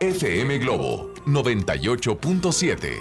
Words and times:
FM 0.00 0.58
Globo 0.58 1.10
98.7. 1.24 3.00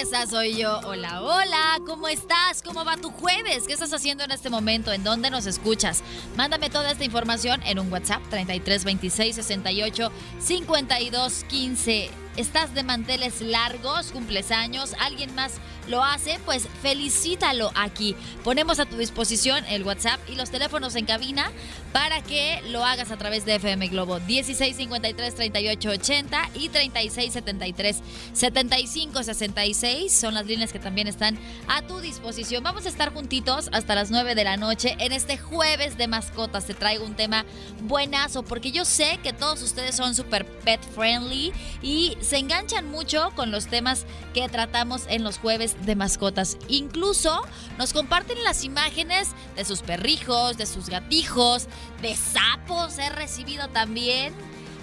Esa 0.00 0.26
soy 0.28 0.56
yo. 0.56 0.78
Hola, 0.84 1.22
hola. 1.22 1.78
¿Cómo 1.84 2.06
estás? 2.06 2.62
¿Cómo 2.62 2.84
va 2.84 2.96
tu 2.96 3.10
jueves? 3.10 3.64
¿Qué 3.66 3.72
estás 3.72 3.92
haciendo 3.92 4.22
en 4.22 4.30
este 4.30 4.48
momento? 4.48 4.92
¿En 4.92 5.02
dónde 5.02 5.28
nos 5.30 5.46
escuchas? 5.46 6.04
Mándame 6.36 6.70
toda 6.70 6.92
esta 6.92 7.04
información 7.04 7.60
en 7.64 7.80
un 7.80 7.90
WhatsApp 7.92 8.22
33 8.30 8.84
26 8.84 9.34
68 9.34 10.12
52 10.38 11.44
15. 11.48 12.23
¿Estás 12.36 12.74
de 12.74 12.82
manteles 12.82 13.40
largos? 13.40 14.10
¿Cumples 14.10 14.50
años? 14.50 14.94
¿Alguien 14.98 15.32
más 15.36 15.52
lo 15.86 16.02
hace? 16.02 16.40
Pues 16.44 16.66
felicítalo 16.82 17.70
aquí. 17.76 18.16
Ponemos 18.42 18.80
a 18.80 18.86
tu 18.86 18.96
disposición 18.96 19.64
el 19.66 19.84
WhatsApp 19.84 20.18
y 20.28 20.34
los 20.34 20.50
teléfonos 20.50 20.96
en 20.96 21.06
cabina 21.06 21.52
para 21.92 22.22
que 22.22 22.60
lo 22.70 22.84
hagas 22.84 23.12
a 23.12 23.16
través 23.18 23.44
de 23.44 23.54
FM 23.54 23.86
Globo 23.86 24.18
1653 24.18 25.32
3880 25.32 26.50
y 26.54 26.68
3673 26.70 28.02
7566 28.32 30.12
son 30.12 30.34
las 30.34 30.46
líneas 30.46 30.72
que 30.72 30.80
también 30.80 31.06
están 31.06 31.38
a 31.68 31.82
tu 31.82 32.00
disposición. 32.00 32.64
Vamos 32.64 32.86
a 32.86 32.88
estar 32.88 33.12
juntitos 33.12 33.68
hasta 33.72 33.94
las 33.94 34.10
9 34.10 34.34
de 34.34 34.42
la 34.42 34.56
noche 34.56 34.96
en 34.98 35.12
este 35.12 35.38
jueves 35.38 35.96
de 35.96 36.08
mascotas. 36.08 36.66
Te 36.66 36.74
traigo 36.74 37.04
un 37.04 37.14
tema 37.14 37.44
buenazo 37.82 38.42
porque 38.42 38.72
yo 38.72 38.84
sé 38.84 39.20
que 39.22 39.32
todos 39.32 39.62
ustedes 39.62 39.94
son 39.94 40.16
super 40.16 40.44
pet 40.44 40.80
friendly 40.96 41.52
y 41.80 42.16
se 42.24 42.38
enganchan 42.38 42.90
mucho 42.90 43.30
con 43.36 43.50
los 43.50 43.66
temas 43.66 44.06
que 44.32 44.48
tratamos 44.48 45.04
en 45.08 45.22
los 45.22 45.38
jueves 45.38 45.76
de 45.84 45.94
mascotas. 45.94 46.56
Incluso 46.68 47.42
nos 47.78 47.92
comparten 47.92 48.42
las 48.42 48.64
imágenes 48.64 49.30
de 49.56 49.64
sus 49.64 49.82
perrijos, 49.82 50.56
de 50.56 50.66
sus 50.66 50.88
gatijos, 50.88 51.68
de 52.02 52.16
sapos. 52.16 52.98
He 52.98 53.10
recibido 53.10 53.68
también. 53.68 54.34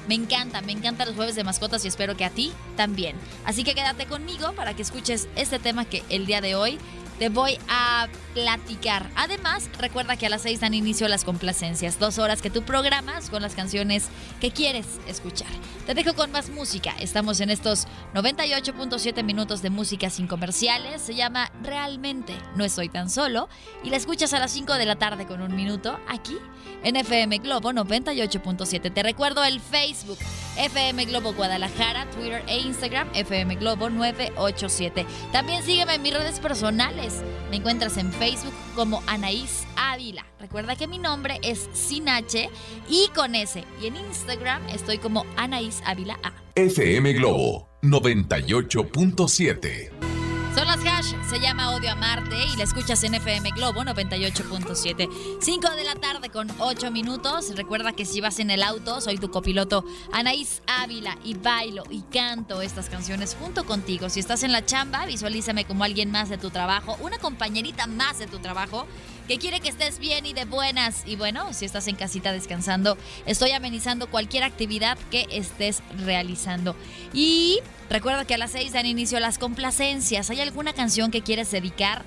Me 0.08 0.16
encanta, 0.16 0.62
me 0.62 0.72
encantan 0.72 1.08
los 1.08 1.16
jueves 1.16 1.36
de 1.36 1.44
mascotas 1.44 1.86
y 1.86 1.88
espero 1.88 2.18
que 2.18 2.26
a 2.26 2.32
ti 2.32 2.52
también. 2.76 3.16
Así 3.46 3.64
que 3.64 3.76
quédate 3.76 4.08
conmigo 4.08 4.52
para 4.54 4.76
que 4.76 4.82
escuches 4.82 5.28
este 5.36 5.60
tema 5.60 5.86
que 5.86 6.04
el 6.10 6.26
día 6.26 6.42
de 6.42 6.56
hoy 6.56 6.80
te 7.22 7.30
voy 7.30 7.60
a 7.70 8.08
platicar. 8.34 9.08
Además, 9.16 9.70
recuerda 9.78 10.18
que 10.18 10.26
a 10.26 10.30
las 10.30 10.42
6 10.42 10.62
dan 10.62 10.74
inicio 10.74 11.08
las 11.08 11.24
complacencias, 11.24 12.00
dos 12.00 12.18
horas 12.18 12.42
que 12.42 12.50
tú 12.50 12.64
programas 12.64 13.30
con 13.30 13.44
las 13.44 13.54
canciones 13.54 14.08
que 14.40 14.50
quieres 14.50 14.88
escuchar. 15.06 15.52
Te 15.86 15.94
dejo 15.94 16.16
con 16.16 16.32
más 16.32 16.50
música. 16.50 16.96
Estamos 17.00 17.40
en 17.40 17.52
estos 17.52 17.86
98.7 18.16 19.24
minutos 19.24 19.62
de 19.62 19.70
música 19.70 20.10
sin 20.10 20.26
comerciales. 20.26 21.00
Se 21.04 21.14
llama 21.14 21.52
Realmente 21.62 22.34
No 22.56 22.66
Estoy 22.66 22.90
Tan 22.90 23.08
Solo 23.08 23.50
y 23.84 23.92
la 23.92 23.98
escuchas 23.98 24.34
a 24.34 24.40
las 24.40 24.50
5 24.50 24.74
de 24.74 24.86
la 24.88 24.96
tarde 24.96 25.28
con 25.28 25.42
un 25.42 25.56
minuto 25.56 26.00
aquí 26.08 26.38
en 26.84 26.96
FM 26.96 27.38
Globo 27.40 27.72
98.7. 27.72 28.92
Te 28.92 29.04
recuerdo 29.04 29.44
el 29.44 29.60
Facebook 29.60 30.18
FM 30.58 31.06
Globo 31.06 31.34
Guadalajara, 31.34 32.10
Twitter 32.12 32.44
e 32.48 32.60
Instagram 32.60 33.10
FM 33.14 33.56
Globo 33.56 33.90
987. 33.90 35.06
También 35.32 35.64
sígueme 35.64 35.96
en 35.96 36.02
mis 36.02 36.14
redes 36.14 36.40
personales. 36.40 37.11
Me 37.50 37.56
encuentras 37.58 37.98
en 37.98 38.14
Facebook 38.14 38.54
como 38.76 39.02
Anaís 39.08 39.66
Ávila. 39.76 40.26
Recuerda 40.40 40.76
que 40.76 40.86
mi 40.88 41.00
nombre 41.00 41.40
es 41.44 41.70
sin 41.74 42.08
H 42.10 42.50
y 42.90 43.10
con 43.16 43.36
S. 43.36 43.64
Y 43.82 43.88
en 43.88 43.96
Instagram 43.98 44.62
estoy 44.70 44.98
como 44.98 45.26
Anaís 45.36 45.82
Ávila 45.86 46.18
A. 46.24 46.32
FM 46.56 47.14
Globo 47.14 47.70
98.7. 47.82 50.11
Son 50.56 50.68
las 50.68 50.86
hash, 50.86 51.16
se 51.30 51.40
llama 51.40 51.72
Odio 51.72 51.92
a 51.92 51.96
Marte 51.96 52.36
y 52.46 52.58
la 52.58 52.66
escuchas 52.66 53.02
en 53.06 53.14
FM 53.14 53.52
Globo 53.52 53.84
98.7. 53.84 55.08
5 55.40 55.70
de 55.76 55.84
la 55.86 55.96
tarde 55.96 56.30
con 56.30 56.50
8 56.60 56.92
minutos. 56.92 57.56
Recuerda 57.56 57.94
que 57.94 58.06
si 58.06 58.20
vas 58.20 58.38
en 58.40 58.52
el 58.52 58.62
auto, 58.62 59.00
soy 59.00 59.18
tu 59.18 59.32
copiloto 59.32 59.86
Anaís 60.12 60.62
Ávila 60.68 61.18
y 61.24 61.36
bailo 61.36 61.84
y 61.90 62.02
canto 62.02 62.62
estas 62.62 62.90
canciones 62.90 63.38
junto 63.40 63.66
contigo. 63.66 64.10
Si 64.10 64.20
estás 64.20 64.44
en 64.44 64.52
la 64.52 64.66
chamba, 64.66 65.06
visualízame 65.06 65.64
como 65.64 65.86
alguien 65.86 66.12
más 66.12 66.28
de 66.28 66.38
tu 66.38 66.50
trabajo, 66.50 66.98
una 67.02 67.18
compañerita 67.18 67.88
más 67.88 68.20
de 68.20 68.28
tu 68.28 68.40
trabajo 68.40 68.88
que 69.28 69.38
quiere 69.38 69.60
que 69.60 69.70
estés 69.70 70.00
bien 70.00 70.26
y 70.26 70.34
de 70.34 70.46
buenas. 70.46 71.04
Y 71.06 71.16
bueno, 71.16 71.54
si 71.54 71.66
estás 71.66 71.88
en 71.88 71.96
casita 71.96 72.32
descansando, 72.32 72.98
estoy 73.26 73.52
amenizando 73.52 74.10
cualquier 74.10 74.44
actividad 74.44 74.98
que 75.10 75.28
estés 75.32 75.82
realizando. 76.06 76.76
Y 77.14 77.60
recuerda 77.90 78.26
que 78.26 78.36
a 78.36 78.38
las 78.38 78.52
6 78.52 78.74
dan 78.74 78.86
inicio 78.86 79.20
las 79.20 79.38
complacencias. 79.38 80.30
¿Hay 80.30 80.42
alguna 80.42 80.74
canción 80.74 81.12
que 81.12 81.22
quieres 81.22 81.52
dedicar? 81.52 82.04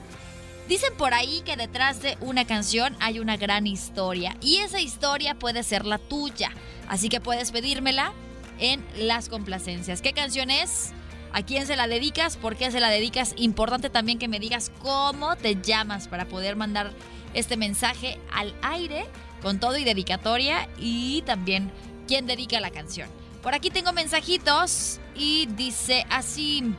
Dicen 0.69 0.95
por 0.97 1.13
ahí 1.13 1.43
que 1.45 1.57
detrás 1.57 2.01
de 2.01 2.17
una 2.21 2.47
canción 2.47 2.97
hay 3.01 3.19
una 3.19 3.37
gran 3.37 3.67
historia 3.67 4.35
y 4.41 4.59
esa 4.59 4.81
historia 4.81 5.35
puede 5.35 5.63
ser 5.63 5.85
la 5.85 5.99
tuya. 5.99 6.53
Así 6.89 7.11
que 7.11 7.21
puedes 7.21 7.51
pedírmela 7.51 8.13
en 8.59 8.85
las 8.97 9.29
complacencias. 9.29 10.01
¿Qué 10.01 10.13
canción 10.13 10.51
es? 10.51 10.93
¿A 11.35 11.43
quién 11.43 11.67
se 11.67 11.75
la 11.75 11.89
dedicas? 11.89 12.37
¿Por 12.37 12.55
qué 12.55 12.71
se 12.71 12.79
la 12.79 12.91
dedicas? 12.91 13.35
Importante 13.37 13.91
también 13.91 14.21
que 14.21 14.29
me 14.29 14.39
digas 14.39 14.71
cómo 14.81 15.35
te 15.35 15.61
llamas 15.61 16.07
para 16.07 16.27
poder 16.27 16.55
mandar 16.55 16.93
este 17.35 17.57
mensaje 17.57 18.21
al 18.33 18.55
aire 18.63 19.05
con 19.43 19.59
todo 19.59 19.77
y 19.77 19.83
dedicatoria 19.83 20.69
y 20.79 21.23
también 21.23 21.73
quién 22.07 22.29
dedica 22.29 22.61
la 22.61 22.71
canción. 22.71 23.09
Por 23.43 23.53
aquí 23.53 23.71
tengo 23.71 23.93
mensajitos 23.93 25.01
y 25.17 25.47
dice 25.47 26.07
así. 26.09 26.73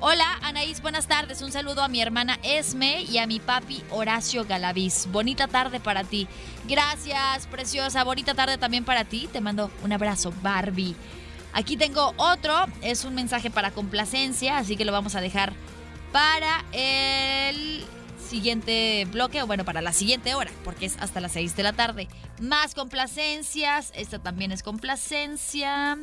Hola 0.00 0.24
Anaís, 0.40 0.80
buenas 0.80 1.06
tardes. 1.06 1.42
Un 1.42 1.52
saludo 1.52 1.82
a 1.82 1.88
mi 1.88 2.00
hermana 2.00 2.38
Esme 2.42 3.02
y 3.02 3.18
a 3.18 3.26
mi 3.26 3.40
papi 3.40 3.82
Horacio 3.90 4.46
Galaviz. 4.46 5.06
Bonita 5.12 5.48
tarde 5.48 5.80
para 5.80 6.02
ti. 6.02 6.28
Gracias, 6.66 7.46
preciosa. 7.46 8.04
Bonita 8.04 8.32
tarde 8.32 8.56
también 8.56 8.86
para 8.86 9.04
ti. 9.04 9.28
Te 9.30 9.42
mando 9.42 9.70
un 9.84 9.92
abrazo, 9.92 10.32
Barbie. 10.42 10.96
Aquí 11.56 11.78
tengo 11.78 12.12
otro, 12.18 12.66
es 12.82 13.06
un 13.06 13.14
mensaje 13.14 13.50
para 13.50 13.70
complacencia, 13.70 14.58
así 14.58 14.76
que 14.76 14.84
lo 14.84 14.92
vamos 14.92 15.14
a 15.14 15.22
dejar 15.22 15.54
para 16.12 16.62
el 16.72 17.82
siguiente 18.28 19.06
bloque, 19.10 19.40
o 19.40 19.46
bueno, 19.46 19.64
para 19.64 19.80
la 19.80 19.94
siguiente 19.94 20.34
hora, 20.34 20.50
porque 20.64 20.84
es 20.84 20.98
hasta 21.00 21.18
las 21.18 21.32
6 21.32 21.56
de 21.56 21.62
la 21.62 21.72
tarde. 21.72 22.08
Más 22.42 22.74
complacencias, 22.74 23.90
esta 23.96 24.18
también 24.18 24.52
es 24.52 24.62
complacencia. 24.62 25.96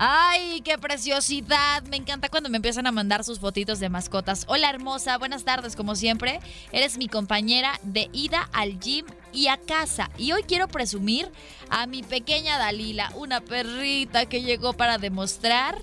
¡Ay, 0.00 0.60
qué 0.60 0.78
preciosidad! 0.78 1.82
Me 1.90 1.96
encanta 1.96 2.28
cuando 2.28 2.48
me 2.48 2.58
empiezan 2.58 2.86
a 2.86 2.92
mandar 2.92 3.24
sus 3.24 3.40
fotitos 3.40 3.80
de 3.80 3.88
mascotas. 3.88 4.44
Hola 4.46 4.70
hermosa, 4.70 5.18
buenas 5.18 5.42
tardes 5.42 5.74
como 5.74 5.96
siempre. 5.96 6.38
Eres 6.70 6.98
mi 6.98 7.08
compañera 7.08 7.80
de 7.82 8.08
ida 8.12 8.48
al 8.52 8.78
gym 8.78 9.06
y 9.32 9.48
a 9.48 9.56
casa. 9.56 10.08
Y 10.16 10.30
hoy 10.30 10.44
quiero 10.44 10.68
presumir 10.68 11.28
a 11.68 11.88
mi 11.88 12.04
pequeña 12.04 12.58
Dalila, 12.58 13.10
una 13.16 13.40
perrita 13.40 14.26
que 14.26 14.42
llegó 14.42 14.72
para 14.72 14.98
demostrar 14.98 15.76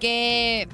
que... 0.00 0.68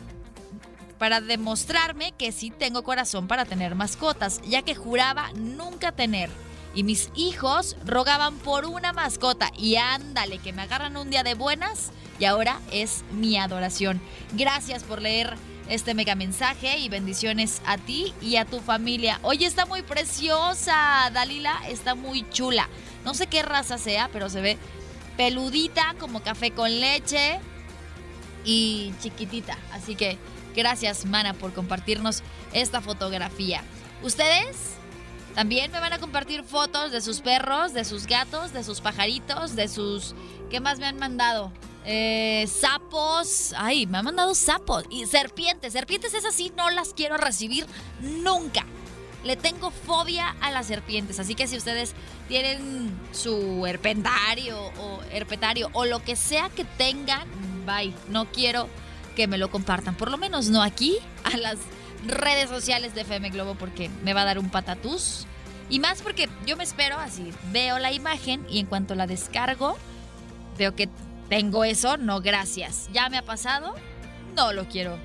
Para 0.97 1.21
demostrarme 1.21 2.13
que 2.13 2.33
sí 2.33 2.51
tengo 2.51 2.83
corazón 2.83 3.29
para 3.29 3.45
tener 3.45 3.75
mascotas, 3.75 4.41
ya 4.49 4.63
que 4.63 4.75
juraba 4.75 5.31
nunca 5.35 5.93
tener 5.93 6.31
y 6.75 6.83
mis 6.83 7.11
hijos 7.15 7.77
rogaban 7.85 8.39
por 8.39 8.65
una 8.65 8.95
mascota 8.95 9.51
y 9.59 9.77
ándale, 9.77 10.39
que 10.39 10.55
me 10.55 10.63
agarran 10.63 10.97
un 10.97 11.11
día 11.11 11.23
de 11.23 11.35
buenas 11.35 11.91
y 12.19 12.25
ahora 12.25 12.61
es 12.73 13.05
mi 13.13 13.37
adoración. 13.39 14.01
Gracias 14.33 14.83
por 14.83 15.03
leer 15.03 15.35
este 15.69 15.95
mega 15.95 16.15
mensaje 16.15 16.79
y 16.79 16.89
bendiciones 16.89 17.61
a 17.67 17.77
ti 17.79 18.15
y 18.21 18.37
a 18.37 18.45
tu 18.45 18.61
familia. 18.61 19.19
Oye, 19.23 19.47
está 19.47 19.67
muy 19.67 19.83
preciosa, 19.83 21.11
Dalila, 21.13 21.61
está 21.69 21.95
muy 21.95 22.29
chula. 22.31 22.69
No 23.05 23.15
sé 23.15 23.27
qué 23.27 23.43
raza 23.43 23.79
sea, 23.79 24.09
pero 24.13 24.29
se 24.29 24.41
ve 24.41 24.59
peludita 25.17 25.95
como 25.99 26.21
café 26.23 26.51
con 26.53 26.81
leche. 26.81 27.41
y 28.45 28.93
chiquitita. 29.01 29.59
Así 29.73 29.97
que 29.97 30.19
gracias, 30.55 31.05
Mana, 31.05 31.35
por 31.35 31.53
compartirnos 31.53 32.23
esta 32.53 32.81
fotografía. 32.81 33.65
¿Ustedes? 34.05 34.57
También 35.35 35.73
me 35.73 35.81
van 35.81 35.93
a 35.93 35.99
compartir 35.99 36.45
fotos 36.45 36.93
de 36.93 37.01
sus 37.01 37.21
perros, 37.21 37.75
de 37.75 37.85
sus 37.85 38.07
gatos, 38.07 38.53
de 38.53 38.63
sus 38.63 38.81
pajaritos, 38.81 39.57
de 39.57 39.69
sus... 39.69 40.15
¿Qué 40.49 40.61
más 40.61 40.79
me 40.79 40.87
han 40.87 40.97
mandado? 40.97 41.53
Eh, 41.87 42.49
sapos. 42.49 43.55
Ay, 43.57 43.87
me 43.87 43.99
han 43.99 44.05
mandado 44.05 44.35
sapos. 44.35 44.85
Y 44.91 45.07
serpientes. 45.07 45.73
Serpientes 45.73 46.13
esas 46.15 46.35
sí 46.35 46.53
no 46.57 46.69
las 46.71 46.93
quiero 46.93 47.17
recibir 47.17 47.67
nunca. 48.01 48.67
Le 49.25 49.37
tengo 49.37 49.71
fobia 49.71 50.37
a 50.41 50.51
las 50.51 50.67
serpientes. 50.67 51.21
Así 51.21 51.35
que 51.35 51.47
si 51.47 51.57
ustedes 51.57 51.95
tienen 52.29 52.93
su 53.13 53.65
herpentario 53.67 54.59
o 54.59 55.01
herpetario 55.13 55.71
o 55.73 55.85
lo 55.85 56.03
que 56.03 56.17
sea 56.17 56.49
que 56.49 56.65
tengan, 56.65 57.29
bye. 57.65 57.95
No 58.09 58.27
quiero 58.33 58.69
que 59.15 59.29
me 59.29 59.39
lo 59.39 59.51
compartan. 59.51 59.97
Por 59.97 60.11
lo 60.11 60.19
menos 60.19 60.49
no 60.49 60.63
aquí, 60.63 60.99
a 61.25 61.37
las 61.37 61.59
redes 62.07 62.49
sociales 62.49 62.95
de 62.95 63.03
FM 63.03 63.31
Globo 63.31 63.55
porque 63.55 63.91
me 64.03 64.13
va 64.13 64.23
a 64.23 64.27
dar 64.27 64.39
un 64.39 64.51
patatús. 64.51 65.27
Y 65.69 65.81
más 65.81 66.03
porque 66.03 66.29
yo 66.47 66.57
me 66.57 66.63
espero 66.65 66.97
así, 66.97 67.33
veo 67.51 67.79
la 67.79 67.93
imagen 67.93 68.47
y 68.49 68.61
en 68.61 68.67
cuanto 68.67 68.95
la 68.95 69.09
descargo, 69.09 69.77
veo 70.59 70.77
que 70.77 70.89
tengo 71.29 71.65
eso, 71.65 71.97
no 71.97 72.21
gracias. 72.21 72.89
Ya 72.93 73.09
me 73.09 73.19
ha 73.19 73.23
pasado, 73.23 73.75
no 74.35 74.53
lo 74.53 74.67
quiero 74.67 74.99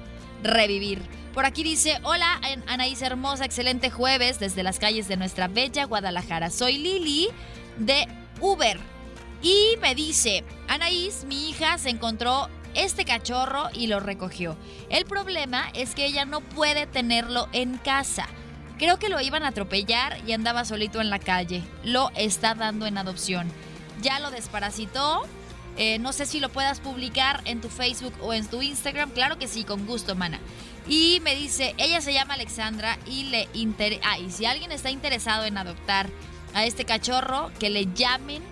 revivir. 0.43 1.01
Por 1.33 1.45
aquí 1.45 1.63
dice, 1.63 1.99
hola 2.03 2.41
Anaís 2.67 3.01
Hermosa, 3.01 3.45
excelente 3.45 3.89
jueves 3.89 4.39
desde 4.39 4.63
las 4.63 4.79
calles 4.79 5.07
de 5.07 5.17
nuestra 5.17 5.47
bella 5.47 5.85
Guadalajara. 5.85 6.49
Soy 6.49 6.77
Lili 6.77 7.29
de 7.77 8.07
Uber. 8.41 8.79
Y 9.41 9.77
me 9.81 9.95
dice, 9.95 10.43
Anaís, 10.67 11.23
mi 11.23 11.49
hija 11.49 11.77
se 11.77 11.89
encontró 11.89 12.49
este 12.75 13.05
cachorro 13.05 13.69
y 13.73 13.87
lo 13.87 13.99
recogió. 13.99 14.55
El 14.89 15.05
problema 15.05 15.69
es 15.73 15.95
que 15.95 16.05
ella 16.05 16.25
no 16.25 16.41
puede 16.41 16.85
tenerlo 16.85 17.47
en 17.53 17.77
casa. 17.77 18.27
Creo 18.77 18.97
que 18.97 19.09
lo 19.09 19.21
iban 19.21 19.43
a 19.43 19.49
atropellar 19.49 20.17
y 20.27 20.33
andaba 20.33 20.65
solito 20.65 21.01
en 21.01 21.09
la 21.09 21.19
calle. 21.19 21.63
Lo 21.83 22.11
está 22.15 22.55
dando 22.55 22.85
en 22.87 22.97
adopción. 22.97 23.47
Ya 24.01 24.19
lo 24.19 24.31
desparasitó. 24.31 25.23
Eh, 25.77 25.99
no 25.99 26.13
sé 26.13 26.25
si 26.25 26.39
lo 26.39 26.49
puedas 26.49 26.79
publicar 26.79 27.41
en 27.45 27.61
tu 27.61 27.69
Facebook 27.69 28.13
o 28.21 28.33
en 28.33 28.47
tu 28.47 28.61
Instagram. 28.61 29.11
Claro 29.11 29.37
que 29.37 29.47
sí, 29.47 29.63
con 29.63 29.85
gusto, 29.85 30.15
mana. 30.15 30.39
Y 30.87 31.19
me 31.21 31.35
dice, 31.35 31.75
ella 31.77 32.01
se 32.01 32.13
llama 32.13 32.33
Alexandra 32.33 32.97
y 33.05 33.25
le 33.25 33.47
interesa... 33.53 34.01
Ah, 34.05 34.19
y 34.19 34.31
si 34.31 34.45
alguien 34.45 34.71
está 34.71 34.89
interesado 34.89 35.45
en 35.45 35.57
adoptar 35.57 36.09
a 36.53 36.65
este 36.65 36.85
cachorro, 36.85 37.51
que 37.59 37.69
le 37.69 37.87
llamen 37.93 38.43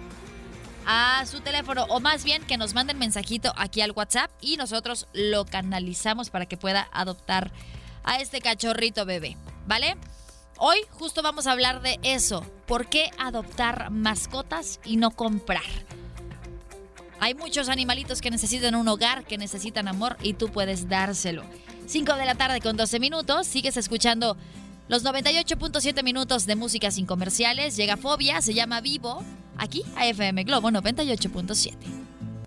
a 0.86 1.26
su 1.26 1.42
teléfono 1.42 1.86
o 1.90 2.00
más 2.00 2.24
bien 2.24 2.44
que 2.44 2.58
nos 2.58 2.74
manden 2.74 2.98
mensajito 2.98 3.54
aquí 3.58 3.82
al 3.82 3.92
WhatsApp 3.92 4.32
y 4.42 4.58
nosotros 4.58 5.08
lo 5.14 5.46
canalizamos 5.46 6.30
para 6.30 6.48
que 6.48 6.58
pueda 6.58 6.88
adoptar 6.92 7.52
a 8.04 8.20
este 8.20 8.42
cachorrito 8.42 9.06
bebé, 9.06 9.38
¿vale? 9.68 9.98
Hoy 10.58 10.80
justo 10.90 11.22
vamos 11.22 11.48
a 11.48 11.52
hablar 11.52 11.82
de 11.82 12.00
eso, 12.02 12.46
¿por 12.66 12.88
qué 12.88 13.12
adoptar 13.18 13.92
mascotas 13.92 14.80
y 14.84 14.98
no 14.98 15.12
comprar? 15.12 15.62
Hay 17.20 17.34
muchos 17.34 17.70
animalitos 17.70 18.22
que 18.22 18.32
necesitan 18.32 18.76
un 18.76 18.88
hogar, 18.88 19.26
que 19.26 19.38
necesitan 19.38 19.88
amor 19.88 20.18
y 20.22 20.34
tú 20.34 20.50
puedes 20.50 20.88
dárselo. 20.88 21.44
5 21.86 22.16
de 22.16 22.26
la 22.26 22.36
tarde 22.36 22.62
con 22.62 22.78
12 22.78 23.00
minutos, 23.00 23.48
sigues 23.48 23.78
escuchando 23.78 24.38
los 24.88 25.04
98.7 25.04 26.04
minutos 26.04 26.46
de 26.46 26.56
música 26.56 26.92
sin 26.92 27.06
comerciales. 27.06 27.76
Llega 27.76 27.98
Fobia, 27.98 28.42
se 28.42 28.54
llama 28.54 28.82
Vivo 28.82 29.24
aquí 29.58 29.84
a 29.96 30.08
FM 30.08 30.44
Globo 30.44 30.70
98.7. 30.70 31.76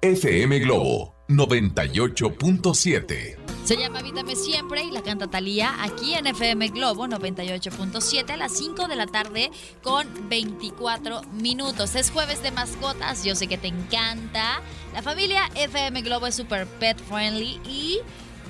FM 0.01 0.59
Globo 0.61 1.15
98.7. 1.37 3.37
Se 3.65 3.77
llama 3.77 4.03
Vítame 4.03 4.35
Siempre 4.35 4.83
y 4.83 4.91
la 4.91 5.03
canta 5.03 5.29
Talía 5.29 5.85
aquí 5.85 6.15
en 6.15 6.27
FM 6.27 6.69
Globo 6.69 7.07
98.7 7.07 8.31
a 8.31 8.37
las 8.37 8.57
5 8.57 8.89
de 8.89 8.97
la 8.97 9.07
tarde 9.07 9.53
con 9.83 10.29
24 10.29 11.23
minutos. 11.33 11.95
Es 11.95 12.11
jueves 12.11 12.43
de 12.43 12.51
mascotas, 12.51 13.23
yo 13.25 13.37
sé 13.37 13.47
que 13.47 13.59
te 13.59 13.69
encanta. 13.69 14.61
La 14.93 15.01
familia 15.01 15.49
FM 15.55 16.03
Globo 16.03 16.27
es 16.27 16.35
super 16.35 16.67
pet 16.67 17.01
friendly 17.09 17.61
y 17.69 18.01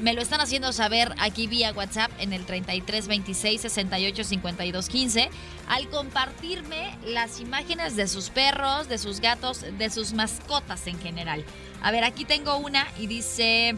me 0.00 0.14
lo 0.14 0.22
están 0.22 0.40
haciendo 0.40 0.72
saber 0.72 1.14
aquí 1.18 1.46
vía 1.46 1.72
WhatsApp 1.72 2.10
en 2.18 2.32
el 2.32 2.46
33 2.46 3.06
26 3.06 3.60
68 3.60 4.24
52 4.24 4.88
15 4.88 5.28
al 5.68 5.88
compartirme 5.88 6.96
las 7.06 7.40
imágenes 7.40 7.96
de 7.96 8.08
sus 8.08 8.30
perros, 8.30 8.88
de 8.88 8.96
sus 8.98 9.20
gatos, 9.20 9.64
de 9.78 9.90
sus 9.90 10.14
mascotas 10.14 10.86
en 10.86 10.98
general. 10.98 11.44
A 11.82 11.90
ver, 11.90 12.04
aquí 12.04 12.24
tengo 12.24 12.56
una 12.56 12.86
y 12.98 13.06
dice... 13.06 13.74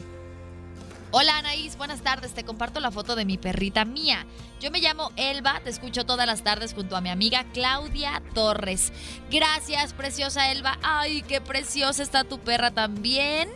Hola 1.17 1.39
Anaís, 1.39 1.77
buenas 1.77 2.03
tardes. 2.03 2.35
Te 2.35 2.43
comparto 2.45 2.81
la 2.81 2.91
foto 2.91 3.15
de 3.15 3.25
mi 3.25 3.39
perrita 3.39 3.85
mía. 3.85 4.27
Yo 4.61 4.73
me 4.73 4.81
llamo 4.81 5.12
Elba, 5.15 5.61
te 5.62 5.71
escucho 5.71 6.05
todas 6.05 6.27
las 6.27 6.43
tardes 6.43 6.75
junto 6.75 6.97
a 6.97 7.01
mi 7.01 7.09
amiga 7.09 7.45
Claudia 7.55 8.21
Torres. 8.35 8.93
Gracias, 9.31 9.93
preciosa 9.93 10.51
Elba. 10.51 10.77
Ay, 10.83 11.23
qué 11.23 11.41
preciosa 11.41 12.03
está 12.03 12.25
tu 12.25 12.41
perra 12.41 12.73
también. 12.73 13.49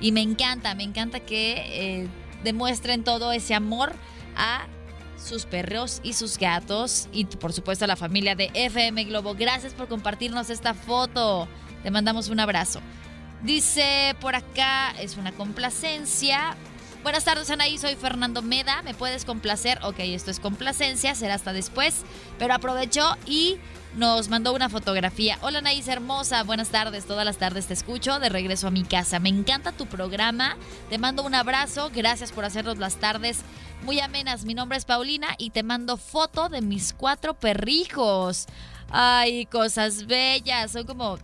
Y 0.00 0.12
me 0.12 0.20
encanta, 0.20 0.76
me 0.76 0.84
encanta 0.84 1.18
que 1.18 1.54
eh, 2.02 2.08
demuestren 2.44 3.02
todo 3.02 3.32
ese 3.32 3.54
amor 3.54 3.92
a 4.36 4.68
sus 5.22 5.44
perros 5.44 6.00
y 6.04 6.12
sus 6.12 6.38
gatos 6.38 7.08
y 7.12 7.24
por 7.24 7.52
supuesto 7.52 7.84
a 7.84 7.88
la 7.88 7.96
familia 7.96 8.36
de 8.36 8.52
FM 8.54 9.04
Globo. 9.04 9.34
Gracias 9.34 9.74
por 9.74 9.88
compartirnos 9.88 10.50
esta 10.50 10.72
foto. 10.72 11.48
Te 11.82 11.90
mandamos 11.90 12.28
un 12.28 12.38
abrazo. 12.38 12.80
Dice 13.42 14.14
por 14.20 14.36
acá, 14.36 14.92
es 15.00 15.16
una 15.16 15.32
complacencia. 15.32 16.56
Buenas 17.02 17.24
tardes, 17.24 17.50
Anaí. 17.50 17.76
Soy 17.76 17.96
Fernando 17.96 18.40
Meda. 18.40 18.82
¿Me 18.82 18.94
puedes 18.94 19.24
complacer? 19.24 19.80
Ok, 19.82 19.96
esto 19.98 20.30
es 20.30 20.38
complacencia. 20.38 21.16
Será 21.16 21.34
hasta 21.34 21.52
después. 21.52 22.02
Pero 22.38 22.54
aprovecho 22.54 23.16
y 23.26 23.58
nos 23.96 24.28
mandó 24.28 24.54
una 24.54 24.68
fotografía. 24.68 25.38
Hola 25.42 25.60
Naís 25.60 25.88
hermosa, 25.88 26.44
buenas 26.44 26.70
tardes, 26.70 27.04
todas 27.04 27.26
las 27.26 27.36
tardes 27.36 27.66
te 27.66 27.74
escucho 27.74 28.20
de 28.20 28.28
regreso 28.28 28.68
a 28.68 28.70
mi 28.70 28.84
casa. 28.84 29.18
Me 29.18 29.28
encanta 29.28 29.72
tu 29.72 29.86
programa, 29.86 30.56
te 30.88 30.96
mando 30.96 31.22
un 31.22 31.34
abrazo, 31.34 31.90
gracias 31.94 32.32
por 32.32 32.44
hacernos 32.44 32.78
las 32.78 32.96
tardes 32.96 33.40
muy 33.82 34.00
amenas. 34.00 34.44
Mi 34.44 34.54
nombre 34.54 34.78
es 34.78 34.86
Paulina 34.86 35.34
y 35.36 35.50
te 35.50 35.62
mando 35.62 35.98
foto 35.98 36.48
de 36.48 36.62
mis 36.62 36.94
cuatro 36.94 37.34
perrijos. 37.34 38.46
Ay, 38.88 39.46
cosas 39.46 40.06
bellas, 40.06 40.72
son 40.72 40.86
como 40.86 41.18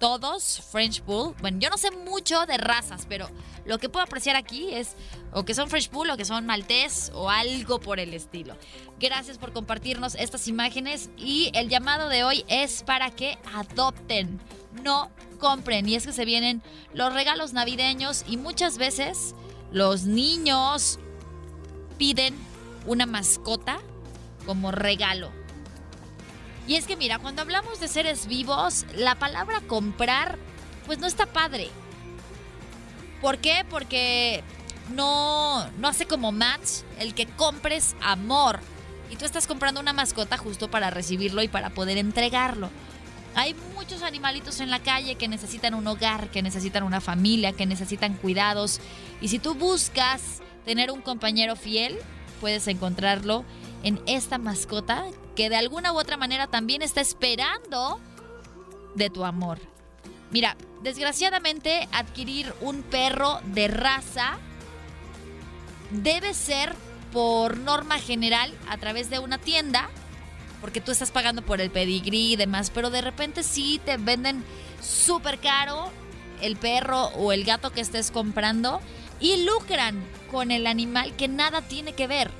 todos 0.00 0.62
French 0.72 1.04
Bull. 1.04 1.36
Bueno, 1.40 1.58
yo 1.60 1.70
no 1.70 1.76
sé 1.76 1.92
mucho 1.92 2.46
de 2.46 2.56
razas, 2.56 3.06
pero 3.08 3.28
lo 3.66 3.78
que 3.78 3.88
puedo 3.88 4.02
apreciar 4.02 4.34
aquí 4.34 4.74
es 4.74 4.96
o 5.32 5.44
que 5.44 5.54
son 5.54 5.68
French 5.68 5.90
Bull 5.90 6.10
o 6.10 6.16
que 6.16 6.24
son 6.24 6.46
maltés 6.46 7.12
o 7.14 7.30
algo 7.30 7.78
por 7.78 8.00
el 8.00 8.14
estilo. 8.14 8.56
Gracias 8.98 9.38
por 9.38 9.52
compartirnos 9.52 10.16
estas 10.16 10.48
imágenes 10.48 11.10
y 11.16 11.52
el 11.54 11.68
llamado 11.68 12.08
de 12.08 12.24
hoy 12.24 12.44
es 12.48 12.82
para 12.82 13.10
que 13.10 13.38
adopten, 13.54 14.40
no 14.82 15.10
compren. 15.38 15.88
Y 15.88 15.94
es 15.94 16.06
que 16.06 16.12
se 16.12 16.24
vienen 16.24 16.62
los 16.94 17.12
regalos 17.12 17.52
navideños 17.52 18.24
y 18.26 18.38
muchas 18.38 18.78
veces 18.78 19.34
los 19.70 20.04
niños 20.04 20.98
piden 21.98 22.34
una 22.86 23.04
mascota 23.04 23.78
como 24.46 24.72
regalo. 24.72 25.39
Y 26.70 26.76
es 26.76 26.86
que 26.86 26.94
mira, 26.94 27.18
cuando 27.18 27.42
hablamos 27.42 27.80
de 27.80 27.88
seres 27.88 28.28
vivos, 28.28 28.86
la 28.94 29.16
palabra 29.16 29.60
comprar, 29.66 30.38
pues 30.86 31.00
no 31.00 31.08
está 31.08 31.26
padre. 31.26 31.68
¿Por 33.20 33.38
qué? 33.38 33.66
Porque 33.68 34.44
no, 34.94 35.68
no 35.78 35.88
hace 35.88 36.06
como 36.06 36.30
match 36.30 36.84
el 37.00 37.12
que 37.12 37.26
compres 37.26 37.96
amor. 38.00 38.60
Y 39.10 39.16
tú 39.16 39.24
estás 39.24 39.48
comprando 39.48 39.80
una 39.80 39.92
mascota 39.92 40.36
justo 40.36 40.70
para 40.70 40.90
recibirlo 40.90 41.42
y 41.42 41.48
para 41.48 41.70
poder 41.70 41.98
entregarlo. 41.98 42.70
Hay 43.34 43.56
muchos 43.74 44.04
animalitos 44.04 44.60
en 44.60 44.70
la 44.70 44.78
calle 44.78 45.16
que 45.16 45.26
necesitan 45.26 45.74
un 45.74 45.88
hogar, 45.88 46.30
que 46.30 46.40
necesitan 46.40 46.84
una 46.84 47.00
familia, 47.00 47.50
que 47.52 47.66
necesitan 47.66 48.14
cuidados. 48.14 48.80
Y 49.20 49.26
si 49.26 49.40
tú 49.40 49.56
buscas 49.56 50.40
tener 50.64 50.92
un 50.92 51.00
compañero 51.00 51.56
fiel, 51.56 51.98
puedes 52.40 52.68
encontrarlo 52.68 53.44
en 53.82 54.00
esta 54.06 54.38
mascota 54.38 55.04
que 55.40 55.48
de 55.48 55.56
alguna 55.56 55.94
u 55.94 55.98
otra 55.98 56.18
manera 56.18 56.48
también 56.48 56.82
está 56.82 57.00
esperando 57.00 57.98
de 58.94 59.08
tu 59.08 59.24
amor. 59.24 59.58
Mira, 60.30 60.54
desgraciadamente 60.82 61.88
adquirir 61.92 62.52
un 62.60 62.82
perro 62.82 63.40
de 63.46 63.66
raza 63.66 64.36
debe 65.92 66.34
ser 66.34 66.74
por 67.10 67.56
norma 67.56 67.98
general 67.98 68.52
a 68.68 68.76
través 68.76 69.08
de 69.08 69.18
una 69.18 69.38
tienda, 69.38 69.88
porque 70.60 70.82
tú 70.82 70.92
estás 70.92 71.10
pagando 71.10 71.40
por 71.40 71.62
el 71.62 71.70
pedigrí 71.70 72.34
y 72.34 72.36
demás, 72.36 72.68
pero 72.68 72.90
de 72.90 73.00
repente 73.00 73.42
sí 73.42 73.80
te 73.82 73.96
venden 73.96 74.44
súper 74.82 75.38
caro 75.38 75.90
el 76.42 76.56
perro 76.56 77.06
o 77.16 77.32
el 77.32 77.44
gato 77.44 77.70
que 77.72 77.80
estés 77.80 78.10
comprando 78.10 78.82
y 79.20 79.42
lucran 79.46 80.04
con 80.30 80.50
el 80.50 80.66
animal 80.66 81.16
que 81.16 81.28
nada 81.28 81.62
tiene 81.62 81.94
que 81.94 82.06
ver. 82.06 82.30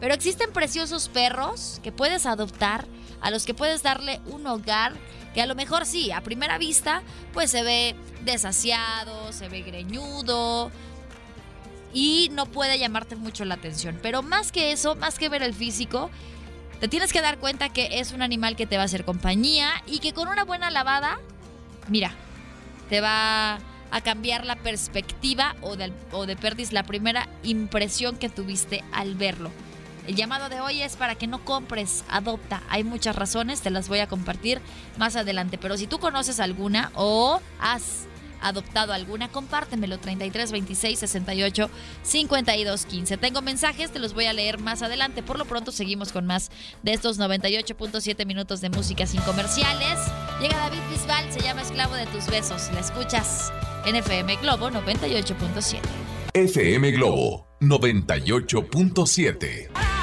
Pero 0.00 0.14
existen 0.14 0.52
preciosos 0.52 1.08
perros 1.08 1.80
que 1.82 1.92
puedes 1.92 2.26
adoptar, 2.26 2.86
a 3.20 3.30
los 3.30 3.46
que 3.46 3.54
puedes 3.54 3.82
darle 3.82 4.20
un 4.26 4.46
hogar 4.46 4.92
que 5.34 5.40
a 5.40 5.46
lo 5.46 5.54
mejor 5.54 5.86
sí, 5.86 6.12
a 6.12 6.20
primera 6.20 6.58
vista, 6.58 7.02
pues 7.32 7.50
se 7.50 7.62
ve 7.62 7.96
desasiado, 8.24 9.32
se 9.32 9.48
ve 9.48 9.62
greñudo, 9.62 10.70
y 11.94 12.28
no 12.32 12.46
puede 12.46 12.78
llamarte 12.78 13.16
mucho 13.16 13.44
la 13.44 13.54
atención. 13.54 13.98
Pero 14.02 14.22
más 14.22 14.52
que 14.52 14.72
eso, 14.72 14.96
más 14.96 15.18
que 15.18 15.28
ver 15.28 15.42
el 15.42 15.54
físico, 15.54 16.10
te 16.80 16.88
tienes 16.88 17.12
que 17.12 17.22
dar 17.22 17.38
cuenta 17.38 17.72
que 17.72 18.00
es 18.00 18.12
un 18.12 18.20
animal 18.20 18.56
que 18.56 18.66
te 18.66 18.76
va 18.76 18.82
a 18.82 18.86
hacer 18.86 19.04
compañía 19.04 19.70
y 19.86 20.00
que 20.00 20.12
con 20.12 20.28
una 20.28 20.44
buena 20.44 20.70
lavada, 20.70 21.18
mira, 21.88 22.12
te 22.90 23.00
va 23.00 23.60
a 23.90 24.00
cambiar 24.02 24.44
la 24.44 24.56
perspectiva 24.56 25.54
o 25.62 25.76
de, 25.76 25.92
o 26.10 26.26
de 26.26 26.36
perdis 26.36 26.72
la 26.72 26.82
primera 26.82 27.28
impresión 27.44 28.18
que 28.18 28.28
tuviste 28.28 28.82
al 28.92 29.14
verlo. 29.14 29.50
El 30.06 30.16
llamado 30.16 30.48
de 30.48 30.60
hoy 30.60 30.82
es 30.82 30.96
para 30.96 31.14
que 31.14 31.26
no 31.26 31.44
compres, 31.44 32.04
adopta. 32.08 32.62
Hay 32.68 32.84
muchas 32.84 33.16
razones, 33.16 33.62
te 33.62 33.70
las 33.70 33.88
voy 33.88 34.00
a 34.00 34.06
compartir 34.06 34.60
más 34.98 35.16
adelante. 35.16 35.56
Pero 35.56 35.78
si 35.78 35.86
tú 35.86 35.98
conoces 35.98 36.40
alguna 36.40 36.92
o 36.94 37.40
has 37.58 38.06
adoptado 38.42 38.92
alguna, 38.92 39.28
compártemelo 39.28 39.98
33 39.98 40.52
26 40.52 40.98
68 40.98 41.70
52 42.02 42.84
15. 42.84 43.16
Tengo 43.16 43.40
mensajes, 43.40 43.92
te 43.92 43.98
los 43.98 44.12
voy 44.12 44.26
a 44.26 44.34
leer 44.34 44.58
más 44.58 44.82
adelante. 44.82 45.22
Por 45.22 45.38
lo 45.38 45.46
pronto 45.46 45.72
seguimos 45.72 46.12
con 46.12 46.26
más 46.26 46.50
de 46.82 46.92
estos 46.92 47.18
98.7 47.18 48.26
minutos 48.26 48.60
de 48.60 48.68
música 48.68 49.06
sin 49.06 49.22
comerciales. 49.22 49.98
Llega 50.40 50.58
David 50.58 50.82
Bisbal, 50.90 51.32
se 51.32 51.40
llama 51.40 51.62
Esclavo 51.62 51.94
de 51.94 52.04
tus 52.06 52.26
besos. 52.26 52.70
La 52.74 52.80
escuchas 52.80 53.50
en 53.86 53.96
FM 53.96 54.36
Globo 54.36 54.68
98.7. 54.68 55.78
FM 56.34 56.90
Globo 56.90 57.46
98.7. 57.60 59.93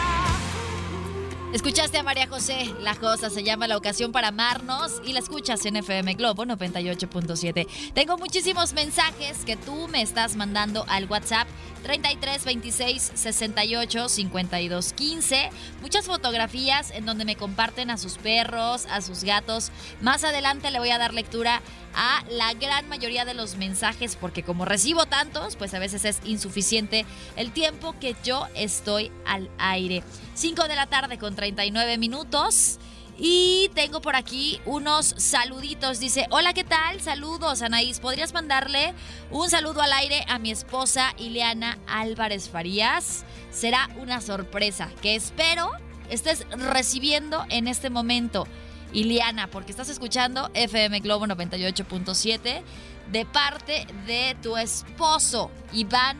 Escuchaste 1.53 1.97
a 1.97 2.03
María 2.03 2.27
José, 2.27 2.73
La 2.79 2.95
Cosa 2.95 3.29
se 3.29 3.43
llama 3.43 3.67
La 3.67 3.75
Ocasión 3.75 4.13
para 4.13 4.29
Amarnos 4.29 5.01
y 5.03 5.11
la 5.11 5.19
escuchas 5.19 5.65
en 5.65 5.75
FM 5.75 6.13
Globo 6.13 6.45
98.7. 6.45 7.67
Tengo 7.93 8.17
muchísimos 8.17 8.71
mensajes 8.71 9.43
que 9.43 9.57
tú 9.57 9.89
me 9.89 10.01
estás 10.01 10.37
mandando 10.37 10.85
al 10.87 11.07
WhatsApp 11.07 11.49
33 11.83 12.45
26 12.45 13.11
68 13.15 14.07
52 14.07 14.93
15. 14.93 15.49
Muchas 15.81 16.05
fotografías 16.05 16.89
en 16.91 17.05
donde 17.05 17.25
me 17.25 17.35
comparten 17.35 17.89
a 17.89 17.97
sus 17.97 18.17
perros, 18.17 18.85
a 18.89 19.01
sus 19.01 19.25
gatos. 19.25 19.71
Más 19.99 20.23
adelante 20.23 20.71
le 20.71 20.79
voy 20.79 20.91
a 20.91 20.97
dar 20.97 21.13
lectura 21.13 21.61
a 21.93 22.23
la 22.29 22.53
gran 22.53 22.87
mayoría 22.89 23.25
de 23.25 23.33
los 23.33 23.55
mensajes 23.55 24.15
porque 24.15 24.43
como 24.43 24.65
recibo 24.65 25.05
tantos, 25.05 25.55
pues 25.55 25.73
a 25.73 25.79
veces 25.79 26.05
es 26.05 26.19
insuficiente 26.25 27.05
el 27.35 27.51
tiempo 27.51 27.95
que 27.99 28.15
yo 28.23 28.47
estoy 28.55 29.11
al 29.25 29.49
aire. 29.57 30.03
5 30.35 30.67
de 30.67 30.75
la 30.75 30.87
tarde 30.87 31.17
con 31.17 31.35
39 31.35 31.97
minutos. 31.97 32.79
Y 33.23 33.69
tengo 33.75 34.01
por 34.01 34.15
aquí 34.15 34.59
unos 34.65 35.13
saluditos. 35.17 35.99
Dice, 35.99 36.25
hola, 36.31 36.53
¿qué 36.53 36.63
tal? 36.63 37.01
Saludos, 37.01 37.61
Anaís. 37.61 37.99
¿Podrías 37.99 38.33
mandarle 38.33 38.95
un 39.29 39.47
saludo 39.47 39.81
al 39.81 39.93
aire 39.93 40.25
a 40.27 40.39
mi 40.39 40.49
esposa 40.49 41.13
Ileana 41.19 41.77
Álvarez 41.85 42.49
Farías? 42.49 43.23
Será 43.51 43.89
una 43.99 44.21
sorpresa 44.21 44.89
que 45.03 45.13
espero 45.13 45.71
estés 46.11 46.45
recibiendo 46.51 47.45
en 47.49 47.67
este 47.67 47.89
momento. 47.89 48.47
Ileana, 48.93 49.47
porque 49.47 49.71
estás 49.71 49.89
escuchando 49.89 50.49
FM 50.53 50.99
Globo 50.99 51.25
98.7 51.25 52.61
de 53.11 53.25
parte 53.25 53.85
de 54.05 54.35
tu 54.41 54.57
esposo, 54.57 55.51
Iván 55.73 56.17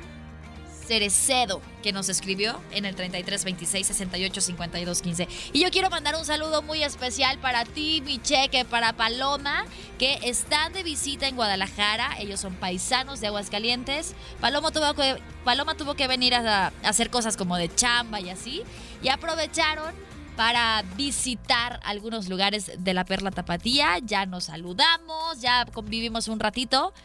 Cerecedo, 0.92 1.62
que 1.84 1.94
nos 1.94 2.10
escribió 2.10 2.60
en 2.72 2.84
el 2.86 2.96
33 2.96 3.46
26 3.46 3.88
68 3.88 4.42
52 4.42 5.02
15. 5.02 5.28
Y 5.54 5.62
yo 5.62 5.70
quiero 5.72 5.90
mandar 5.90 6.16
un 6.16 6.26
saludo 6.26 6.62
muy 6.62 6.84
especial 6.84 7.38
para 7.40 7.64
ti, 7.64 8.02
mi 8.06 8.20
cheque, 8.20 8.66
para 8.66 8.92
Paloma, 8.94 9.66
que 9.98 10.20
están 10.24 10.74
de 10.74 10.84
visita 10.84 11.28
en 11.28 11.38
Guadalajara. 11.38 12.18
Ellos 12.20 12.42
son 12.42 12.56
paisanos 12.56 13.22
de 13.22 13.28
Aguascalientes. 13.28 14.16
Paloma 14.42 14.72
tuvo 14.72 14.94
que, 14.94 15.22
Paloma 15.46 15.76
tuvo 15.76 15.94
que 15.94 16.08
venir 16.08 16.36
a 16.36 16.74
hacer 16.84 17.10
cosas 17.10 17.38
como 17.38 17.56
de 17.56 17.74
chamba 17.74 18.20
y 18.20 18.30
así. 18.30 18.64
Y 19.02 19.08
aprovecharon 19.08 19.94
para 20.42 20.84
visitar 20.98 21.80
algunos 21.84 22.28
lugares 22.28 22.72
de 22.76 22.96
la 22.96 23.06
Perla 23.06 23.30
Tapatía. 23.30 24.00
Ya 24.02 24.26
nos 24.26 24.46
saludamos, 24.46 25.40
ya 25.40 25.68
convivimos 25.72 26.28
un 26.30 26.40
ratito. 26.40 26.96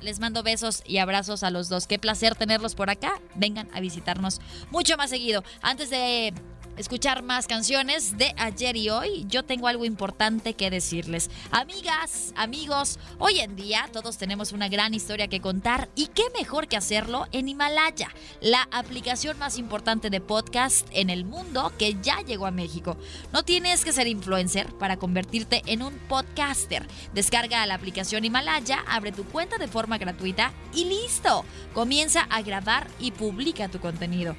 Les 0.00 0.18
mando 0.18 0.42
besos 0.42 0.82
y 0.84 0.98
abrazos 0.98 1.44
a 1.44 1.52
los 1.52 1.68
dos. 1.68 1.86
Qué 1.86 2.00
placer 2.00 2.34
tenerlos 2.34 2.74
por 2.74 2.90
acá. 2.90 3.20
Vengan 3.36 3.68
a 3.74 3.78
visitarnos 3.78 4.40
mucho 4.72 4.96
más 4.96 5.10
seguido. 5.10 5.44
Antes 5.62 5.88
de 5.88 6.34
escuchar 6.76 7.22
más 7.22 7.46
canciones 7.46 8.18
de 8.18 8.34
ayer 8.36 8.76
y 8.76 8.90
hoy, 8.90 9.24
yo 9.28 9.44
tengo 9.44 9.68
algo 9.68 9.84
importante 9.84 10.54
que 10.54 10.70
decirles. 10.70 11.30
Amigas, 11.50 12.32
amigos, 12.36 12.98
hoy 13.18 13.40
en 13.40 13.56
día 13.56 13.88
todos 13.92 14.18
tenemos 14.18 14.52
una 14.52 14.68
gran 14.68 14.94
historia 14.94 15.28
que 15.28 15.40
contar 15.40 15.88
y 15.94 16.08
qué 16.08 16.24
mejor 16.38 16.68
que 16.68 16.76
hacerlo 16.76 17.26
en 17.32 17.48
Himalaya, 17.48 18.08
la 18.40 18.68
aplicación 18.70 19.38
más 19.38 19.58
importante 19.58 20.10
de 20.10 20.20
podcast 20.20 20.86
en 20.90 21.10
el 21.10 21.24
mundo 21.24 21.72
que 21.78 21.96
ya 22.02 22.20
llegó 22.22 22.46
a 22.46 22.50
México. 22.50 22.96
No 23.32 23.42
tienes 23.42 23.84
que 23.84 23.92
ser 23.92 24.06
influencer 24.06 24.72
para 24.74 24.96
convertirte 24.96 25.62
en 25.66 25.82
un 25.82 25.94
podcaster. 26.08 26.86
Descarga 27.12 27.66
la 27.66 27.74
aplicación 27.74 28.24
Himalaya, 28.24 28.84
abre 28.88 29.12
tu 29.12 29.24
cuenta 29.24 29.58
de 29.58 29.68
forma 29.68 29.98
gratuita 29.98 30.52
y 30.74 30.84
listo. 30.84 31.44
Comienza 31.72 32.22
a 32.22 32.42
grabar 32.42 32.88
y 32.98 33.12
publica 33.12 33.68
tu 33.68 33.80
contenido. 33.80 34.36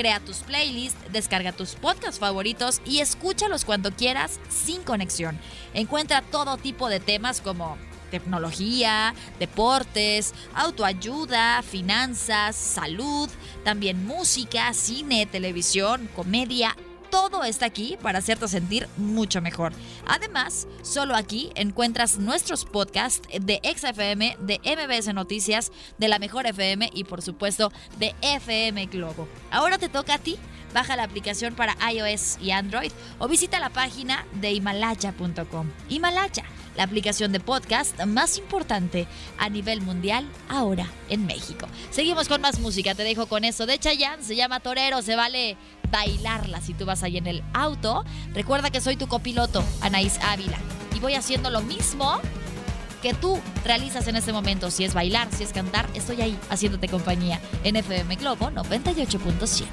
Crea 0.00 0.18
tus 0.18 0.38
playlists, 0.38 1.12
descarga 1.12 1.52
tus 1.52 1.74
podcasts 1.74 2.18
favoritos 2.18 2.80
y 2.86 3.00
escúchalos 3.00 3.66
cuando 3.66 3.90
quieras 3.90 4.40
sin 4.48 4.82
conexión. 4.82 5.38
Encuentra 5.74 6.22
todo 6.22 6.56
tipo 6.56 6.88
de 6.88 7.00
temas 7.00 7.42
como 7.42 7.76
tecnología, 8.10 9.14
deportes, 9.38 10.32
autoayuda, 10.54 11.60
finanzas, 11.60 12.56
salud, 12.56 13.28
también 13.62 14.06
música, 14.06 14.72
cine, 14.72 15.26
televisión, 15.26 16.08
comedia, 16.16 16.74
todo 17.10 17.44
está 17.44 17.66
aquí 17.66 17.98
para 18.02 18.18
hacerte 18.18 18.48
sentir 18.48 18.88
mucho 18.96 19.40
mejor. 19.40 19.72
Además, 20.06 20.66
solo 20.82 21.14
aquí 21.14 21.50
encuentras 21.54 22.18
nuestros 22.18 22.64
podcasts 22.64 23.28
de 23.40 23.60
XFM, 23.62 24.36
de 24.40 24.60
MBS 24.64 25.12
Noticias, 25.14 25.72
de 25.98 26.08
la 26.08 26.18
Mejor 26.18 26.46
FM 26.46 26.90
y 26.94 27.04
por 27.04 27.22
supuesto 27.22 27.72
de 27.98 28.14
FM 28.22 28.86
Globo. 28.86 29.28
Ahora 29.50 29.78
te 29.78 29.88
toca 29.88 30.14
a 30.14 30.18
ti. 30.18 30.38
Baja 30.72 30.94
la 30.94 31.02
aplicación 31.02 31.54
para 31.56 31.76
iOS 31.90 32.38
y 32.40 32.52
Android 32.52 32.92
o 33.18 33.26
visita 33.26 33.58
la 33.58 33.70
página 33.70 34.24
de 34.40 34.52
himalaya.com. 34.52 35.68
Himalaya 35.88 36.44
la 36.76 36.84
aplicación 36.84 37.32
de 37.32 37.40
podcast 37.40 38.00
más 38.04 38.38
importante 38.38 39.06
a 39.38 39.48
nivel 39.48 39.80
mundial 39.80 40.28
ahora 40.48 40.86
en 41.08 41.26
México. 41.26 41.66
Seguimos 41.90 42.28
con 42.28 42.40
más 42.40 42.60
música, 42.60 42.94
te 42.94 43.02
dejo 43.02 43.26
con 43.26 43.44
eso 43.44 43.66
de 43.66 43.78
Chayanne, 43.78 44.22
se 44.22 44.36
llama 44.36 44.60
Torero, 44.60 45.02
se 45.02 45.16
vale 45.16 45.56
bailarla 45.90 46.60
si 46.60 46.74
tú 46.74 46.84
vas 46.86 47.02
ahí 47.02 47.16
en 47.16 47.26
el 47.26 47.42
auto. 47.52 48.04
Recuerda 48.34 48.70
que 48.70 48.80
soy 48.80 48.96
tu 48.96 49.08
copiloto, 49.08 49.64
Anaís 49.80 50.18
Ávila, 50.22 50.58
y 50.94 51.00
voy 51.00 51.14
haciendo 51.14 51.50
lo 51.50 51.60
mismo 51.62 52.20
que 53.02 53.14
tú 53.14 53.38
realizas 53.64 54.06
en 54.08 54.16
este 54.16 54.32
momento. 54.32 54.70
Si 54.70 54.84
es 54.84 54.94
bailar, 54.94 55.28
si 55.32 55.44
es 55.44 55.52
cantar, 55.52 55.88
estoy 55.94 56.20
ahí 56.20 56.38
haciéndote 56.50 56.88
compañía 56.88 57.40
en 57.64 57.76
FM 57.76 58.16
Globo 58.16 58.50
98.7. 58.50 59.64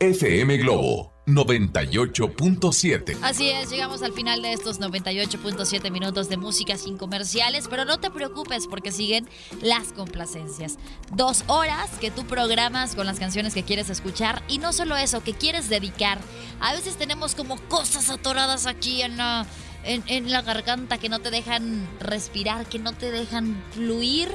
FM 0.00 0.56
Globo 0.58 1.11
98.7. 1.26 3.16
Así 3.22 3.48
es, 3.48 3.70
llegamos 3.70 4.02
al 4.02 4.12
final 4.12 4.42
de 4.42 4.52
estos 4.52 4.80
98.7 4.80 5.90
minutos 5.92 6.28
de 6.28 6.36
música 6.36 6.76
sin 6.76 6.98
comerciales, 6.98 7.68
pero 7.70 7.84
no 7.84 8.00
te 8.00 8.10
preocupes 8.10 8.66
porque 8.66 8.90
siguen 8.90 9.28
las 9.60 9.92
complacencias. 9.92 10.78
Dos 11.14 11.44
horas 11.46 11.90
que 12.00 12.10
tú 12.10 12.24
programas 12.26 12.96
con 12.96 13.06
las 13.06 13.20
canciones 13.20 13.54
que 13.54 13.62
quieres 13.62 13.88
escuchar 13.88 14.42
y 14.48 14.58
no 14.58 14.72
solo 14.72 14.96
eso, 14.96 15.22
que 15.22 15.34
quieres 15.34 15.68
dedicar. 15.68 16.18
A 16.60 16.72
veces 16.72 16.96
tenemos 16.96 17.36
como 17.36 17.56
cosas 17.68 18.10
atoradas 18.10 18.66
aquí 18.66 19.02
en 19.02 19.16
la, 19.16 19.46
en, 19.84 20.30
la 20.30 20.42
garganta 20.42 20.98
que 20.98 21.08
no 21.08 21.20
te 21.20 21.30
dejan 21.30 21.88
respirar, 22.00 22.66
que 22.66 22.80
no 22.80 22.92
te 22.92 23.12
dejan 23.12 23.62
fluir 23.72 24.28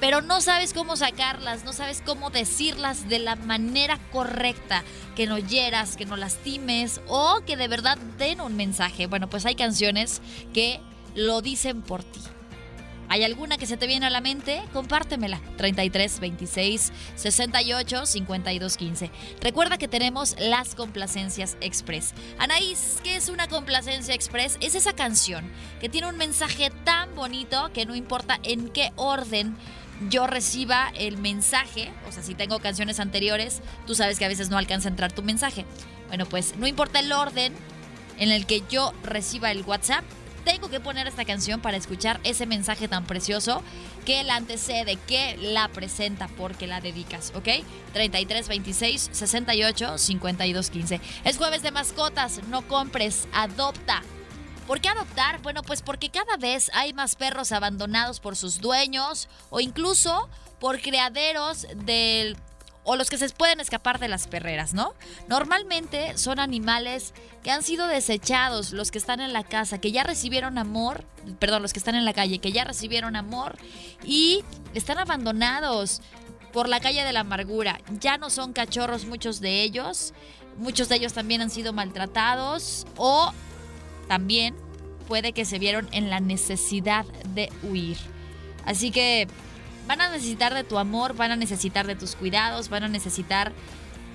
pero 0.00 0.20
no 0.20 0.40
sabes 0.40 0.72
cómo 0.72 0.96
sacarlas, 0.96 1.64
no 1.64 1.72
sabes 1.72 2.02
cómo 2.04 2.30
decirlas 2.30 3.08
de 3.08 3.18
la 3.18 3.36
manera 3.36 3.98
correcta, 4.12 4.84
que 5.14 5.26
no 5.26 5.38
hieras, 5.38 5.96
que 5.96 6.06
no 6.06 6.16
lastimes 6.16 7.00
o 7.08 7.40
que 7.46 7.56
de 7.56 7.68
verdad 7.68 7.98
den 8.18 8.40
un 8.40 8.56
mensaje. 8.56 9.06
Bueno, 9.06 9.28
pues 9.28 9.46
hay 9.46 9.54
canciones 9.54 10.20
que 10.52 10.80
lo 11.14 11.40
dicen 11.40 11.82
por 11.82 12.04
ti. 12.04 12.20
¿Hay 13.08 13.22
alguna 13.22 13.56
que 13.56 13.66
se 13.66 13.76
te 13.76 13.86
viene 13.86 14.06
a 14.06 14.10
la 14.10 14.20
mente? 14.20 14.62
Compártemela. 14.72 15.40
33 15.56 16.18
26 16.18 16.92
68 17.14 18.06
52 18.06 18.76
15. 18.76 19.10
Recuerda 19.40 19.78
que 19.78 19.86
tenemos 19.88 20.34
las 20.38 20.74
complacencias 20.74 21.56
express. 21.60 22.14
Anaís, 22.38 22.98
¿qué 23.04 23.16
es 23.16 23.28
una 23.28 23.46
complacencia 23.46 24.14
express? 24.14 24.58
Es 24.60 24.74
esa 24.74 24.92
canción 24.92 25.50
que 25.80 25.88
tiene 25.88 26.08
un 26.08 26.16
mensaje 26.16 26.70
tan 26.84 27.14
bonito 27.14 27.70
que 27.72 27.86
no 27.86 27.94
importa 27.94 28.40
en 28.42 28.68
qué 28.70 28.92
orden 28.96 29.56
yo 30.08 30.26
reciba 30.26 30.90
el 30.94 31.16
mensaje, 31.16 31.92
o 32.08 32.12
sea, 32.12 32.22
si 32.22 32.34
tengo 32.34 32.58
canciones 32.58 33.00
anteriores, 33.00 33.62
tú 33.86 33.94
sabes 33.94 34.18
que 34.18 34.24
a 34.24 34.28
veces 34.28 34.50
no 34.50 34.58
alcanza 34.58 34.88
a 34.88 34.90
entrar 34.90 35.12
tu 35.12 35.22
mensaje. 35.22 35.64
Bueno, 36.08 36.26
pues 36.26 36.54
no 36.56 36.66
importa 36.66 37.00
el 37.00 37.12
orden 37.12 37.54
en 38.18 38.30
el 38.30 38.46
que 38.46 38.62
yo 38.68 38.92
reciba 39.02 39.50
el 39.50 39.62
WhatsApp, 39.62 40.04
tengo 40.46 40.70
que 40.70 40.78
poner 40.78 41.08
esta 41.08 41.24
canción 41.24 41.60
para 41.60 41.76
escuchar 41.76 42.20
ese 42.22 42.46
mensaje 42.46 42.86
tan 42.86 43.04
precioso 43.04 43.64
que 44.04 44.22
la 44.22 44.36
antecede, 44.36 44.96
que 45.08 45.36
la 45.38 45.66
presenta 45.68 46.28
porque 46.28 46.68
la 46.68 46.80
dedicas, 46.80 47.32
¿ok? 47.34 47.48
33 47.92 48.46
26 48.46 49.08
68 49.10 49.98
52 49.98 50.70
15. 50.70 51.00
Es 51.24 51.36
jueves 51.36 51.62
de 51.62 51.72
mascotas, 51.72 52.40
no 52.48 52.62
compres, 52.68 53.26
adopta. 53.32 54.02
¿Por 54.66 54.80
qué 54.80 54.88
adoptar? 54.88 55.40
Bueno, 55.42 55.62
pues 55.62 55.80
porque 55.80 56.10
cada 56.10 56.36
vez 56.36 56.70
hay 56.74 56.92
más 56.92 57.14
perros 57.14 57.52
abandonados 57.52 58.18
por 58.18 58.34
sus 58.34 58.60
dueños 58.60 59.28
o 59.50 59.60
incluso 59.60 60.28
por 60.58 60.80
criaderos 60.80 61.66
del 61.76 62.36
o 62.88 62.94
los 62.94 63.10
que 63.10 63.18
se 63.18 63.28
pueden 63.30 63.58
escapar 63.58 63.98
de 63.98 64.06
las 64.06 64.28
perreras, 64.28 64.72
¿no? 64.72 64.94
Normalmente 65.28 66.16
son 66.16 66.38
animales 66.38 67.14
que 67.42 67.50
han 67.50 67.64
sido 67.64 67.88
desechados, 67.88 68.72
los 68.72 68.92
que 68.92 68.98
están 68.98 69.20
en 69.20 69.32
la 69.32 69.42
casa, 69.42 69.80
que 69.80 69.90
ya 69.90 70.04
recibieron 70.04 70.56
amor, 70.56 71.04
perdón, 71.40 71.62
los 71.62 71.72
que 71.72 71.80
están 71.80 71.96
en 71.96 72.04
la 72.04 72.12
calle, 72.12 72.38
que 72.38 72.52
ya 72.52 72.62
recibieron 72.62 73.16
amor 73.16 73.58
y 74.04 74.44
están 74.72 74.98
abandonados 74.98 76.00
por 76.52 76.68
la 76.68 76.78
calle 76.78 77.02
de 77.02 77.12
la 77.12 77.20
amargura. 77.20 77.80
Ya 77.98 78.18
no 78.18 78.30
son 78.30 78.52
cachorros 78.52 79.04
muchos 79.04 79.40
de 79.40 79.62
ellos, 79.62 80.14
muchos 80.56 80.88
de 80.88 80.96
ellos 80.96 81.12
también 81.12 81.40
han 81.40 81.50
sido 81.50 81.72
maltratados 81.72 82.86
o 82.96 83.32
también 84.08 84.54
puede 85.06 85.32
que 85.32 85.44
se 85.44 85.58
vieron 85.58 85.88
en 85.92 86.10
la 86.10 86.20
necesidad 86.20 87.06
de 87.34 87.50
huir. 87.62 87.96
Así 88.64 88.90
que 88.90 89.28
van 89.86 90.00
a 90.00 90.10
necesitar 90.10 90.54
de 90.54 90.64
tu 90.64 90.78
amor, 90.78 91.14
van 91.14 91.30
a 91.30 91.36
necesitar 91.36 91.86
de 91.86 91.96
tus 91.96 92.16
cuidados, 92.16 92.68
van 92.68 92.84
a 92.84 92.88
necesitar 92.88 93.52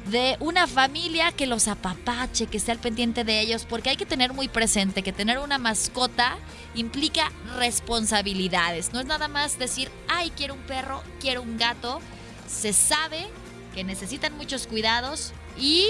de 0.09 0.35
una 0.39 0.67
familia 0.67 1.31
que 1.31 1.45
los 1.45 1.67
apapache, 1.67 2.47
que 2.47 2.57
esté 2.57 2.71
al 2.71 2.79
pendiente 2.79 3.23
de 3.23 3.39
ellos, 3.39 3.65
porque 3.69 3.91
hay 3.91 3.97
que 3.97 4.05
tener 4.05 4.33
muy 4.33 4.47
presente 4.47 5.03
que 5.03 5.13
tener 5.13 5.37
una 5.37 5.57
mascota 5.57 6.37
implica 6.73 7.31
responsabilidades. 7.57 8.93
No 8.93 8.99
es 8.99 9.05
nada 9.05 9.27
más 9.27 9.59
decir, 9.59 9.91
ay, 10.07 10.31
quiero 10.35 10.55
un 10.55 10.61
perro, 10.61 11.03
quiero 11.19 11.41
un 11.41 11.57
gato. 11.57 12.01
Se 12.47 12.73
sabe 12.73 13.27
que 13.75 13.83
necesitan 13.83 14.35
muchos 14.35 14.67
cuidados 14.67 15.33
y 15.57 15.87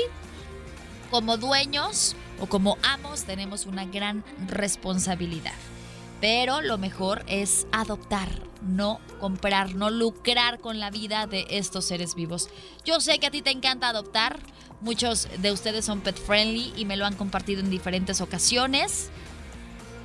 como 1.10 1.38
dueños 1.38 2.15
o 2.42 2.48
como 2.48 2.78
amos 2.84 3.24
tenemos 3.24 3.66
una 3.66 3.86
gran 3.86 4.26
responsabilidad. 4.48 5.54
Pero 6.20 6.62
lo 6.62 6.78
mejor 6.78 7.24
es 7.28 7.66
adoptar, 7.72 8.30
no 8.62 9.00
comprar, 9.20 9.76
no 9.76 9.90
lucrar 9.90 10.60
con 10.60 10.80
la 10.80 10.92
vida 10.92 11.26
de 11.26 11.48
estos 11.50 11.86
seres 11.86 12.14
vivos. 12.16 12.50
Yo 12.84 13.00
sé 13.00 13.20
que 13.20 13.28
a 13.28 13.32
ti 13.32 13.42
te 13.42 13.52
encanta 13.52 13.90
adoptar, 13.90 14.40
muchos 14.82 15.28
de 15.40 15.52
ustedes 15.52 15.86
son 15.86 16.02
pet 16.02 16.18
friendly 16.18 16.74
y 16.76 16.86
me 16.86 16.98
lo 16.98 17.06
han 17.06 17.16
compartido 17.16 17.62
en 17.62 17.70
diferentes 17.70 18.22
ocasiones. 18.22 19.10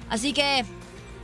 Así 0.09 0.33
que 0.33 0.65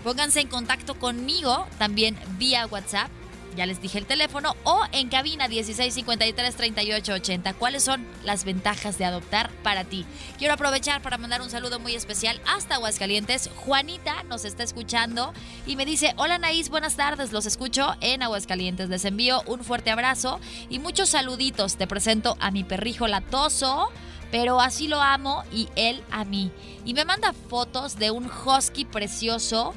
pónganse 0.02 0.40
en 0.40 0.48
contacto 0.48 0.98
conmigo 0.98 1.66
también 1.78 2.18
vía 2.38 2.66
WhatsApp 2.66 3.10
ya 3.56 3.66
les 3.66 3.80
dije 3.80 3.98
el 3.98 4.06
teléfono, 4.06 4.56
o 4.64 4.82
en 4.92 5.08
cabina 5.08 5.48
1653-3880. 5.48 7.54
¿Cuáles 7.54 7.84
son 7.84 8.06
las 8.24 8.44
ventajas 8.44 8.98
de 8.98 9.04
adoptar 9.04 9.50
para 9.62 9.84
ti? 9.84 10.04
Quiero 10.38 10.54
aprovechar 10.54 11.02
para 11.02 11.18
mandar 11.18 11.42
un 11.42 11.50
saludo 11.50 11.78
muy 11.78 11.94
especial 11.94 12.40
hasta 12.46 12.76
Aguascalientes. 12.76 13.50
Juanita 13.56 14.22
nos 14.24 14.44
está 14.44 14.62
escuchando 14.62 15.32
y 15.66 15.76
me 15.76 15.84
dice, 15.84 16.14
hola 16.16 16.38
Naís, 16.38 16.68
buenas 16.68 16.96
tardes, 16.96 17.32
los 17.32 17.46
escucho 17.46 17.94
en 18.00 18.22
Aguascalientes. 18.22 18.88
Les 18.88 19.04
envío 19.04 19.42
un 19.46 19.64
fuerte 19.64 19.90
abrazo 19.90 20.40
y 20.68 20.78
muchos 20.78 21.10
saluditos. 21.10 21.76
Te 21.76 21.86
presento 21.86 22.36
a 22.40 22.50
mi 22.50 22.64
perrijo 22.64 23.06
latoso 23.06 23.90
pero 24.32 24.62
así 24.62 24.88
lo 24.88 25.00
amo 25.00 25.44
y 25.52 25.68
él 25.76 26.02
a 26.10 26.24
mí. 26.24 26.50
Y 26.86 26.94
me 26.94 27.04
manda 27.04 27.34
fotos 27.34 27.96
de 27.96 28.10
un 28.10 28.30
husky 28.30 28.86
precioso 28.86 29.74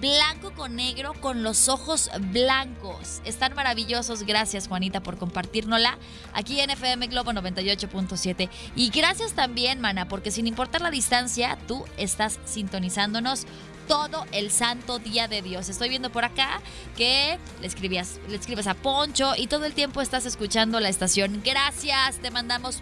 blanco 0.00 0.52
con 0.52 0.76
negro 0.76 1.14
con 1.14 1.42
los 1.42 1.68
ojos 1.68 2.10
blancos. 2.32 3.20
Están 3.24 3.54
maravillosos. 3.54 4.24
Gracias, 4.24 4.68
Juanita, 4.68 5.02
por 5.02 5.18
compartirnosla 5.18 5.98
aquí 6.32 6.60
en 6.60 6.70
FM 6.70 7.06
Globo 7.08 7.32
98.7. 7.32 8.48
Y 8.76 8.90
gracias 8.90 9.34
también, 9.34 9.80
Mana, 9.80 10.08
porque 10.08 10.30
sin 10.30 10.46
importar 10.46 10.80
la 10.80 10.90
distancia, 10.90 11.58
tú 11.66 11.84
estás 11.96 12.38
sintonizándonos 12.44 13.46
todo 13.88 14.26
el 14.32 14.50
santo 14.50 14.98
día 14.98 15.28
de 15.28 15.42
Dios. 15.42 15.68
Estoy 15.68 15.88
viendo 15.88 16.10
por 16.10 16.24
acá 16.24 16.60
que 16.96 17.38
le 17.60 17.66
escribías, 17.66 18.20
le 18.28 18.36
escribes 18.36 18.66
a 18.66 18.74
Poncho 18.74 19.32
y 19.36 19.48
todo 19.48 19.64
el 19.64 19.74
tiempo 19.74 20.00
estás 20.00 20.26
escuchando 20.26 20.80
la 20.80 20.88
estación. 20.88 21.42
Gracias, 21.44 22.18
te 22.18 22.30
mandamos 22.30 22.80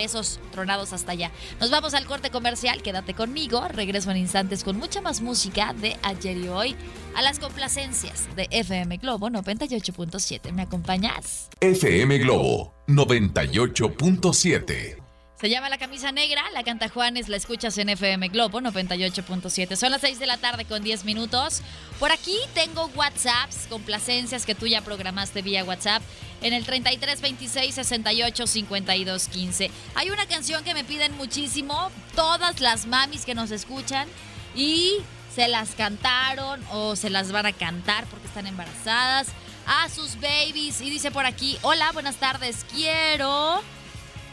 besos 0.00 0.40
tronados 0.50 0.94
hasta 0.94 1.12
allá. 1.12 1.30
Nos 1.60 1.70
vamos 1.70 1.92
al 1.92 2.06
corte 2.06 2.30
comercial, 2.30 2.80
quédate 2.82 3.12
conmigo, 3.12 3.68
regreso 3.68 4.10
en 4.10 4.16
instantes 4.16 4.64
con 4.64 4.78
mucha 4.78 5.02
más 5.02 5.20
música 5.20 5.74
de 5.74 5.98
ayer 6.02 6.38
y 6.38 6.48
hoy 6.48 6.74
a 7.14 7.20
las 7.20 7.38
complacencias 7.38 8.34
de 8.34 8.48
FM 8.50 8.96
Globo 8.96 9.28
98.7. 9.28 10.52
¿Me 10.52 10.62
acompañas? 10.62 11.50
FM 11.60 12.16
Globo 12.18 12.72
98.7. 12.86 14.99
Se 15.40 15.48
llama 15.48 15.70
La 15.70 15.78
Camisa 15.78 16.12
Negra, 16.12 16.42
la 16.52 16.62
canta 16.64 16.90
Juanes, 16.90 17.30
la 17.30 17.38
escuchas 17.38 17.78
en 17.78 17.88
FM 17.88 18.28
Globo 18.28 18.60
98.7. 18.60 19.74
Son 19.74 19.90
las 19.90 20.02
6 20.02 20.18
de 20.18 20.26
la 20.26 20.36
tarde 20.36 20.66
con 20.66 20.82
10 20.82 21.06
minutos. 21.06 21.62
Por 21.98 22.12
aquí 22.12 22.36
tengo 22.52 22.90
WhatsApps, 22.94 23.66
complacencias 23.70 24.44
que 24.44 24.54
tú 24.54 24.66
ya 24.66 24.82
programaste 24.82 25.40
vía 25.40 25.64
WhatsApp 25.64 26.02
en 26.42 26.52
el 26.52 26.66
33 26.66 27.22
26 27.22 27.74
68 27.74 28.46
52 28.46 29.28
15. 29.28 29.70
Hay 29.94 30.10
una 30.10 30.26
canción 30.26 30.62
que 30.62 30.74
me 30.74 30.84
piden 30.84 31.16
muchísimo, 31.16 31.90
todas 32.14 32.60
las 32.60 32.84
mamis 32.84 33.24
que 33.24 33.34
nos 33.34 33.50
escuchan 33.50 34.08
y 34.54 34.96
se 35.34 35.48
las 35.48 35.70
cantaron 35.70 36.62
o 36.70 36.96
se 36.96 37.08
las 37.08 37.32
van 37.32 37.46
a 37.46 37.54
cantar 37.54 38.04
porque 38.08 38.26
están 38.26 38.46
embarazadas 38.46 39.28
a 39.66 39.88
sus 39.88 40.20
babies. 40.20 40.82
Y 40.82 40.90
dice 40.90 41.10
por 41.10 41.24
aquí, 41.24 41.56
hola, 41.62 41.92
buenas 41.92 42.16
tardes, 42.16 42.66
quiero 42.70 43.62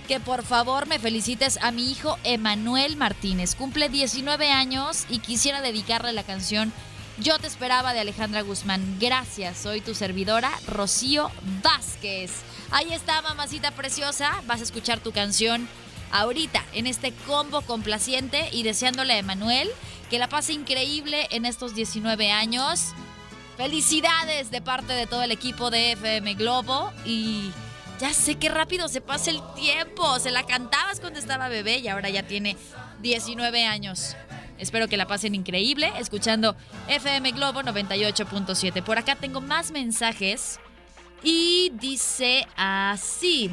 que 0.08 0.20
por 0.22 0.43
favor 0.43 0.88
me 0.88 1.00
felicites 1.00 1.60
a 1.62 1.72
mi 1.72 1.91
hijo 1.91 2.17
Emanuel 2.24 2.96
Martínez. 2.96 3.56
Cumple 3.56 3.89
19 3.89 4.52
años 4.52 5.06
y 5.10 5.20
quisiera 5.20 5.62
dedicarle 5.62 6.13
la 6.13 6.24
canción 6.24 6.72
Yo 7.20 7.39
te 7.39 7.48
esperaba 7.48 7.93
de 7.93 8.00
Alejandra 8.00 8.41
Guzmán. 8.41 8.98
Gracias, 9.00 9.58
soy 9.58 9.82
tu 9.82 9.96
servidora 9.96 10.52
Rocío 10.67 11.32
Vázquez. 11.63 12.32
Ahí 12.72 12.93
está, 12.93 13.22
mamacita 13.22 13.72
preciosa. 13.72 14.41
Vas 14.46 14.62
a 14.62 14.63
escuchar 14.63 15.00
tu 15.00 15.12
canción 15.12 15.67
ahorita 16.12 16.63
en 16.74 16.88
este 16.88 17.12
combo 17.26 17.62
complaciente 17.62 18.50
y 18.52 18.63
deseándole 18.63 19.13
a 19.13 19.17
Emanuel 19.17 19.70
que 20.10 20.20
la 20.20 20.30
pase 20.30 20.54
increíble 20.54 21.28
en 21.32 21.46
estos 21.46 21.76
19 21.76 22.32
años. 22.32 22.93
Felicidades 23.58 24.52
de 24.52 24.62
parte 24.62 24.93
de 24.93 25.08
todo 25.08 25.24
el 25.24 25.32
equipo 25.32 25.72
de 25.72 25.93
FM 25.93 26.36
Globo 26.36 26.93
y 27.04 27.52
ya 27.99 28.13
sé 28.13 28.36
qué 28.36 28.49
rápido 28.49 28.88
se 28.88 29.01
pasa 29.01 29.31
el 29.31 29.41
tiempo. 29.55 30.19
Se 30.19 30.31
la 30.31 30.45
cantabas 30.45 30.99
cuando 30.99 31.19
estaba 31.19 31.49
bebé 31.49 31.79
y 31.79 31.88
ahora 31.88 32.10
ya 32.10 32.23
tiene 32.23 32.57
19 33.01 33.65
años. 33.65 34.15
Espero 34.57 34.88
que 34.88 34.97
la 34.97 35.07
pasen 35.07 35.36
increíble 35.36 35.91
escuchando 35.97 36.55
FM 36.88 37.31
Globo 37.31 37.62
98.7. 37.62 38.83
Por 38.83 38.97
acá 38.97 39.15
tengo 39.15 39.41
más 39.41 39.71
mensajes 39.71 40.60
y 41.23 41.71
dice 41.75 42.47
así. 42.55 43.51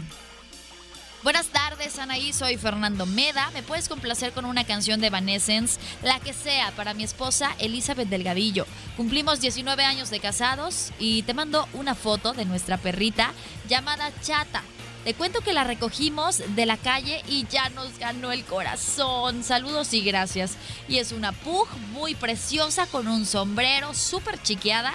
Buenas 1.24 1.46
tardes, 1.46 1.98
Anaí. 1.98 2.34
Soy 2.34 2.58
Fernando 2.58 3.06
Meda. 3.06 3.50
¿Me 3.54 3.62
puedes 3.62 3.88
complacer 3.88 4.32
con 4.32 4.44
una 4.44 4.64
canción 4.64 5.00
de 5.00 5.08
Vanessens? 5.08 5.80
La 6.02 6.20
que 6.20 6.34
sea, 6.34 6.70
para 6.72 6.92
mi 6.92 7.02
esposa 7.02 7.56
Elizabeth 7.58 8.10
Delgadillo. 8.10 8.66
Cumplimos 8.94 9.40
19 9.40 9.86
años 9.86 10.10
de 10.10 10.20
casados 10.20 10.92
y 10.98 11.22
te 11.22 11.32
mando 11.32 11.66
una 11.72 11.94
foto 11.94 12.34
de 12.34 12.44
nuestra 12.44 12.76
perrita 12.76 13.32
llamada 13.70 14.12
Chata. 14.20 14.62
Te 15.04 15.14
cuento 15.14 15.40
que 15.40 15.54
la 15.54 15.64
recogimos 15.64 16.42
de 16.54 16.66
la 16.66 16.76
calle 16.76 17.22
y 17.26 17.46
ya 17.46 17.70
nos 17.70 17.98
ganó 17.98 18.30
el 18.30 18.44
corazón. 18.44 19.44
Saludos 19.44 19.94
y 19.94 20.02
gracias. 20.02 20.58
Y 20.88 20.98
es 20.98 21.10
una 21.10 21.32
pug 21.32 21.68
muy 21.92 22.14
preciosa 22.14 22.86
con 22.86 23.08
un 23.08 23.24
sombrero 23.24 23.94
súper 23.94 24.42
chiqueada 24.42 24.92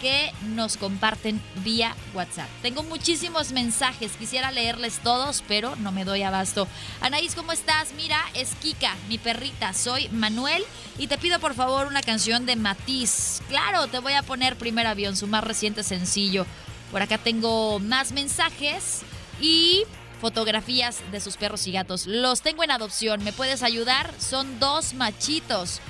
que 0.00 0.32
nos 0.42 0.76
comparten 0.76 1.40
vía 1.64 1.94
WhatsApp. 2.14 2.48
Tengo 2.62 2.82
muchísimos 2.82 3.52
mensajes, 3.52 4.12
quisiera 4.12 4.50
leerles 4.50 4.98
todos, 4.98 5.42
pero 5.46 5.76
no 5.76 5.92
me 5.92 6.04
doy 6.04 6.22
abasto. 6.22 6.68
Anaís, 7.00 7.34
¿cómo 7.34 7.52
estás? 7.52 7.92
Mira, 7.96 8.18
es 8.34 8.54
Kika, 8.56 8.94
mi 9.08 9.18
perrita. 9.18 9.72
Soy 9.72 10.08
Manuel 10.10 10.62
y 10.98 11.06
te 11.06 11.18
pido 11.18 11.38
por 11.40 11.54
favor 11.54 11.86
una 11.86 12.02
canción 12.02 12.46
de 12.46 12.56
Matiz. 12.56 13.42
Claro, 13.48 13.86
te 13.86 13.98
voy 13.98 14.14
a 14.14 14.22
poner 14.22 14.56
Primer 14.56 14.86
Avión, 14.86 15.16
su 15.16 15.26
más 15.26 15.44
reciente 15.44 15.82
sencillo. 15.82 16.46
Por 16.90 17.02
acá 17.02 17.18
tengo 17.18 17.78
más 17.80 18.12
mensajes 18.12 19.02
y 19.40 19.84
fotografías 20.20 21.00
de 21.12 21.20
sus 21.20 21.36
perros 21.36 21.66
y 21.66 21.72
gatos. 21.72 22.06
Los 22.06 22.42
tengo 22.42 22.64
en 22.64 22.70
adopción, 22.70 23.22
¿me 23.22 23.32
puedes 23.32 23.62
ayudar? 23.62 24.12
Son 24.18 24.58
dos 24.58 24.94
machitos. 24.94 25.80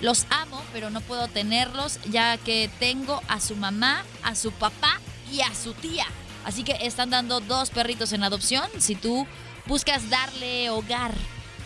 Los 0.00 0.26
amo, 0.30 0.62
pero 0.72 0.90
no 0.90 1.00
puedo 1.00 1.28
tenerlos 1.28 1.98
ya 2.08 2.36
que 2.38 2.70
tengo 2.78 3.20
a 3.28 3.40
su 3.40 3.56
mamá, 3.56 4.04
a 4.22 4.34
su 4.34 4.52
papá 4.52 5.00
y 5.32 5.40
a 5.40 5.54
su 5.54 5.74
tía. 5.74 6.06
Así 6.44 6.62
que 6.62 6.78
están 6.82 7.10
dando 7.10 7.40
dos 7.40 7.70
perritos 7.70 8.12
en 8.12 8.22
adopción. 8.22 8.68
Si 8.78 8.94
tú 8.94 9.26
buscas 9.66 10.08
darle 10.08 10.70
hogar 10.70 11.12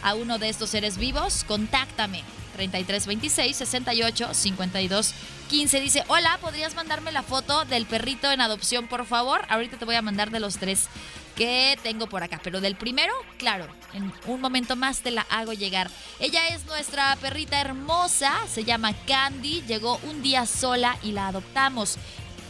a 0.03 0.15
uno 0.15 0.39
de 0.39 0.49
estos 0.49 0.71
seres 0.71 0.97
vivos, 0.97 1.45
contáctame. 1.45 2.25
3326 2.57 3.57
68 3.57 4.35
52 4.35 5.15
15. 5.49 5.81
Dice, 5.81 6.05
hola, 6.09 6.39
¿podrías 6.41 6.75
mandarme 6.75 7.13
la 7.13 7.23
foto 7.23 7.65
del 7.65 7.87
perrito 7.87 8.31
en 8.31 8.41
adopción, 8.41 8.89
por 8.89 9.07
favor? 9.07 9.43
Ahorita 9.49 9.79
te 9.79 9.85
voy 9.85 9.95
a 9.95 10.03
mandar 10.03 10.31
de 10.31 10.41
los 10.41 10.57
tres 10.57 10.89
que 11.37 11.79
tengo 11.83 12.09
por 12.09 12.23
acá. 12.23 12.41
Pero 12.43 12.61
del 12.61 12.77
primero, 12.77 13.13
claro, 13.39 13.67
en 13.93 14.13
un 14.27 14.41
momento 14.41 14.77
más 14.77 15.01
te 15.01 15.11
la 15.11 15.27
hago 15.31 15.53
llegar. 15.53 15.91
Ella 16.21 16.49
es 16.49 16.67
nuestra 16.67 17.17
perrita 17.17 17.61
hermosa, 17.61 18.33
se 18.49 18.65
llama 18.65 18.93
Candy, 19.07 19.63
llegó 19.67 19.99
un 20.05 20.23
día 20.23 20.47
sola 20.47 20.97
y 21.03 21.13
la 21.13 21.29
adoptamos. 21.29 21.99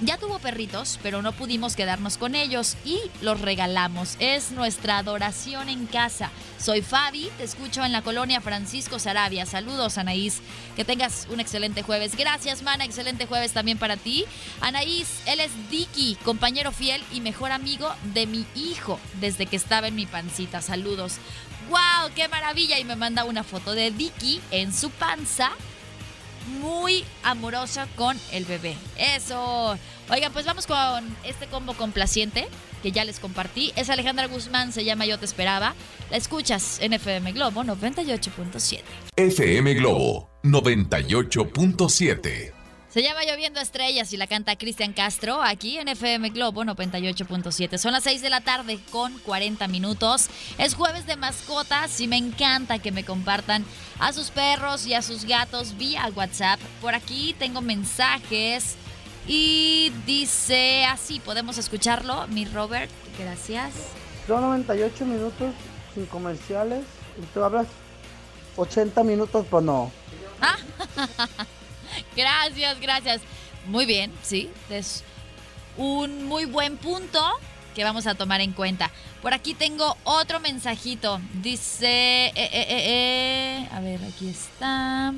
Ya 0.05 0.19
tuvo 0.19 0.41
perritos, 0.41 0.99
pero 1.01 1.23
no 1.23 1.31
pudimos 1.31 1.77
quedarnos 1.77 2.19
con 2.19 2.35
ellos 2.35 2.77
y 2.85 2.99
los 3.21 3.41
regalamos. 3.41 4.17
Es 4.19 4.51
nuestra 4.51 4.99
adoración 4.99 5.69
en 5.69 5.87
casa. 5.87 6.33
Soy 6.59 6.83
Fabi, 6.83 7.31
te 7.39 7.45
escucho 7.45 7.85
en 7.85 7.93
la 7.93 8.03
colonia 8.03 8.41
Francisco 8.41 8.99
Sarabia. 8.99 9.47
Saludos, 9.47 9.99
Anaís. 9.99 10.41
Que 10.75 10.85
tengas 10.85 11.29
un 11.31 11.39
excelente 11.39 11.83
jueves. 11.83 12.17
Gracias, 12.17 12.63
Mana. 12.63 12.85
Excelente 12.85 13.27
jueves 13.27 13.53
también 13.53 13.79
para 13.79 13.97
ti. 13.97 14.25
Anaís, 14.61 15.23
él 15.27 15.39
es 15.39 15.53
Dicky, 15.71 16.17
compañero 16.25 16.73
fiel 16.73 17.01
y 17.13 17.21
mejor 17.21 17.53
amigo 17.53 17.89
de 18.13 18.27
mi 18.27 18.45
hijo 18.57 18.99
desde 19.21 19.47
que 19.47 19.55
estaba 19.55 19.87
en 19.87 19.95
mi 19.95 20.07
pancita. 20.07 20.63
Saludos. 20.63 21.19
¡Wow! 21.71 22.11
¡Qué 22.17 22.27
maravilla! 22.27 22.77
Y 22.81 22.85
me 22.85 22.97
manda 22.97 23.25
una 23.25 23.45
foto 23.45 23.73
de 23.73 23.93
Dicky 23.93 24.41
en 24.51 24.75
su 24.75 24.91
panza 24.91 25.53
muy 26.61 27.05
amorosa 27.23 27.87
con 27.97 28.19
el 28.33 28.45
bebé. 28.45 28.77
Eso. 28.97 29.79
Oigan, 30.11 30.33
pues 30.33 30.47
vamos 30.47 30.67
con 30.67 31.05
este 31.25 31.47
combo 31.47 31.75
complaciente 31.75 32.49
que 32.83 32.93
ya 32.93 33.05
les 33.05 33.21
compartí. 33.21 33.73
Es 33.77 33.91
Alejandra 33.91 34.27
Guzmán, 34.27 34.73
se 34.73 34.85
llama 34.85 35.07
Yo 35.07 35.19
Te 35.19 35.25
Esperaba. 35.25 35.75
La 36.11 36.17
escuchas 36.17 36.79
en 36.81 36.93
FM 36.93 37.33
Globo 37.33 37.63
98.7. 37.63 38.81
FM 39.17 39.75
Globo 39.75 40.29
98.7. 40.43 42.62
Se 42.93 43.03
llama 43.03 43.25
Lloviendo 43.25 43.59
Estrellas 43.59 44.13
y 44.13 44.19
la 44.19 44.27
canta 44.27 44.57
Cristian 44.57 44.93
Castro 44.93 45.41
aquí 45.43 45.79
en 45.79 45.89
FM 45.89 46.29
Globo 46.29 46.63
98.7. 46.63 47.79
Son 47.79 47.93
las 47.93 48.05
6 48.05 48.21
de 48.21 48.29
la 48.29 48.43
tarde 48.43 48.79
con 48.91 49.19
40 49.21 49.67
minutos. 49.69 50.29
Es 50.59 50.75
jueves 50.75 51.07
de 51.07 51.17
mascotas 51.17 51.99
y 52.03 52.07
me 52.07 52.19
encanta 52.19 52.81
que 52.81 52.93
me 52.93 53.03
compartan 53.03 53.65
a 53.99 54.13
sus 54.13 54.29
perros 54.29 54.87
y 54.87 54.93
a 54.93 55.01
sus 55.01 55.25
gatos 55.25 55.79
vía 55.79 56.11
WhatsApp. 56.15 56.61
Por 56.83 56.95
aquí 56.95 57.35
tengo 57.39 57.63
mensajes 57.63 58.77
y 59.27 59.91
dice 60.05 60.85
así, 60.85 61.19
podemos 61.19 61.57
escucharlo, 61.57 62.27
mi 62.27 62.45
Robert, 62.45 62.91
gracias. 63.19 63.73
Son 64.27 64.43
98 64.43 65.07
minutos 65.07 65.55
sin 65.95 66.05
comerciales 66.05 66.85
y 67.17 67.25
tú 67.33 67.43
hablas 67.43 67.69
80 68.57 69.03
minutos, 69.03 69.47
pues 69.49 69.65
no. 69.65 69.91
Ah, 70.43 70.59
gracias, 72.17 72.81
gracias. 72.81 73.21
Muy 73.67 73.87
bien, 73.87 74.13
sí, 74.23 74.51
es 74.71 75.05
un 75.77 76.25
muy 76.27 76.45
buen 76.45 76.77
punto 76.77 77.21
que 77.75 77.85
vamos 77.85 78.07
a 78.07 78.15
tomar 78.15 78.41
en 78.41 78.53
cuenta. 78.53 78.91
Por 79.23 79.35
aquí 79.35 79.55
tengo 79.55 79.97
otro 80.05 80.41
mensajito. 80.41 81.21
Dice, 81.35 82.27
eh, 82.27 82.33
eh, 82.37 82.67
eh, 82.69 83.69
a 83.73 83.81
ver, 83.81 84.01
aquí 84.05 84.29
está. 84.29 85.15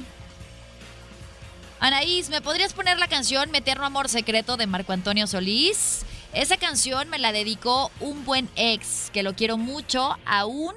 Anaís, 1.81 2.31
¿me 2.31 2.41
podrías 2.41 2.73
poner 2.73 2.99
la 2.99 3.09
canción 3.09 3.51
Mi 3.51 3.63
Amor 3.67 4.09
Secreto 4.09 4.57
de 4.57 4.67
Marco 4.67 4.93
Antonio 4.93 5.27
Solís? 5.27 6.05
Esa 6.33 6.57
canción 6.57 7.09
me 7.09 7.19
la 7.19 7.33
dedicó 7.33 7.91
un 8.01 8.25
buen 8.25 8.49
ex, 8.57 9.11
que 9.13 9.23
lo 9.23 9.35
quiero 9.35 9.57
mucho 9.57 10.17
aún 10.25 10.75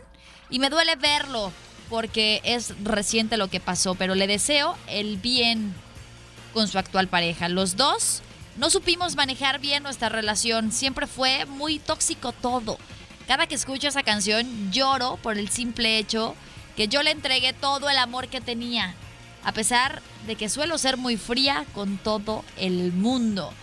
y 0.49 0.59
me 0.59 0.69
duele 0.69 0.95
verlo 0.95 1.51
porque 1.89 2.41
es 2.43 2.73
reciente 2.83 3.37
lo 3.37 3.49
que 3.49 3.59
pasó, 3.59 3.95
pero 3.95 4.15
le 4.15 4.27
deseo 4.27 4.77
el 4.87 5.17
bien 5.17 5.73
con 6.53 6.67
su 6.67 6.77
actual 6.77 7.07
pareja. 7.07 7.49
Los 7.49 7.75
dos 7.75 8.21
no 8.57 8.69
supimos 8.69 9.15
manejar 9.15 9.59
bien 9.59 9.83
nuestra 9.83 10.09
relación, 10.09 10.71
siempre 10.71 11.07
fue 11.07 11.45
muy 11.45 11.79
tóxico 11.79 12.31
todo. 12.31 12.77
Cada 13.27 13.45
que 13.45 13.55
escucho 13.55 13.87
esa 13.87 14.03
canción 14.03 14.71
lloro 14.71 15.17
por 15.21 15.37
el 15.37 15.49
simple 15.49 15.97
hecho 15.97 16.35
que 16.75 16.87
yo 16.87 17.03
le 17.03 17.11
entregué 17.11 17.53
todo 17.53 17.89
el 17.89 17.97
amor 17.97 18.29
que 18.29 18.41
tenía, 18.41 18.95
a 19.43 19.51
pesar 19.51 20.01
de 20.25 20.35
que 20.35 20.49
suelo 20.49 20.77
ser 20.77 20.97
muy 20.97 21.17
fría 21.17 21.65
con 21.73 21.97
todo 21.97 22.43
el 22.57 22.93
mundo. 22.93 23.53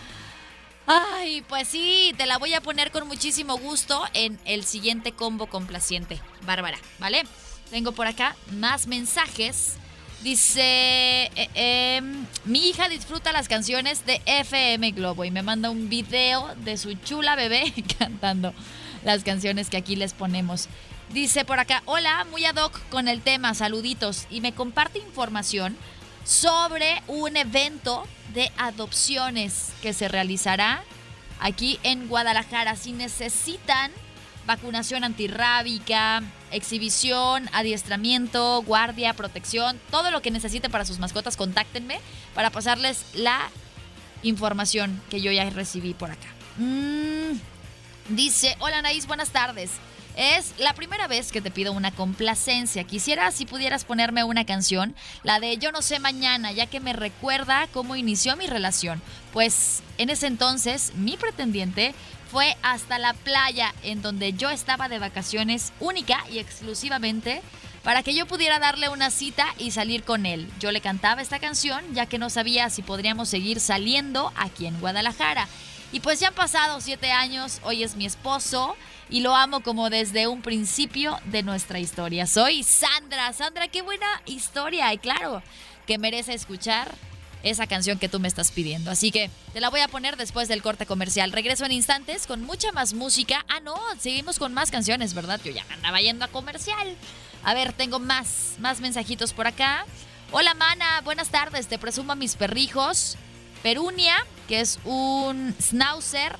Ay, 0.87 1.41
pues 1.47 1.67
sí, 1.67 2.13
te 2.15 2.25
la 2.25 2.37
voy 2.37 2.53
a 2.53 2.61
poner 2.61 2.91
con 2.91 3.07
muchísimo 3.07 3.57
gusto 3.57 4.03
en 4.13 4.39
el 4.45 4.63
siguiente 4.63 5.13
combo 5.13 5.47
complaciente. 5.47 6.21
Bárbara, 6.45 6.77
¿vale? 6.99 7.23
Tengo 7.71 7.91
por 7.91 8.05
acá 8.05 8.35
más 8.51 8.85
mensajes. 8.85 9.77
Dice, 10.23 11.31
eh, 11.35 11.49
em, 11.53 12.25
mi 12.45 12.69
hija 12.69 12.89
disfruta 12.89 13.31
las 13.31 13.47
canciones 13.47 14.05
de 14.05 14.21
FM 14.25 14.91
Globo 14.91 15.23
y 15.23 15.31
me 15.31 15.43
manda 15.43 15.69
un 15.69 15.87
video 15.87 16.55
de 16.63 16.77
su 16.77 16.93
chula 16.95 17.35
bebé 17.35 17.71
cantando 17.99 18.53
las 19.03 19.23
canciones 19.23 19.69
que 19.69 19.77
aquí 19.77 19.95
les 19.95 20.13
ponemos. 20.13 20.67
Dice 21.13 21.45
por 21.45 21.59
acá, 21.59 21.83
hola, 21.85 22.25
muy 22.31 22.45
ad 22.45 22.55
hoc 22.55 22.79
con 22.89 23.07
el 23.07 23.21
tema, 23.21 23.53
saluditos. 23.53 24.25
Y 24.31 24.41
me 24.41 24.53
comparte 24.53 24.99
información 24.99 25.77
sobre 26.23 27.03
un 27.07 27.37
evento 27.37 28.07
de 28.33 28.51
adopciones 28.57 29.69
que 29.81 29.93
se 29.93 30.07
realizará 30.07 30.83
aquí 31.39 31.79
en 31.83 32.07
Guadalajara. 32.07 32.75
Si 32.75 32.91
necesitan 32.91 33.91
vacunación 34.45 35.03
antirrábica, 35.03 36.23
exhibición, 36.51 37.49
adiestramiento, 37.51 38.61
guardia, 38.63 39.13
protección, 39.13 39.79
todo 39.91 40.11
lo 40.11 40.21
que 40.21 40.31
necesiten 40.31 40.71
para 40.71 40.85
sus 40.85 40.99
mascotas, 40.99 41.37
contáctenme 41.37 41.99
para 42.33 42.49
pasarles 42.49 43.05
la 43.13 43.49
información 44.23 45.01
que 45.09 45.21
yo 45.21 45.31
ya 45.31 45.49
recibí 45.49 45.93
por 45.93 46.11
acá. 46.11 46.27
Mm, 46.57 47.37
dice, 48.09 48.55
hola 48.59 48.79
Anaís, 48.79 49.07
buenas 49.07 49.29
tardes. 49.29 49.71
Es 50.17 50.53
la 50.57 50.73
primera 50.73 51.07
vez 51.07 51.33
que 51.33 51.41
te 51.41 51.51
pido 51.51 51.73
una 51.73 51.91
complacencia. 51.91 52.85
Quisiera 52.85 53.31
si 53.31 53.45
pudieras 53.45 53.83
ponerme 53.83 54.23
una 54.23 54.45
canción, 54.45 54.95
la 55.23 55.41
de 55.41 55.57
Yo 55.57 55.73
no 55.73 55.81
sé 55.81 55.99
mañana, 55.99 56.53
ya 56.53 56.67
que 56.67 56.79
me 56.79 56.93
recuerda 56.93 57.67
cómo 57.73 57.97
inició 57.97 58.37
mi 58.37 58.47
relación. 58.47 59.01
Pues 59.33 59.83
en 59.97 60.09
ese 60.09 60.27
entonces 60.27 60.93
mi 60.95 61.17
pretendiente 61.17 61.93
fue 62.35 62.57
hasta 62.63 62.99
la 62.99 63.13
playa 63.13 63.73
en 63.81 64.01
donde 64.01 64.33
yo 64.33 64.49
estaba 64.49 64.89
de 64.89 64.99
vacaciones 64.99 65.71
única 65.79 66.21
y 66.29 66.39
exclusivamente 66.39 67.41
para 67.81 68.03
que 68.03 68.13
yo 68.13 68.25
pudiera 68.25 68.59
darle 68.59 68.89
una 68.89 69.09
cita 69.09 69.45
y 69.57 69.71
salir 69.71 70.03
con 70.03 70.25
él. 70.25 70.51
Yo 70.59 70.73
le 70.73 70.81
cantaba 70.81 71.21
esta 71.21 71.39
canción 71.39 71.81
ya 71.93 72.07
que 72.07 72.17
no 72.17 72.29
sabía 72.29 72.69
si 72.69 72.81
podríamos 72.81 73.29
seguir 73.29 73.61
saliendo 73.61 74.33
aquí 74.35 74.65
en 74.65 74.77
Guadalajara. 74.81 75.47
Y 75.93 76.01
pues 76.01 76.19
ya 76.19 76.27
han 76.27 76.33
pasado 76.33 76.81
siete 76.81 77.09
años, 77.13 77.61
hoy 77.63 77.83
es 77.83 77.95
mi 77.95 78.05
esposo 78.05 78.75
y 79.09 79.21
lo 79.21 79.33
amo 79.33 79.61
como 79.61 79.89
desde 79.89 80.27
un 80.27 80.41
principio 80.41 81.17
de 81.27 81.41
nuestra 81.41 81.79
historia. 81.79 82.27
Soy 82.27 82.63
Sandra. 82.63 83.31
Sandra, 83.31 83.69
qué 83.69 83.81
buena 83.81 84.21
historia 84.25 84.91
y 84.91 84.97
claro 84.97 85.41
que 85.87 85.97
merece 85.97 86.33
escuchar 86.33 86.93
esa 87.45 87.67
canción 87.67 87.99
que 87.99 88.09
tú 88.09 88.19
me 88.19 88.27
estás 88.27 88.51
pidiendo. 88.51 88.91
Así 88.91 89.11
que 89.11 89.29
te 89.53 89.61
la 89.61 89.69
voy 89.69 89.79
a 89.79 89.87
poner 89.87 90.17
después 90.17 90.47
del 90.47 90.61
corte 90.61 90.85
comercial. 90.85 91.31
Regreso 91.31 91.63
en 91.63 91.71
instantes 91.71 92.27
con 92.27 92.41
mucha 92.41 92.71
más 92.71 92.93
música. 92.93 93.45
Ah, 93.47 93.59
no, 93.59 93.79
seguimos 93.99 94.39
con 94.39 94.53
más 94.53 94.71
canciones, 94.71 95.13
¿verdad? 95.13 95.39
Yo 95.43 95.51
ya 95.51 95.63
andaba 95.69 96.01
yendo 96.01 96.25
a 96.25 96.27
comercial. 96.27 96.95
A 97.43 97.53
ver, 97.53 97.71
tengo 97.71 97.99
más, 97.99 98.55
más 98.59 98.81
mensajitos 98.81 99.31
por 99.33 99.45
acá. 99.45 99.85
Hola, 100.31 100.55
mana, 100.55 101.01
buenas 101.03 101.29
tardes. 101.29 101.67
Te 101.67 101.77
presumo 101.77 102.13
a 102.13 102.15
mis 102.15 102.35
perrijos. 102.35 103.15
Perunia, 103.61 104.15
que 104.47 104.59
es 104.59 104.79
un 104.83 105.55
schnauzer, 105.61 106.37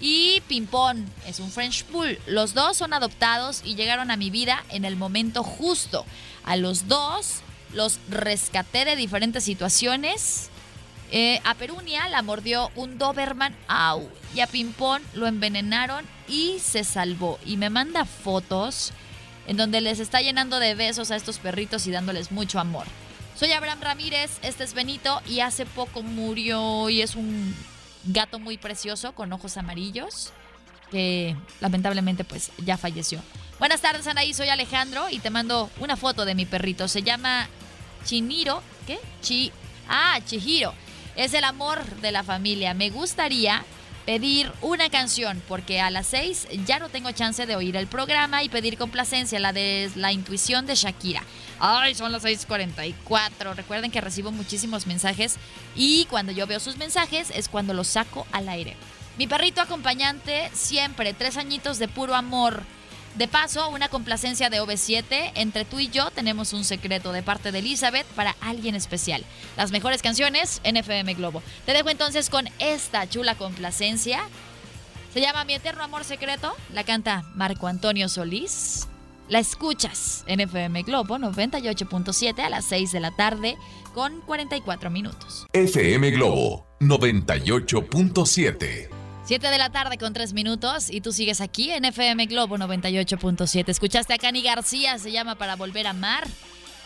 y 0.00 0.40
Pimpón, 0.46 1.06
es 1.26 1.40
un 1.40 1.50
French 1.50 1.84
Bull. 1.90 2.18
Los 2.26 2.54
dos 2.54 2.76
son 2.76 2.92
adoptados 2.92 3.62
y 3.64 3.74
llegaron 3.74 4.10
a 4.10 4.16
mi 4.16 4.30
vida 4.30 4.64
en 4.70 4.84
el 4.84 4.96
momento 4.96 5.42
justo. 5.42 6.04
A 6.44 6.56
los 6.56 6.86
dos 6.88 7.42
los 7.72 7.98
rescaté 8.08 8.84
de 8.84 8.96
diferentes 8.96 9.44
situaciones. 9.44 10.50
Eh, 11.10 11.40
a 11.44 11.54
Perunia 11.54 12.08
la 12.08 12.22
mordió 12.22 12.70
un 12.74 12.98
Doberman 12.98 13.54
au, 13.66 14.08
y 14.34 14.40
a 14.40 14.46
Pimpón 14.46 15.02
lo 15.14 15.26
envenenaron 15.26 16.04
y 16.28 16.58
se 16.58 16.84
salvó. 16.84 17.38
Y 17.46 17.56
me 17.56 17.70
manda 17.70 18.04
fotos 18.04 18.92
en 19.46 19.56
donde 19.56 19.80
les 19.80 20.00
está 20.00 20.20
llenando 20.20 20.58
de 20.58 20.74
besos 20.74 21.10
a 21.10 21.16
estos 21.16 21.38
perritos 21.38 21.86
y 21.86 21.90
dándoles 21.90 22.30
mucho 22.30 22.60
amor. 22.60 22.86
Soy 23.34 23.52
Abraham 23.52 23.80
Ramírez, 23.80 24.38
este 24.42 24.64
es 24.64 24.74
Benito 24.74 25.22
y 25.26 25.40
hace 25.40 25.64
poco 25.64 26.02
murió 26.02 26.90
y 26.90 27.02
es 27.02 27.14
un 27.14 27.54
gato 28.04 28.38
muy 28.38 28.58
precioso 28.58 29.12
con 29.12 29.32
ojos 29.32 29.56
amarillos 29.56 30.32
que 30.90 31.36
lamentablemente 31.60 32.24
pues 32.24 32.50
ya 32.64 32.76
falleció. 32.76 33.20
Buenas 33.58 33.80
tardes 33.80 34.06
Anaí, 34.06 34.34
soy 34.34 34.48
Alejandro 34.48 35.08
y 35.10 35.18
te 35.18 35.30
mando 35.30 35.70
una 35.80 35.96
foto 35.96 36.24
de 36.24 36.34
mi 36.34 36.46
perrito. 36.46 36.86
Se 36.88 37.02
llama 37.02 37.48
Chiniro, 38.04 38.62
¿qué? 38.86 38.98
Chi, 39.20 39.52
ah, 39.88 40.18
Chihiro. 40.24 40.72
Es 41.16 41.34
el 41.34 41.44
amor 41.44 41.84
de 41.96 42.12
la 42.12 42.22
familia. 42.22 42.74
Me 42.74 42.90
gustaría 42.90 43.64
pedir 44.08 44.50
una 44.62 44.88
canción, 44.88 45.42
porque 45.46 45.82
a 45.82 45.90
las 45.90 46.06
6 46.06 46.48
ya 46.64 46.78
no 46.78 46.88
tengo 46.88 47.12
chance 47.12 47.44
de 47.44 47.56
oír 47.56 47.76
el 47.76 47.86
programa 47.86 48.42
y 48.42 48.48
pedir 48.48 48.78
complacencia, 48.78 49.38
la 49.38 49.52
de 49.52 49.90
la 49.96 50.12
intuición 50.12 50.64
de 50.64 50.76
Shakira. 50.76 51.22
Ay, 51.60 51.94
son 51.94 52.12
las 52.12 52.22
6:44. 52.24 53.54
Recuerden 53.54 53.90
que 53.90 54.00
recibo 54.00 54.30
muchísimos 54.30 54.86
mensajes 54.86 55.36
y 55.76 56.06
cuando 56.06 56.32
yo 56.32 56.46
veo 56.46 56.58
sus 56.58 56.78
mensajes 56.78 57.30
es 57.34 57.50
cuando 57.50 57.74
los 57.74 57.88
saco 57.88 58.26
al 58.32 58.48
aire. 58.48 58.76
Mi 59.18 59.26
perrito 59.26 59.60
acompañante 59.60 60.48
siempre, 60.54 61.12
tres 61.12 61.36
añitos 61.36 61.78
de 61.80 61.88
puro 61.88 62.14
amor. 62.14 62.62
De 63.16 63.26
paso, 63.26 63.68
una 63.70 63.88
complacencia 63.88 64.48
de 64.48 64.62
OV7. 64.62 65.32
Entre 65.34 65.64
tú 65.64 65.80
y 65.80 65.88
yo 65.88 66.12
tenemos 66.12 66.52
un 66.52 66.62
secreto 66.62 67.10
de 67.10 67.24
parte 67.24 67.50
de 67.50 67.58
Elizabeth 67.58 68.06
para 68.14 68.36
alguien 68.40 68.76
especial. 68.76 69.24
Las 69.56 69.72
mejores 69.72 70.02
canciones 70.02 70.60
en 70.62 70.76
FM 70.76 71.14
Globo. 71.14 71.42
Te 71.66 71.72
dejo 71.72 71.90
entonces 71.90 72.30
con 72.30 72.48
esta 72.60 73.08
chula 73.08 73.34
complacencia. 73.34 74.20
Se 75.12 75.20
llama 75.20 75.44
Mi 75.44 75.54
Eterno 75.54 75.82
Amor 75.82 76.04
Secreto. 76.04 76.54
La 76.72 76.84
canta 76.84 77.24
Marco 77.34 77.66
Antonio 77.66 78.08
Solís. 78.08 78.86
La 79.28 79.40
escuchas 79.40 80.22
en 80.28 80.38
FM 80.38 80.84
Globo 80.84 81.18
98.7 81.18 82.38
a 82.38 82.50
las 82.50 82.66
6 82.66 82.92
de 82.92 83.00
la 83.00 83.10
tarde 83.16 83.56
con 83.94 84.20
44 84.20 84.90
minutos. 84.90 85.44
FM 85.52 86.12
Globo 86.12 86.68
98.7. 86.78 88.97
7 89.28 89.46
de 89.50 89.58
la 89.58 89.68
tarde 89.68 89.98
con 89.98 90.14
3 90.14 90.32
minutos 90.32 90.88
y 90.88 91.02
tú 91.02 91.12
sigues 91.12 91.42
aquí 91.42 91.70
en 91.70 91.84
FM 91.84 92.24
Globo 92.24 92.56
98.7. 92.56 93.68
Escuchaste 93.68 94.14
a 94.14 94.16
Cani 94.16 94.40
García, 94.40 94.98
se 94.98 95.12
llama 95.12 95.34
Para 95.34 95.54
Volver 95.54 95.86
a 95.86 95.90
Amar. 95.90 96.26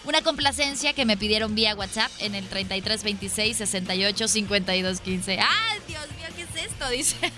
Una 0.03 0.23
complacencia 0.23 0.93
que 0.93 1.05
me 1.05 1.17
pidieron 1.17 1.55
vía 1.55 1.77
WhatsApp 1.77 2.11
en 2.19 2.35
el 2.35 2.45
3326 2.49 3.59
68 3.59 4.27
52 4.27 5.01
15. 5.01 5.39
¡Ah, 5.39 5.75
Dios 5.87 6.03
mío, 6.17 6.27
qué 6.35 6.43
es 6.43 6.67
esto! 6.67 6.89
Dice. 6.91 7.33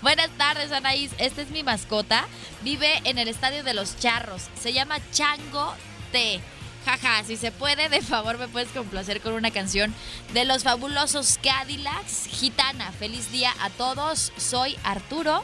Buenas 0.00 0.30
tardes, 0.38 0.72
Anaís. 0.72 1.10
Esta 1.18 1.42
es 1.42 1.50
mi 1.50 1.62
mascota. 1.62 2.26
Vive 2.62 3.02
en 3.04 3.18
el 3.18 3.28
estadio 3.28 3.64
de 3.64 3.74
los 3.74 3.98
Charros. 3.98 4.44
Se 4.58 4.72
llama 4.72 4.96
Chango 5.12 5.74
T. 6.10 6.40
Jaja, 6.86 7.24
si 7.24 7.36
se 7.36 7.50
puede, 7.50 7.88
de 7.88 8.00
favor 8.00 8.38
me 8.38 8.46
puedes 8.46 8.68
complacer 8.68 9.20
con 9.20 9.32
una 9.32 9.50
canción 9.50 9.92
de 10.32 10.44
los 10.44 10.62
fabulosos 10.62 11.36
Cadillacs. 11.42 12.28
Gitana, 12.30 12.92
feliz 12.92 13.32
día 13.32 13.50
a 13.60 13.70
todos. 13.70 14.32
Soy 14.36 14.76
Arturo 14.84 15.42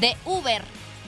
de 0.00 0.16
Uber. 0.24 0.64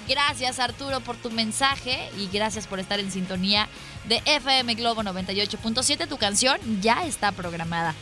Gracias 0.07 0.59
Arturo 0.59 1.01
por 1.01 1.17
tu 1.17 1.31
mensaje 1.31 2.11
y 2.19 2.29
gracias 2.29 2.67
por 2.67 2.81
estar 2.81 3.01
en 3.01 3.11
sintonía 3.11 3.67
de 4.05 4.21
FM 4.27 4.75
Globo 4.75 5.03
98.7. 5.05 6.07
Tu 6.07 6.19
canción 6.19 6.61
ya 6.83 7.07
está 7.07 7.33
programada. 7.33 7.95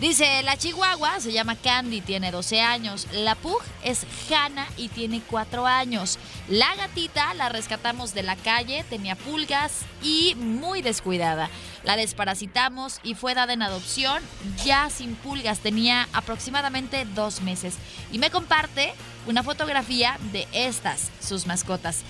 Dice, 0.00 0.44
la 0.44 0.56
chihuahua 0.56 1.18
se 1.18 1.32
llama 1.32 1.56
Candy, 1.56 2.00
tiene 2.00 2.30
12 2.30 2.60
años. 2.60 3.08
La 3.12 3.34
pug 3.34 3.60
es 3.82 4.06
Hanna 4.30 4.64
y 4.76 4.88
tiene 4.90 5.20
4 5.28 5.66
años. 5.66 6.20
La 6.48 6.72
gatita 6.76 7.34
la 7.34 7.48
rescatamos 7.48 8.14
de 8.14 8.22
la 8.22 8.36
calle, 8.36 8.84
tenía 8.88 9.16
pulgas 9.16 9.80
y 10.00 10.36
muy 10.36 10.82
descuidada. 10.82 11.50
La 11.82 11.96
desparasitamos 11.96 13.00
y 13.02 13.16
fue 13.16 13.34
dada 13.34 13.52
en 13.52 13.62
adopción 13.62 14.22
ya 14.64 14.88
sin 14.88 15.16
pulgas, 15.16 15.58
tenía 15.58 16.08
aproximadamente 16.12 17.04
dos 17.16 17.40
meses. 17.40 17.74
Y 18.12 18.18
me 18.18 18.30
comparte 18.30 18.94
una 19.26 19.42
fotografía 19.42 20.16
de 20.30 20.46
estas, 20.52 21.10
sus 21.20 21.46
mascotas. 21.46 22.02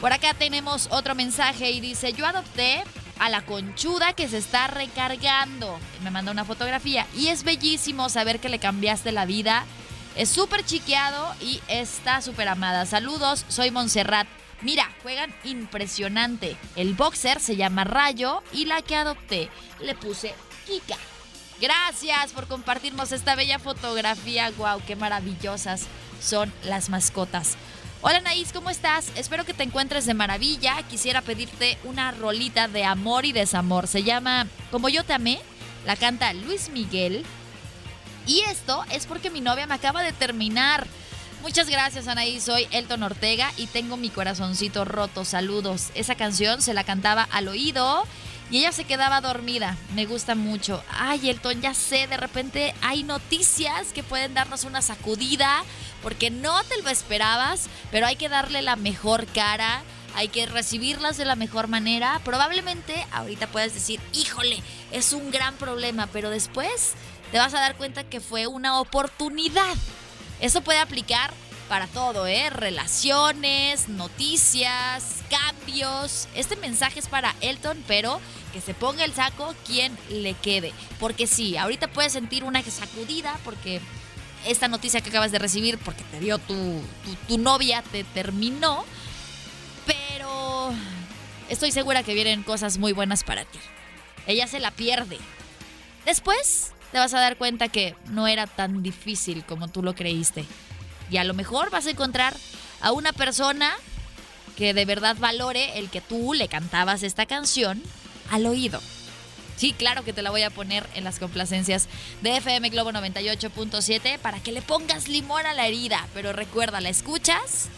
Por 0.00 0.12
acá 0.12 0.32
tenemos 0.34 0.86
otro 0.92 1.16
mensaje 1.16 1.72
y 1.72 1.80
dice, 1.80 2.12
yo 2.12 2.24
adopté 2.24 2.84
a 3.18 3.28
la 3.28 3.44
conchuda 3.44 4.12
que 4.12 4.28
se 4.28 4.38
está 4.38 4.66
recargando. 4.66 5.78
Me 6.02 6.10
manda 6.10 6.32
una 6.32 6.44
fotografía 6.44 7.06
y 7.16 7.28
es 7.28 7.44
bellísimo 7.44 8.08
saber 8.08 8.40
que 8.40 8.48
le 8.48 8.58
cambiaste 8.58 9.12
la 9.12 9.26
vida. 9.26 9.64
Es 10.16 10.28
súper 10.28 10.64
chiqueado 10.64 11.34
y 11.40 11.60
está 11.68 12.20
súper 12.20 12.48
amada. 12.48 12.86
Saludos, 12.86 13.44
soy 13.48 13.70
Montserrat. 13.70 14.26
Mira, 14.60 14.88
juegan 15.02 15.34
impresionante. 15.44 16.56
El 16.76 16.94
boxer 16.94 17.40
se 17.40 17.56
llama 17.56 17.84
Rayo 17.84 18.42
y 18.52 18.66
la 18.66 18.82
que 18.82 18.96
adopté 18.96 19.48
le 19.80 19.94
puse 19.94 20.34
Kika. 20.66 20.96
Gracias 21.60 22.32
por 22.32 22.48
compartirnos 22.48 23.12
esta 23.12 23.34
bella 23.34 23.58
fotografía. 23.58 24.50
Wow, 24.56 24.82
qué 24.86 24.96
maravillosas 24.96 25.86
son 26.20 26.52
las 26.64 26.88
mascotas. 26.90 27.56
Hola 28.04 28.20
Naís, 28.20 28.52
¿cómo 28.52 28.68
estás? 28.68 29.12
Espero 29.14 29.44
que 29.44 29.54
te 29.54 29.62
encuentres 29.62 30.06
de 30.06 30.14
maravilla. 30.14 30.82
Quisiera 30.90 31.22
pedirte 31.22 31.78
una 31.84 32.10
rolita 32.10 32.66
de 32.66 32.84
amor 32.84 33.24
y 33.24 33.30
desamor. 33.30 33.86
Se 33.86 34.02
llama 34.02 34.48
Como 34.72 34.88
yo 34.88 35.04
te 35.04 35.12
amé. 35.12 35.40
La 35.86 35.94
canta 35.94 36.32
Luis 36.32 36.68
Miguel. 36.70 37.24
Y 38.26 38.40
esto 38.40 38.84
es 38.90 39.06
porque 39.06 39.30
mi 39.30 39.40
novia 39.40 39.68
me 39.68 39.74
acaba 39.74 40.02
de 40.02 40.10
terminar. 40.10 40.88
Muchas 41.42 41.68
gracias 41.70 42.08
Anaís, 42.08 42.42
soy 42.42 42.66
Elton 42.72 43.04
Ortega 43.04 43.52
y 43.56 43.68
tengo 43.68 43.96
mi 43.96 44.10
corazoncito 44.10 44.84
roto. 44.84 45.24
Saludos. 45.24 45.90
Esa 45.94 46.16
canción 46.16 46.60
se 46.60 46.74
la 46.74 46.82
cantaba 46.82 47.28
al 47.30 47.46
oído 47.46 48.02
y 48.52 48.58
ella 48.58 48.70
se 48.70 48.84
quedaba 48.84 49.22
dormida. 49.22 49.78
Me 49.94 50.04
gusta 50.04 50.34
mucho. 50.34 50.84
Ay, 50.90 51.30
Elton, 51.30 51.62
ya 51.62 51.72
sé, 51.72 52.06
de 52.06 52.18
repente 52.18 52.74
hay 52.82 53.02
noticias 53.02 53.92
que 53.94 54.02
pueden 54.02 54.34
darnos 54.34 54.64
una 54.64 54.82
sacudida 54.82 55.64
porque 56.02 56.30
no 56.30 56.62
te 56.64 56.80
lo 56.82 56.90
esperabas, 56.90 57.68
pero 57.90 58.06
hay 58.06 58.16
que 58.16 58.28
darle 58.28 58.60
la 58.60 58.76
mejor 58.76 59.26
cara, 59.26 59.82
hay 60.14 60.28
que 60.28 60.44
recibirlas 60.44 61.16
de 61.16 61.24
la 61.24 61.34
mejor 61.34 61.66
manera. 61.66 62.20
Probablemente 62.26 63.06
ahorita 63.12 63.46
puedes 63.46 63.72
decir, 63.72 64.00
híjole, 64.12 64.62
es 64.90 65.14
un 65.14 65.30
gran 65.30 65.54
problema, 65.54 66.06
pero 66.12 66.28
después 66.28 66.92
te 67.30 67.38
vas 67.38 67.54
a 67.54 67.60
dar 67.60 67.76
cuenta 67.76 68.04
que 68.04 68.20
fue 68.20 68.46
una 68.46 68.80
oportunidad. 68.80 69.74
Eso 70.40 70.60
puede 70.60 70.78
aplicar 70.78 71.32
para 71.70 71.86
todo, 71.86 72.26
¿eh? 72.26 72.50
Relaciones, 72.50 73.88
noticias, 73.88 75.22
cambios. 75.30 76.28
Este 76.34 76.54
mensaje 76.56 77.00
es 77.00 77.06
para 77.06 77.34
Elton, 77.40 77.82
pero 77.86 78.20
que 78.52 78.60
se 78.60 78.74
ponga 78.74 79.04
el 79.04 79.12
saco 79.12 79.54
quien 79.66 79.96
le 80.10 80.34
quede. 80.34 80.72
Porque 81.00 81.26
sí, 81.26 81.56
ahorita 81.56 81.88
puedes 81.88 82.12
sentir 82.12 82.44
una 82.44 82.62
sacudida 82.62 83.38
porque 83.44 83.80
esta 84.46 84.68
noticia 84.68 85.00
que 85.00 85.10
acabas 85.10 85.32
de 85.32 85.38
recibir, 85.38 85.78
porque 85.78 86.04
te 86.04 86.20
dio 86.20 86.38
tu, 86.38 86.80
tu, 87.28 87.38
novia, 87.38 87.82
te 87.90 88.04
terminó. 88.04 88.84
Pero 89.86 90.72
estoy 91.48 91.72
segura 91.72 92.02
que 92.02 92.14
vienen 92.14 92.42
cosas 92.42 92.78
muy 92.78 92.92
buenas 92.92 93.24
para 93.24 93.44
ti. 93.44 93.58
Ella 94.26 94.46
se 94.46 94.60
la 94.60 94.70
pierde. 94.70 95.18
Después 96.04 96.72
te 96.90 96.98
vas 96.98 97.14
a 97.14 97.20
dar 97.20 97.36
cuenta 97.36 97.68
que 97.68 97.94
no 98.06 98.26
era 98.26 98.46
tan 98.46 98.82
difícil 98.82 99.44
como 99.44 99.68
tú 99.68 99.82
lo 99.82 99.94
creíste. 99.94 100.44
Y 101.10 101.16
a 101.16 101.24
lo 101.24 101.34
mejor 101.34 101.70
vas 101.70 101.86
a 101.86 101.90
encontrar 101.90 102.36
a 102.80 102.92
una 102.92 103.12
persona 103.12 103.72
que 104.56 104.74
de 104.74 104.84
verdad 104.84 105.16
valore 105.18 105.78
el 105.78 105.88
que 105.88 106.00
tú 106.00 106.34
le 106.34 106.48
cantabas 106.48 107.02
esta 107.02 107.26
canción 107.26 107.82
al 108.32 108.46
oído. 108.46 108.80
Sí, 109.56 109.74
claro 109.74 110.02
que 110.02 110.12
te 110.12 110.22
la 110.22 110.30
voy 110.30 110.42
a 110.42 110.50
poner 110.50 110.88
en 110.94 111.04
las 111.04 111.20
complacencias 111.20 111.86
de 112.22 112.36
FM 112.38 112.70
Globo 112.70 112.90
98.7 112.90 114.18
para 114.18 114.40
que 114.40 114.50
le 114.50 114.62
pongas 114.62 115.06
limón 115.06 115.46
a 115.46 115.54
la 115.54 115.68
herida. 115.68 116.08
Pero 116.14 116.32
recuerda, 116.32 116.80
la 116.80 116.88
escuchas, 116.88 117.68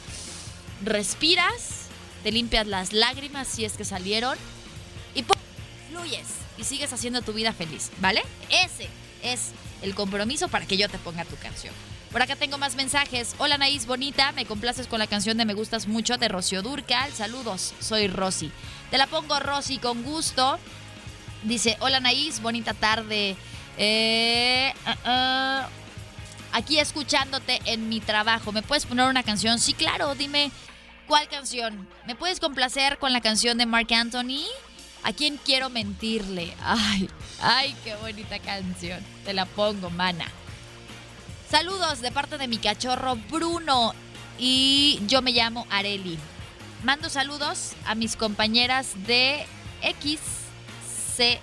respiras, 0.82 1.88
te 2.22 2.32
limpias 2.32 2.66
las 2.66 2.92
lágrimas 2.92 3.48
si 3.48 3.64
es 3.64 3.74
que 3.74 3.84
salieron 3.84 4.38
y 5.14 5.24
fluyes 5.90 6.28
y 6.56 6.64
sigues 6.64 6.92
haciendo 6.92 7.20
tu 7.20 7.32
vida 7.32 7.52
feliz, 7.52 7.90
¿vale? 7.98 8.22
Ese 8.48 8.88
es 9.22 9.50
el 9.82 9.94
compromiso 9.94 10.48
para 10.48 10.66
que 10.66 10.76
yo 10.76 10.88
te 10.88 10.98
ponga 10.98 11.24
tu 11.24 11.36
canción. 11.36 11.74
Por 12.12 12.22
acá 12.22 12.36
tengo 12.36 12.58
más 12.58 12.76
mensajes. 12.76 13.34
Hola 13.38 13.58
Naís, 13.58 13.86
bonita. 13.86 14.30
Me 14.32 14.46
complaces 14.46 14.86
con 14.86 15.00
la 15.00 15.08
canción 15.08 15.36
de 15.36 15.44
Me 15.44 15.54
Gustas 15.54 15.88
Mucho 15.88 16.16
de 16.16 16.28
Rocío 16.28 16.62
Durcal. 16.62 17.12
Saludos, 17.12 17.74
soy 17.80 18.06
Rosy. 18.06 18.52
Te 18.94 18.98
la 18.98 19.08
pongo 19.08 19.40
Rosy 19.40 19.78
con 19.78 20.04
gusto. 20.04 20.56
Dice, 21.42 21.76
hola 21.80 21.98
Naís, 21.98 22.40
bonita 22.40 22.74
tarde. 22.74 23.34
Eh, 23.76 24.72
ah, 24.86 24.96
ah, 25.04 25.68
aquí 26.52 26.78
escuchándote 26.78 27.60
en 27.64 27.88
mi 27.88 27.98
trabajo. 27.98 28.52
¿Me 28.52 28.62
puedes 28.62 28.86
poner 28.86 29.08
una 29.08 29.24
canción? 29.24 29.58
Sí, 29.58 29.74
claro, 29.74 30.14
dime 30.14 30.52
cuál 31.08 31.28
canción. 31.28 31.88
¿Me 32.06 32.14
puedes 32.14 32.38
complacer 32.38 32.98
con 32.98 33.12
la 33.12 33.20
canción 33.20 33.58
de 33.58 33.66
Mark 33.66 33.92
Anthony? 33.92 34.44
¿A 35.02 35.12
quién 35.12 35.40
quiero 35.44 35.70
mentirle? 35.70 36.54
Ay, 36.62 37.10
ay, 37.40 37.74
qué 37.82 37.96
bonita 37.96 38.38
canción. 38.38 39.04
Te 39.24 39.32
la 39.32 39.44
pongo, 39.44 39.90
mana. 39.90 40.28
Saludos 41.50 42.00
de 42.00 42.12
parte 42.12 42.38
de 42.38 42.46
mi 42.46 42.58
cachorro 42.58 43.16
Bruno 43.28 43.92
y 44.38 45.00
yo 45.08 45.20
me 45.20 45.32
llamo 45.32 45.66
Areli. 45.68 46.16
Mando 46.84 47.08
saludos 47.08 47.72
a 47.86 47.94
mis 47.94 48.14
compañeras 48.14 48.92
de 49.06 49.46
XCF 49.80 51.40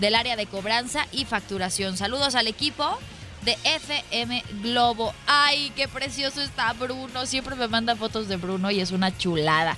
del 0.00 0.16
área 0.16 0.34
de 0.34 0.46
cobranza 0.46 1.06
y 1.12 1.26
facturación. 1.26 1.96
Saludos 1.96 2.34
al 2.34 2.48
equipo 2.48 2.98
de 3.44 3.56
FM 3.62 4.42
Globo. 4.62 5.14
Ay, 5.28 5.72
qué 5.76 5.86
precioso 5.86 6.42
está 6.42 6.72
Bruno. 6.72 7.24
Siempre 7.24 7.54
me 7.54 7.68
manda 7.68 7.94
fotos 7.94 8.26
de 8.26 8.34
Bruno 8.34 8.72
y 8.72 8.80
es 8.80 8.90
una 8.90 9.16
chulada. 9.16 9.76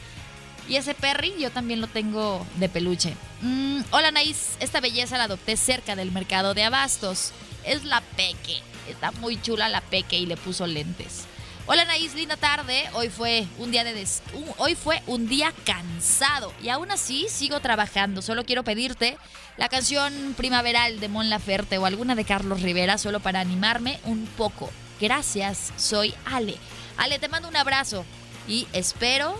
Y 0.67 0.77
ese 0.77 0.95
Perry 0.95 1.35
yo 1.39 1.51
también 1.51 1.83
lo 1.83 1.89
tengo 1.89 2.47
de 2.57 2.71
peluche. 2.71 3.15
Mm, 3.43 3.81
hola 3.91 4.11
Naís, 4.11 4.57
esta 4.61 4.81
belleza 4.81 5.19
la 5.19 5.25
adopté 5.25 5.59
cerca 5.59 5.95
del 5.95 6.11
mercado 6.11 6.55
de 6.55 6.65
abastos. 6.65 7.33
Es 7.65 7.85
la 7.85 8.01
Peque. 8.17 8.63
está 8.89 9.11
muy 9.13 9.39
chula 9.43 9.69
la 9.69 9.83
peque 9.83 10.17
y 10.17 10.25
le 10.25 10.39
puso 10.39 10.67
lentes. 10.67 11.27
Hola 11.71 11.83
Anaís, 11.83 12.15
linda 12.15 12.37
tarde. 12.39 12.89
Hoy 12.95 13.11
fue 13.11 13.47
un 13.59 13.71
día 13.71 13.85
de 13.85 13.93
des- 13.93 14.23
hoy 14.57 14.75
fue 14.75 15.03
un 15.07 15.29
día 15.29 15.53
cansado 15.67 16.53
y 16.63 16.71
aún 16.71 16.91
así 16.91 17.27
sigo 17.29 17.61
trabajando. 17.61 18.23
Solo 18.23 18.45
quiero 18.47 18.65
pedirte 18.65 19.19
la 19.59 19.69
canción 19.69 20.33
primaveral 20.35 20.99
de 20.99 21.09
Mon 21.09 21.29
Laferte 21.29 21.77
o 21.77 21.85
alguna 21.85 22.15
de 22.15 22.25
Carlos 22.25 22.63
Rivera 22.63 22.97
solo 22.97 23.21
para 23.21 23.41
animarme 23.41 24.01
un 24.05 24.25
poco. 24.39 24.71
Gracias, 24.99 25.73
soy 25.77 26.15
Ale. 26.25 26.57
Ale, 26.97 27.19
te 27.19 27.29
mando 27.29 27.49
un 27.49 27.57
abrazo 27.57 28.05
y 28.49 28.67
espero 28.73 29.39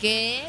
que 0.00 0.42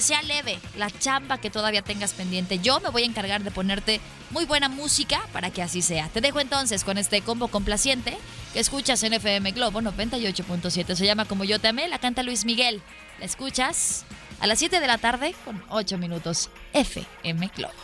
sea 0.00 0.22
leve 0.22 0.58
la 0.76 0.90
chamba 0.90 1.38
que 1.38 1.50
todavía 1.50 1.82
tengas 1.82 2.12
pendiente. 2.12 2.58
Yo 2.58 2.80
me 2.80 2.90
voy 2.90 3.02
a 3.02 3.06
encargar 3.06 3.42
de 3.42 3.50
ponerte 3.50 4.00
muy 4.30 4.44
buena 4.44 4.68
música 4.68 5.20
para 5.32 5.50
que 5.50 5.62
así 5.62 5.82
sea. 5.82 6.08
Te 6.08 6.20
dejo 6.20 6.40
entonces 6.40 6.84
con 6.84 6.98
este 6.98 7.20
combo 7.20 7.48
complaciente 7.48 8.16
que 8.52 8.60
escuchas 8.60 9.02
en 9.02 9.14
FM 9.14 9.52
Globo 9.52 9.80
98.7. 9.80 10.94
Se 10.94 11.06
llama 11.06 11.24
Como 11.24 11.44
yo 11.44 11.58
te 11.58 11.68
amé, 11.68 11.88
la 11.88 11.98
canta 11.98 12.22
Luis 12.22 12.44
Miguel. 12.44 12.82
La 13.18 13.26
escuchas 13.26 14.04
a 14.40 14.46
las 14.46 14.58
7 14.58 14.80
de 14.80 14.86
la 14.86 14.98
tarde 14.98 15.34
con 15.44 15.62
8 15.68 15.98
minutos 15.98 16.50
FM 16.72 17.50
Globo. 17.56 17.74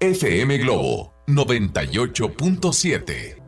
FM 0.00 0.58
Globo 0.58 1.14
98.7. 1.26 3.41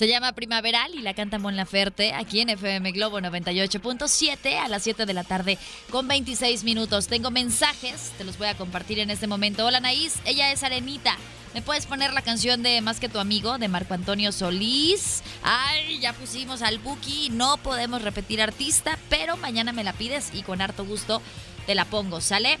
Se 0.00 0.08
llama 0.08 0.32
Primaveral 0.32 0.94
y 0.94 1.02
la 1.02 1.12
canta 1.12 1.38
Mon 1.38 1.56
Laferte 1.56 2.14
aquí 2.14 2.40
en 2.40 2.48
FM 2.48 2.92
Globo 2.92 3.20
98.7 3.20 4.56
a 4.56 4.66
las 4.66 4.82
7 4.82 5.04
de 5.04 5.12
la 5.12 5.24
tarde 5.24 5.58
con 5.90 6.08
26 6.08 6.64
minutos. 6.64 7.06
Tengo 7.06 7.30
mensajes, 7.30 8.10
te 8.16 8.24
los 8.24 8.38
voy 8.38 8.48
a 8.48 8.56
compartir 8.56 8.98
en 8.98 9.10
este 9.10 9.26
momento. 9.26 9.66
Hola 9.66 9.78
Naís, 9.78 10.14
ella 10.24 10.52
es 10.52 10.62
Arenita. 10.62 11.18
¿Me 11.52 11.60
puedes 11.60 11.84
poner 11.84 12.14
la 12.14 12.22
canción 12.22 12.62
de 12.62 12.80
Más 12.80 12.98
que 12.98 13.10
tu 13.10 13.18
amigo 13.18 13.58
de 13.58 13.68
Marco 13.68 13.92
Antonio 13.92 14.32
Solís? 14.32 15.22
Ay, 15.42 15.98
ya 16.00 16.14
pusimos 16.14 16.62
al 16.62 16.78
Buki, 16.78 17.28
no 17.28 17.58
podemos 17.58 18.00
repetir 18.00 18.40
artista, 18.40 18.98
pero 19.10 19.36
mañana 19.36 19.72
me 19.72 19.84
la 19.84 19.92
pides 19.92 20.30
y 20.32 20.40
con 20.40 20.62
harto 20.62 20.86
gusto 20.86 21.20
te 21.66 21.74
la 21.74 21.84
pongo, 21.84 22.22
¿sale? 22.22 22.56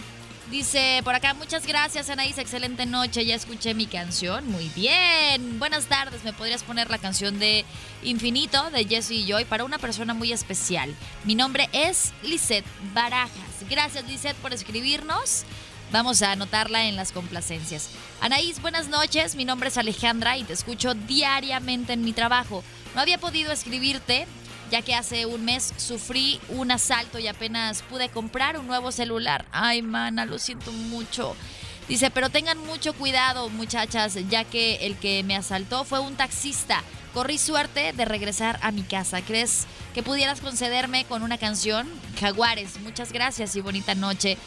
Dice 0.50 1.00
por 1.04 1.14
acá, 1.14 1.32
muchas 1.34 1.64
gracias 1.64 2.10
Anaís, 2.10 2.36
excelente 2.36 2.84
noche, 2.84 3.24
ya 3.24 3.36
escuché 3.36 3.72
mi 3.72 3.86
canción, 3.86 4.50
muy 4.50 4.68
bien. 4.70 5.60
Buenas 5.60 5.86
tardes, 5.86 6.24
¿me 6.24 6.32
podrías 6.32 6.64
poner 6.64 6.90
la 6.90 6.98
canción 6.98 7.38
de 7.38 7.64
Infinito 8.02 8.68
de 8.70 8.84
Jesse 8.84 9.12
y 9.12 9.26
Joy 9.26 9.44
para 9.44 9.62
una 9.62 9.78
persona 9.78 10.12
muy 10.12 10.32
especial? 10.32 10.92
Mi 11.22 11.36
nombre 11.36 11.68
es 11.72 12.12
Lisette 12.24 12.66
Barajas. 12.92 13.30
Gracias 13.70 14.08
Lisette 14.08 14.36
por 14.38 14.52
escribirnos. 14.52 15.44
Vamos 15.92 16.20
a 16.22 16.32
anotarla 16.32 16.86
en 16.86 16.96
las 16.96 17.12
complacencias. 17.12 17.90
Anaís, 18.20 18.60
buenas 18.60 18.88
noches. 18.88 19.36
Mi 19.36 19.44
nombre 19.44 19.68
es 19.68 19.78
Alejandra 19.78 20.36
y 20.36 20.42
te 20.42 20.52
escucho 20.52 20.94
diariamente 20.94 21.92
en 21.92 22.02
mi 22.02 22.12
trabajo. 22.12 22.64
No 22.96 23.00
había 23.00 23.18
podido 23.18 23.52
escribirte 23.52 24.26
ya 24.70 24.82
que 24.82 24.94
hace 24.94 25.26
un 25.26 25.44
mes 25.44 25.72
sufrí 25.76 26.40
un 26.48 26.70
asalto 26.70 27.18
y 27.18 27.26
apenas 27.26 27.82
pude 27.82 28.08
comprar 28.08 28.58
un 28.58 28.66
nuevo 28.66 28.92
celular. 28.92 29.44
Ay, 29.52 29.82
mana, 29.82 30.24
lo 30.24 30.38
siento 30.38 30.72
mucho. 30.72 31.36
Dice, 31.88 32.10
pero 32.10 32.30
tengan 32.30 32.58
mucho 32.58 32.92
cuidado, 32.92 33.48
muchachas, 33.48 34.16
ya 34.28 34.44
que 34.44 34.86
el 34.86 34.96
que 34.96 35.24
me 35.24 35.36
asaltó 35.36 35.84
fue 35.84 35.98
un 35.98 36.14
taxista. 36.14 36.82
Corrí 37.12 37.36
suerte 37.36 37.92
de 37.92 38.04
regresar 38.04 38.60
a 38.62 38.70
mi 38.70 38.82
casa. 38.82 39.22
¿Crees 39.22 39.66
que 39.92 40.04
pudieras 40.04 40.40
concederme 40.40 41.04
con 41.04 41.24
una 41.24 41.36
canción? 41.36 41.88
Jaguares, 42.20 42.78
muchas 42.80 43.12
gracias 43.12 43.56
y 43.56 43.60
bonita 43.60 43.96
noche. 43.96 44.38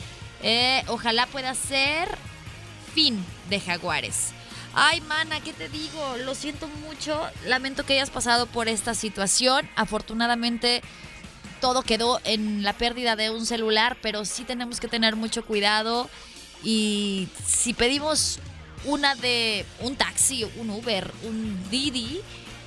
Eh, 0.41 0.83
ojalá 0.87 1.25
pueda 1.27 1.53
ser 1.53 2.07
fin 2.95 3.23
de 3.49 3.59
Jaguares. 3.59 4.33
Ay, 4.75 5.01
mana, 5.01 5.39
¿qué 5.41 5.53
te 5.53 5.69
digo? 5.69 6.17
Lo 6.17 6.33
siento 6.35 6.67
mucho. 6.67 7.21
Lamento 7.45 7.85
que 7.85 7.93
hayas 7.93 8.09
pasado 8.09 8.47
por 8.47 8.67
esta 8.67 8.95
situación. 8.95 9.69
Afortunadamente, 9.75 10.81
todo 11.61 11.83
quedó 11.83 12.19
en 12.23 12.63
la 12.63 12.73
pérdida 12.73 13.15
de 13.15 13.29
un 13.29 13.45
celular, 13.45 13.97
pero 14.01 14.25
sí 14.25 14.43
tenemos 14.43 14.79
que 14.79 14.87
tener 14.87 15.15
mucho 15.15 15.45
cuidado. 15.45 16.09
Y 16.63 17.27
si 17.45 17.73
pedimos 17.73 18.39
una 18.85 19.15
de 19.15 19.65
un 19.79 19.95
taxi, 19.95 20.45
un 20.57 20.69
Uber, 20.69 21.11
un 21.23 21.69
Didi, 21.69 22.21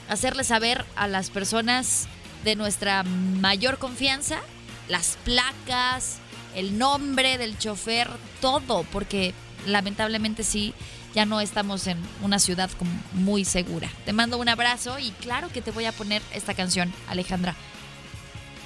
hacerle 0.08 0.44
saber 0.44 0.84
a 0.94 1.08
las 1.08 1.30
personas 1.30 2.06
de 2.44 2.54
nuestra 2.54 3.02
mayor 3.02 3.78
confianza 3.78 4.40
las 4.88 5.18
placas, 5.24 6.18
el 6.54 6.78
nombre 6.78 7.38
del 7.38 7.58
chofer, 7.58 8.08
todo, 8.40 8.84
porque 8.92 9.34
lamentablemente 9.66 10.44
sí, 10.44 10.74
ya 11.14 11.26
no 11.26 11.40
estamos 11.40 11.86
en 11.86 11.98
una 12.22 12.38
ciudad 12.38 12.70
muy 13.12 13.44
segura. 13.44 13.90
Te 14.04 14.12
mando 14.12 14.38
un 14.38 14.48
abrazo 14.48 14.98
y 14.98 15.10
claro 15.10 15.48
que 15.48 15.62
te 15.62 15.70
voy 15.70 15.86
a 15.86 15.92
poner 15.92 16.22
esta 16.32 16.54
canción, 16.54 16.92
Alejandra. 17.08 17.54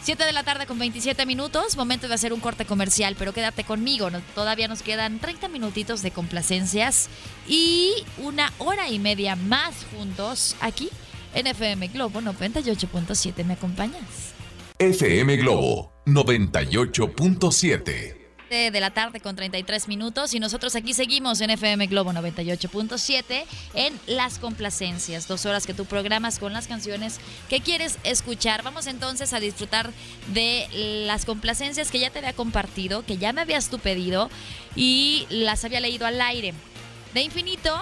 7 0.02 0.24
de 0.24 0.32
la 0.32 0.44
tarde 0.44 0.66
con 0.66 0.78
27 0.78 1.26
minutos, 1.26 1.76
momento 1.76 2.08
de 2.08 2.14
hacer 2.14 2.32
un 2.32 2.40
corte 2.40 2.64
comercial, 2.64 3.16
pero 3.18 3.34
quédate 3.34 3.64
conmigo, 3.64 4.08
todavía 4.34 4.66
nos 4.66 4.82
quedan 4.82 5.18
30 5.18 5.48
minutitos 5.48 6.00
de 6.00 6.10
complacencias 6.10 7.10
y 7.46 7.92
una 8.16 8.50
hora 8.58 8.88
y 8.88 8.98
media 8.98 9.36
más 9.36 9.84
juntos 9.94 10.56
aquí 10.60 10.88
en 11.34 11.46
FM 11.46 11.88
Globo 11.88 12.20
98.7. 12.20 13.44
¿Me 13.44 13.54
acompañas? 13.54 14.34
FM 14.78 15.36
Globo 15.36 15.92
98.7. 16.06 18.19
de 18.50 18.80
la 18.80 18.90
tarde 18.90 19.20
con 19.20 19.36
33 19.36 19.86
minutos 19.86 20.34
y 20.34 20.40
nosotros 20.40 20.74
aquí 20.74 20.92
seguimos 20.92 21.40
en 21.40 21.50
FM 21.50 21.86
Globo 21.86 22.10
98.7 22.12 23.44
en 23.74 23.94
Las 24.08 24.40
Complacencias, 24.40 25.28
dos 25.28 25.46
horas 25.46 25.68
que 25.68 25.72
tú 25.72 25.84
programas 25.84 26.40
con 26.40 26.52
las 26.52 26.66
canciones 26.66 27.20
que 27.48 27.60
quieres 27.60 27.98
escuchar. 28.02 28.64
Vamos 28.64 28.88
entonces 28.88 29.32
a 29.34 29.38
disfrutar 29.38 29.92
de 30.34 30.66
las 31.06 31.26
complacencias 31.26 31.92
que 31.92 32.00
ya 32.00 32.10
te 32.10 32.18
había 32.18 32.32
compartido, 32.32 33.06
que 33.06 33.18
ya 33.18 33.32
me 33.32 33.40
habías 33.40 33.68
tú 33.68 33.78
pedido 33.78 34.30
y 34.74 35.28
las 35.30 35.64
había 35.64 35.78
leído 35.78 36.04
al 36.04 36.20
aire. 36.20 36.52
De 37.14 37.22
Infinito, 37.22 37.80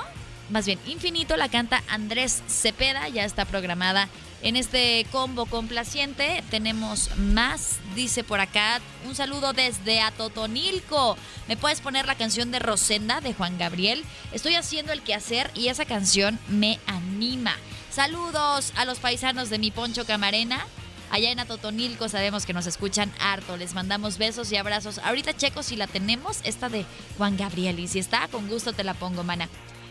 más 0.51 0.67
bien 0.67 0.79
Infinito 0.87 1.39
la 1.39 1.49
canta 1.49 1.83
Andrés 1.89 2.43
Cepeda, 2.47 3.09
ya 3.09 3.25
está 3.25 3.47
programada 3.47 4.11
en 4.43 4.57
este 4.57 5.05
combo 5.11 5.47
complaciente 5.47 6.45
tenemos 6.51 7.17
más, 7.17 7.79
dice 7.95 8.23
por 8.23 8.41
acá, 8.41 8.81
un 9.07 9.15
saludo 9.15 9.53
desde 9.53 10.01
Atotonilco. 10.01 11.17
¿Me 11.49 11.57
puedes 11.57 11.81
poner 11.81 12.07
la 12.07 12.15
canción 12.15 12.51
de 12.53 12.61
Rosenda 12.61 13.21
de 13.21 13.35
Juan 13.35 13.59
Gabriel? 13.59 14.05
Estoy 14.33 14.55
haciendo 14.55 14.93
el 14.93 15.03
quehacer 15.03 15.51
y 15.55 15.69
esa 15.69 15.87
canción 15.87 16.39
me 16.49 16.79
anima. 16.87 17.57
Saludos 17.91 18.73
a 18.77 18.85
los 18.85 19.01
paisanos 19.01 19.51
de 19.51 19.59
mi 19.59 19.73
Poncho 19.73 20.07
Camarena. 20.07 20.65
Allá 21.11 21.31
en 21.33 21.41
Atotonilco 21.41 22.09
sabemos 22.09 22.47
que 22.47 22.53
nos 22.53 22.67
escuchan 22.67 23.13
harto. 23.19 23.57
Les 23.57 23.75
mandamos 23.75 24.19
besos 24.19 24.53
y 24.53 24.57
abrazos. 24.57 24.99
Ahorita 24.99 25.37
checo 25.37 25.65
si 25.65 25.75
la 25.75 25.87
tenemos, 25.89 26.41
esta 26.45 26.69
de 26.69 26.85
Juan 27.17 27.37
Gabriel. 27.37 27.81
Y 27.81 27.89
si 27.89 27.99
está, 27.99 28.29
con 28.29 28.47
gusto 28.47 28.73
te 28.73 28.85
la 28.85 28.95
pongo, 28.95 29.25
mana. 29.25 29.49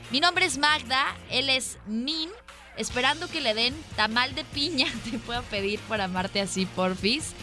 Mi 0.10 0.22
nombre 0.22 0.46
es 0.46 0.58
Magda, 0.58 1.18
él 1.30 1.50
es 1.50 1.80
Min 1.86 2.30
esperando 2.78 3.28
que 3.28 3.42
le 3.42 3.54
den 3.54 3.76
tamal 3.96 4.34
de 4.36 4.44
piña. 4.44 4.88
Te 5.10 5.20
puedo 5.20 5.44
pedir 5.44 5.80
por 5.82 6.02
amarte 6.02 6.42
así, 6.42 6.66
porfis. 6.66 7.34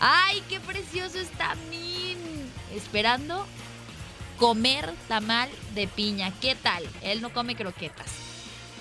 ¡Ay, 0.00 0.42
qué 0.48 0.60
precioso 0.60 1.18
está 1.18 1.54
Min! 1.70 2.18
Esperando 2.74 3.46
comer 4.38 4.92
tamal 5.08 5.48
de 5.74 5.86
piña. 5.88 6.32
¿Qué 6.40 6.54
tal? 6.54 6.84
Él 7.02 7.20
no 7.20 7.32
come 7.32 7.56
croquetas. 7.56 8.28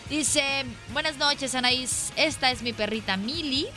Dice, 0.10 0.66
buenas 0.94 1.18
noches 1.18 1.54
Anaís, 1.54 2.14
esta 2.16 2.52
es 2.52 2.62
mi 2.62 2.72
perrita 2.72 3.18
Mili. 3.18 3.68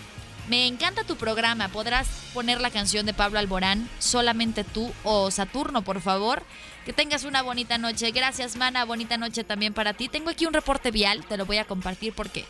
Me 0.51 0.67
encanta 0.67 1.05
tu 1.05 1.15
programa. 1.15 1.69
¿Podrás 1.69 2.09
poner 2.35 2.61
la 2.61 2.73
canción 2.73 3.07
de 3.07 3.15
Pablo 3.15 3.39
Alborán, 3.39 3.89
solamente 4.01 4.65
tú 4.65 4.93
o 5.05 5.31
Saturno, 5.31 5.83
por 5.83 6.01
favor? 6.01 6.43
Que 6.85 6.93
tengas 6.93 7.23
una 7.23 7.43
bonita 7.43 7.79
noche. 7.79 8.11
Gracias, 8.11 8.57
Mana. 8.57 8.85
Bonita 8.85 9.17
noche 9.17 9.45
también 9.45 9.73
para 9.75 9.93
ti. 9.93 10.09
Tengo 10.09 10.29
aquí 10.29 10.47
un 10.47 10.53
reporte 10.53 10.91
vial. 10.91 11.25
Te 11.25 11.37
lo 11.37 11.47
voy 11.47 11.59
a 11.59 11.65
compartir 11.67 12.13
porque 12.13 12.45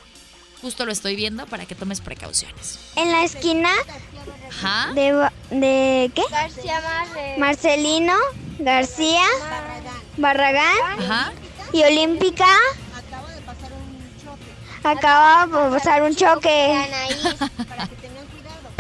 justo 0.62 0.86
lo 0.86 0.92
estoy 0.92 1.14
viendo 1.14 1.46
para 1.46 1.66
que 1.66 1.74
tomes 1.74 2.00
precauciones. 2.00 2.78
En 2.96 3.12
la 3.12 3.22
esquina 3.22 3.68
Ajá. 4.48 4.94
de, 4.94 5.28
de 5.50 6.10
¿qué? 6.14 6.22
García 6.30 6.80
Marre. 6.80 7.34
Marcelino, 7.36 8.14
García, 8.60 9.26
Barragán 10.16 10.74
Ajá. 11.00 11.32
y 11.74 11.82
Olímpica. 11.82 12.46
Acaba 14.82 15.46
de 15.46 15.78
pasar 15.78 16.02
un 16.02 16.16
choque. 16.16 16.72
Anaís. 16.72 17.36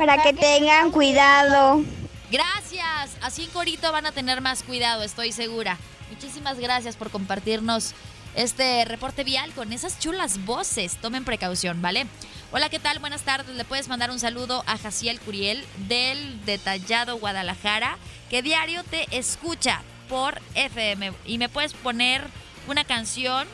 Para 0.00 0.22
que 0.22 0.32
tengan 0.32 0.90
cuidado. 0.92 1.84
Gracias. 2.32 3.18
Así 3.20 3.44
en 3.44 3.50
Corito 3.50 3.92
van 3.92 4.06
a 4.06 4.12
tener 4.12 4.40
más 4.40 4.62
cuidado, 4.62 5.02
estoy 5.02 5.30
segura. 5.30 5.76
Muchísimas 6.08 6.58
gracias 6.58 6.96
por 6.96 7.10
compartirnos 7.10 7.92
este 8.34 8.86
reporte 8.86 9.24
vial 9.24 9.52
con 9.52 9.74
esas 9.74 9.98
chulas 9.98 10.42
voces. 10.46 10.96
Tomen 10.96 11.26
precaución, 11.26 11.82
¿vale? 11.82 12.06
Hola, 12.50 12.70
¿qué 12.70 12.78
tal? 12.78 12.98
Buenas 12.98 13.24
tardes. 13.24 13.54
Le 13.54 13.64
puedes 13.66 13.88
mandar 13.88 14.10
un 14.10 14.18
saludo 14.18 14.64
a 14.66 14.78
Jaciel 14.78 15.20
Curiel 15.20 15.66
del 15.86 16.46
Detallado 16.46 17.18
Guadalajara, 17.18 17.98
que 18.30 18.40
diario 18.40 18.82
te 18.84 19.06
escucha 19.14 19.82
por 20.08 20.40
FM. 20.54 21.12
Y 21.26 21.36
me 21.36 21.50
puedes 21.50 21.74
poner 21.74 22.24
una 22.68 22.84
canción, 22.84 23.46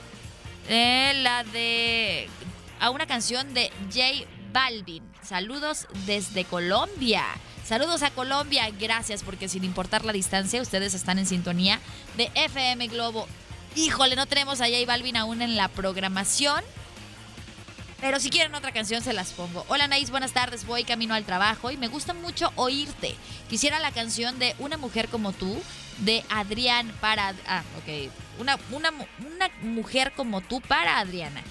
eh, 0.68 1.12
la 1.24 1.42
de 1.42 2.28
a 2.78 2.90
una 2.90 3.06
canción 3.06 3.52
de 3.52 3.72
J 3.92 4.28
Balvin. 4.52 5.15
Saludos 5.26 5.88
desde 6.06 6.44
Colombia. 6.44 7.24
Saludos 7.64 8.04
a 8.04 8.12
Colombia, 8.12 8.70
gracias 8.78 9.24
porque 9.24 9.48
sin 9.48 9.64
importar 9.64 10.04
la 10.04 10.12
distancia, 10.12 10.62
ustedes 10.62 10.94
están 10.94 11.18
en 11.18 11.26
sintonía 11.26 11.80
de 12.16 12.30
FM 12.36 12.86
Globo. 12.86 13.26
Híjole, 13.74 14.14
no 14.14 14.26
tenemos 14.26 14.60
a 14.60 14.66
J 14.66 14.86
Balvin 14.86 15.16
aún 15.16 15.42
en 15.42 15.56
la 15.56 15.66
programación. 15.66 16.62
Pero 18.00 18.20
si 18.20 18.30
quieren 18.30 18.54
otra 18.54 18.70
canción 18.70 19.02
se 19.02 19.12
las 19.12 19.32
pongo. 19.32 19.66
Hola 19.68 19.88
Naís, 19.88 20.10
buenas 20.10 20.32
tardes. 20.32 20.64
Voy 20.64 20.84
camino 20.84 21.14
al 21.14 21.24
trabajo 21.24 21.72
y 21.72 21.76
me 21.76 21.88
gusta 21.88 22.14
mucho 22.14 22.52
oírte. 22.54 23.16
Quisiera 23.50 23.80
la 23.80 23.90
canción 23.90 24.38
de 24.38 24.54
Una 24.60 24.76
mujer 24.76 25.08
como 25.08 25.32
tú 25.32 25.60
de 25.98 26.24
Adrián 26.30 26.92
para... 27.00 27.34
Ah, 27.48 27.64
ok. 27.78 28.12
Una, 28.38 28.58
una, 28.70 28.90
una 28.90 29.48
mujer 29.62 30.12
como 30.14 30.40
tú 30.40 30.60
para 30.60 31.00
Adriana 31.00 31.42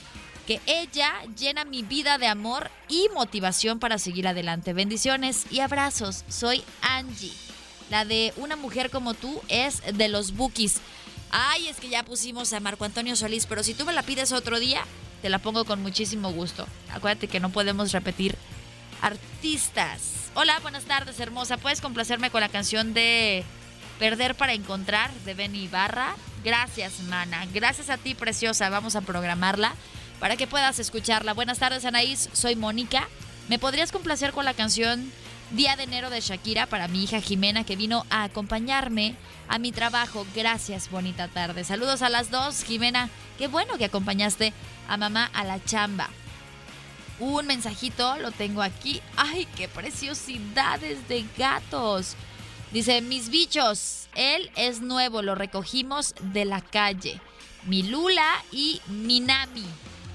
que 0.46 0.62
ella 0.66 1.14
llena 1.38 1.66
mi 1.66 1.82
vida 1.82 2.18
de 2.18 2.28
amor 2.28 2.70
y 2.88 3.08
motivación 3.14 3.80
para 3.80 3.98
seguir 3.98 4.28
adelante. 4.28 4.74
Bendiciones 4.74 5.46
y 5.52 5.60
abrazos. 5.60 6.24
Soy 6.30 6.64
Angie. 6.82 7.34
La 7.90 8.06
de 8.06 8.34
una 8.38 8.56
mujer 8.56 8.90
como 8.90 9.14
tú 9.14 9.42
es 9.48 9.82
de 9.94 10.08
los 10.08 10.36
Bookies. 10.36 10.82
Ay, 11.32 11.68
es 11.68 11.78
que 11.78 11.90
ya 11.90 12.04
pusimos 12.04 12.54
a 12.54 12.60
Marco 12.60 12.86
Antonio 12.86 13.16
Solís, 13.16 13.46
pero 13.46 13.64
si 13.64 13.74
tú 13.74 13.86
me 13.86 13.94
la 13.94 14.04
pides 14.04 14.32
otro 14.32 14.60
día, 14.60 14.82
te 15.22 15.30
la 15.30 15.40
pongo 15.40 15.66
con 15.66 15.82
muchísimo 15.82 16.32
gusto. 16.32 16.68
Acuérdate 16.92 17.28
que 17.28 17.40
no 17.40 17.50
podemos 17.50 17.92
repetir 17.92 18.38
artistas. 19.02 20.30
Hola, 20.36 20.60
buenas 20.60 20.86
tardes, 20.86 21.20
hermosa. 21.20 21.58
¿Puedes 21.58 21.82
complacerme 21.82 22.30
con 22.30 22.42
la 22.42 22.50
canción 22.50 22.94
de 22.94 23.44
Perder 24.00 24.36
para 24.36 24.54
Encontrar 24.54 25.12
de 25.26 25.34
Benny 25.34 25.64
Ibarra? 25.64 26.16
Gracias, 26.44 27.00
mana. 27.02 27.46
Gracias 27.54 27.90
a 27.90 27.98
ti, 27.98 28.14
preciosa. 28.14 28.70
Vamos 28.70 28.96
a 28.96 29.02
programarla 29.02 29.74
para 30.20 30.38
que 30.38 30.48
puedas 30.48 30.80
escucharla. 30.80 31.34
Buenas 31.34 31.60
tardes, 31.60 31.86
Anaís. 31.86 32.30
Soy 32.34 32.56
Mónica. 32.56 33.08
¿Me 33.48 33.60
podrías 33.60 33.92
complacer 33.92 34.32
con 34.32 34.46
la 34.46 34.54
canción 34.54 35.12
Día 35.52 35.76
de 35.76 35.84
enero 35.84 36.10
de 36.10 36.22
Shakira 36.22 36.66
para 36.66 36.88
mi 36.88 37.04
hija 37.04 37.22
Jimena 37.22 37.64
que 37.64 37.76
vino 37.76 38.04
a 38.10 38.24
acompañarme 38.24 39.16
a 39.48 39.60
mi 39.60 39.72
trabajo? 39.72 40.26
Gracias, 40.36 40.90
bonita 40.90 41.28
tarde. 41.28 41.64
Saludos 41.64 42.02
a 42.02 42.10
las 42.10 42.32
dos, 42.32 42.64
Jimena. 42.64 43.10
Qué 43.38 43.48
bueno 43.48 43.78
que 43.78 43.86
acompañaste 43.86 44.54
a 44.88 44.98
mamá 44.98 45.30
a 45.34 45.44
la 45.44 45.64
chamba. 45.64 46.10
Un 47.20 47.46
mensajito, 47.46 48.18
lo 48.18 48.32
tengo 48.32 48.64
aquí. 48.64 49.02
¡Ay, 49.16 49.48
qué 49.56 49.68
preciosidades 49.68 51.08
de 51.08 51.26
gatos! 51.38 52.16
Dice, 52.72 53.02
mis 53.02 53.30
bichos, 53.30 54.10
él 54.16 54.50
es 54.56 54.82
nuevo, 54.82 55.22
lo 55.22 55.36
recogimos 55.36 56.16
de 56.34 56.46
la 56.46 56.62
calle. 56.62 57.22
Mi 57.66 57.84
Lula 57.84 58.44
y 58.52 58.82
Minami 58.88 59.66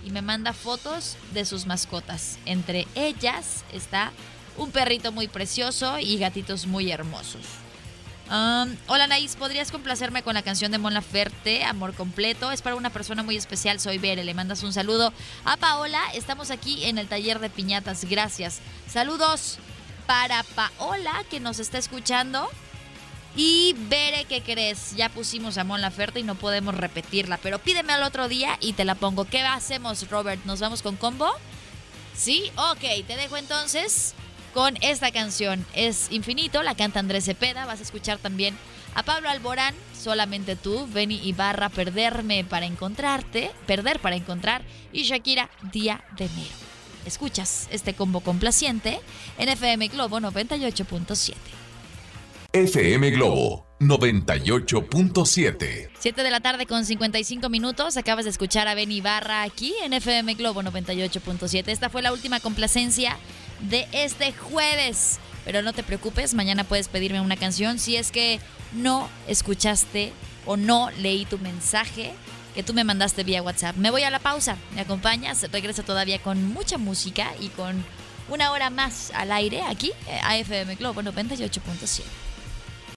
y 0.05 0.11
me 0.11 0.23
manda 0.23 0.53
fotos 0.53 1.17
de 1.33 1.45
sus 1.45 1.67
mascotas. 1.67 2.39
Entre 2.47 2.87
ellas 2.95 3.65
está 3.73 4.13
un 4.57 4.71
perrito 4.71 5.13
muy 5.13 5.29
precioso 5.29 5.99
y 5.99 6.19
gatitos 6.19 6.67
muy 6.67 6.91
hermosos. 6.91 7.43
hola 8.87 9.07
Naís, 9.07 9.37
¿podrías 9.37 9.71
complacerme 9.71 10.23
con 10.23 10.35
la 10.35 10.43
canción 10.43 10.71
de 10.73 10.79
Mon 10.79 10.95
Laferte, 10.95 11.65
Amor 11.65 11.95
Completo? 11.95 12.53
Es 12.53 12.63
para 12.63 12.77
una 12.77 12.91
persona 12.91 13.23
muy 13.23 13.37
especial, 13.37 13.81
soy 13.81 13.99
Bere, 13.99 14.25
le 14.25 14.35
mandas 14.35 14.63
un 14.63 14.73
saludo. 14.73 15.13
A 15.45 15.57
Paola, 15.57 16.03
estamos 16.15 16.51
aquí 16.51 16.85
en 16.85 16.99
el 16.99 17.09
taller 17.09 17.39
de 17.39 17.51
piñatas, 17.51 18.05
gracias. 18.05 18.61
Saludos 18.87 19.59
para 20.07 20.43
Paola 20.43 21.25
que 21.31 21.41
nos 21.41 21.59
está 21.59 21.79
escuchando. 21.79 22.49
Y 23.37 23.75
veré 23.89 24.25
qué 24.25 24.43
crees. 24.43 24.97
Ya 24.97 25.09
pusimos 25.09 25.57
a 25.59 25.65
Mon 25.65 25.81
Laferte 25.81 26.21
y 26.21 26.25
no 26.25 26.35
podemos 26.35 26.75
repetirla. 26.75 27.39
Pero 27.39 27.59
pídeme 27.59 27.93
al 27.93 28.03
otro 28.03 28.29
día 28.29 28.57
y 28.61 28.73
te 28.73 28.85
la 28.85 28.95
pongo. 28.95 29.25
¿Qué 29.25 29.41
hacemos, 29.41 30.09
Robert? 30.11 30.45
¿Nos 30.45 30.61
vamos 30.61 30.83
con 30.83 30.97
combo? 30.97 31.31
¿Sí? 32.17 32.51
Ok, 32.57 33.07
te 33.07 33.17
dejo 33.17 33.37
entonces 33.37 34.15
con 34.53 34.77
esta 34.83 35.13
canción. 35.13 35.65
Es 35.75 36.09
infinito, 36.11 36.63
la 36.63 36.75
canta 36.75 37.01
Andrés 37.01 37.25
Cepeda. 37.25 37.67
Vas 37.67 37.81
a 37.81 37.85
escuchar 37.85 38.19
también 38.19 38.57
a 38.95 39.03
Pablo 39.05 39.29
Alborán, 39.29 39.75
solamente 39.97 40.57
tú, 40.57 40.89
Benny 40.93 41.21
Ibarra, 41.23 41.69
perderme 41.69 42.45
para 42.45 42.67
encontrarte, 42.67 43.53
perder 43.67 44.01
para 44.01 44.17
encontrar, 44.17 44.63
y 44.93 45.05
Shakira, 45.05 45.49
Día 45.73 46.05
de 46.17 46.25
Enero. 46.27 46.57
Escuchas 47.07 47.69
este 47.71 47.95
combo 47.95 48.21
complaciente 48.21 49.01
en 49.39 49.89
Globo 49.89 50.19
98.7. 50.19 51.60
FM 52.53 53.13
Globo 53.13 53.65
98.7. 53.79 55.91
7 55.97 56.23
de 56.25 56.31
la 56.33 56.41
tarde 56.41 56.67
con 56.67 56.85
55 56.85 57.49
minutos. 57.49 57.97
Acabas 57.97 58.25
de 58.25 58.33
escuchar 58.33 58.67
a 58.67 58.75
Benny 58.75 59.01
Barra 59.01 59.43
aquí 59.43 59.73
en 59.85 59.93
FM 59.93 60.35
Globo 60.35 60.61
98.7. 60.61 61.69
Esta 61.69 61.91
fue 61.91 62.03
la 62.03 62.13
última 62.13 62.41
complacencia 62.41 63.17
de 63.61 63.87
este 63.93 64.33
jueves. 64.33 65.21
Pero 65.45 65.63
no 65.63 65.73
te 65.73 65.85
preocupes, 65.85 66.35
mañana 66.35 66.65
puedes 66.65 66.89
pedirme 66.89 67.21
una 67.21 67.37
canción 67.37 67.79
si 67.79 67.95
es 67.95 68.11
que 68.11 68.41
no 68.73 69.09
escuchaste 69.29 70.13
o 70.45 70.57
no 70.57 70.91
leí 70.99 71.27
tu 71.27 71.39
mensaje 71.39 72.11
que 72.57 72.65
tú 72.65 72.75
me 72.75 72.83
mandaste 72.83 73.23
vía 73.23 73.45
WhatsApp. 73.45 73.77
Me 73.77 73.93
voy 73.93 74.03
a 74.03 74.11
la 74.11 74.19
pausa. 74.19 74.57
¿Me 74.75 74.81
acompañas? 74.81 75.47
Regreso 75.53 75.85
todavía 75.85 76.21
con 76.21 76.53
mucha 76.53 76.79
música 76.79 77.31
y 77.39 77.47
con 77.51 77.85
una 78.29 78.51
hora 78.51 78.71
más 78.71 79.13
al 79.15 79.31
aire 79.31 79.63
aquí 79.63 79.93
a 80.25 80.37
FM 80.37 80.75
Globo 80.75 81.01
98.7. 81.01 82.03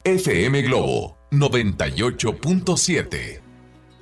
FM 0.05 0.63
Globo 0.63 1.17
98.7. 1.31 3.41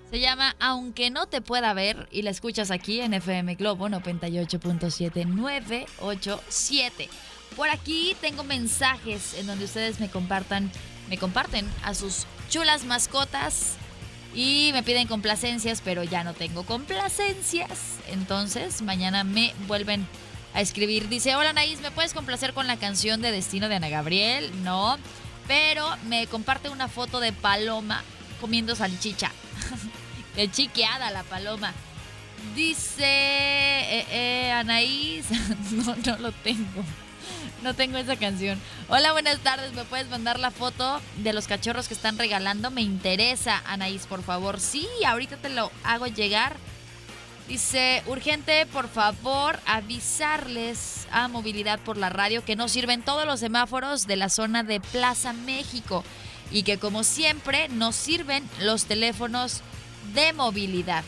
Se 0.10 0.20
llama 0.20 0.56
Aunque 0.60 1.12
no 1.12 1.28
te 1.28 1.42
pueda 1.42 1.76
ver 1.76 2.10
y 2.12 2.24
la 2.24 2.32
escuchas 2.32 2.72
aquí 2.72 3.02
en 3.02 3.14
FM 3.14 3.54
Globo 3.54 3.88
98.7 3.88 5.28
987. 5.28 7.08
Por 7.56 7.70
aquí 7.70 8.16
tengo 8.20 8.44
mensajes 8.44 9.36
en 9.36 9.46
donde 9.46 9.66
ustedes 9.66 10.00
me 10.00 10.10
compartan, 10.10 10.72
me 11.08 11.20
comparten 11.20 11.68
a 11.84 11.94
sus 11.94 12.26
chulas 12.50 12.84
mascotas 12.84 13.76
y 14.34 14.72
me 14.74 14.82
piden 14.82 15.08
complacencias, 15.08 15.84
pero 15.86 16.04
ya 16.04 16.24
no 16.24 16.34
tengo 16.34 16.64
complacencias. 16.64 18.00
Entonces, 18.08 18.82
mañana 18.82 19.24
me 19.24 19.54
vuelven 19.68 20.08
a 20.56 20.62
escribir. 20.62 21.10
Dice, 21.10 21.36
hola 21.36 21.54
Naís, 21.54 21.80
¿me 21.82 21.92
puedes 21.92 22.16
complacer 22.16 22.56
con 22.56 22.66
la 22.66 22.78
canción 22.78 23.22
de 23.22 23.32
Destino 23.32 23.70
de 23.70 23.76
Ana 23.76 23.90
Gabriel? 23.90 24.50
No 24.64 24.98
pero 25.52 25.86
me 26.06 26.28
comparte 26.28 26.70
una 26.70 26.88
foto 26.88 27.20
de 27.20 27.34
paloma 27.34 28.06
comiendo 28.40 28.74
salchicha. 28.74 29.34
Qué 30.36 30.50
chiqueada 30.50 31.12
la 31.12 31.24
paloma. 31.24 31.74
Dice 32.56 33.04
eh, 33.04 34.06
eh, 34.12 34.52
Anaís, 34.54 35.26
no, 35.72 35.94
no 36.06 36.18
lo 36.20 36.32
tengo. 36.32 36.86
No 37.64 37.74
tengo 37.74 37.98
esa 37.98 38.16
canción. 38.16 38.62
Hola, 38.88 39.12
buenas 39.12 39.40
tardes. 39.40 39.74
¿Me 39.74 39.84
puedes 39.84 40.08
mandar 40.08 40.40
la 40.40 40.52
foto 40.52 41.02
de 41.18 41.34
los 41.34 41.48
cachorros 41.48 41.90
que 41.90 41.96
están 41.96 42.18
regalando? 42.18 42.72
Me 42.72 42.82
interesa, 42.82 43.62
Anaís, 43.66 44.06
por 44.06 44.24
favor. 44.24 44.58
Sí, 44.58 44.88
ahorita 45.06 45.36
te 45.36 45.50
lo 45.50 45.70
hago 45.84 46.08
llegar. 46.08 46.56
Dice, 47.50 48.04
urgente, 48.08 48.66
por 48.68 48.88
favor, 48.88 49.60
avisarles 49.66 51.01
a 51.12 51.28
Movilidad 51.28 51.80
por 51.80 51.98
la 51.98 52.10
radio 52.10 52.44
que 52.44 52.56
no 52.56 52.68
sirven 52.68 53.02
todos 53.02 53.26
los 53.26 53.40
semáforos 53.40 54.08
de 54.08 54.16
la 54.16 54.30
zona 54.30 54.64
de 54.64 54.80
Plaza 54.80 55.34
México 55.34 56.04
y 56.52 56.64
que 56.64 56.78
como 56.78 57.04
siempre 57.04 57.70
nos 57.70 57.96
sirven 57.96 58.48
los 58.60 58.86
teléfonos 58.86 59.62
de 60.14 60.34
movilidad. 60.34 61.04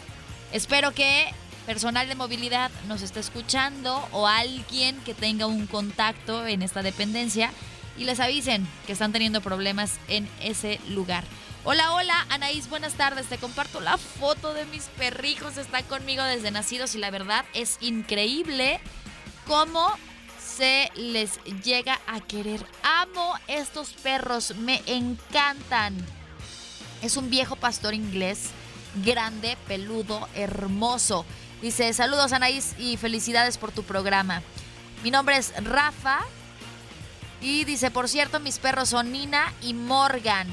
Espero 0.52 0.94
que 0.94 1.34
personal 1.66 2.08
de 2.08 2.16
movilidad 2.16 2.72
nos 2.88 3.02
esté 3.02 3.20
escuchando 3.20 4.08
o 4.12 4.28
alguien 4.28 4.98
que 5.06 5.14
tenga 5.14 5.46
un 5.46 5.68
contacto 5.68 6.46
en 6.46 6.62
esta 6.62 6.82
dependencia 6.82 7.52
y 7.98 8.06
les 8.06 8.20
avisen 8.20 8.68
que 8.86 8.94
están 8.94 9.12
teniendo 9.12 9.42
problemas 9.42 10.00
en 10.08 10.28
ese 10.42 10.80
lugar. 10.90 11.24
Hola, 11.66 11.94
hola, 11.94 12.26
Anaís, 12.30 12.70
buenas 12.70 12.96
tardes. 12.96 13.28
Te 13.28 13.38
comparto 13.38 13.80
la 13.80 13.98
foto 13.98 14.54
de 14.54 14.66
mis 14.66 14.84
perrijos. 14.98 15.58
Están 15.58 15.84
conmigo 15.86 16.22
desde 16.24 16.52
nacidos 16.52 16.94
y 16.96 16.98
la 16.98 17.10
verdad 17.10 17.46
es 17.54 17.78
increíble 17.80 18.82
cómo 19.48 19.92
se 20.40 20.92
les 20.96 21.44
llega 21.64 22.00
a 22.08 22.20
querer. 22.20 22.66
Amo 22.84 23.34
estos 23.48 23.94
perros, 23.94 24.56
me 24.56 24.82
encantan. 24.86 25.96
Es 27.02 27.18
un 27.18 27.30
viejo 27.30 27.56
pastor 27.56 27.94
inglés, 27.94 28.50
grande, 29.04 29.58
peludo, 29.68 30.28
hermoso. 30.36 31.26
Dice, 31.62 31.92
saludos 31.94 32.34
Anaís 32.34 32.76
y 32.78 32.98
felicidades 32.98 33.58
por 33.58 33.72
tu 33.72 33.84
programa. 33.84 34.42
Mi 35.04 35.12
nombre 35.12 35.38
es 35.38 35.54
Rafa. 35.64 36.20
Y 37.42 37.66
dice, 37.66 37.92
por 37.92 38.08
cierto, 38.08 38.40
mis 38.40 38.58
perros 38.58 38.90
son 38.90 39.12
Nina 39.12 39.54
y 39.62 39.74
Morgan. 39.74 40.48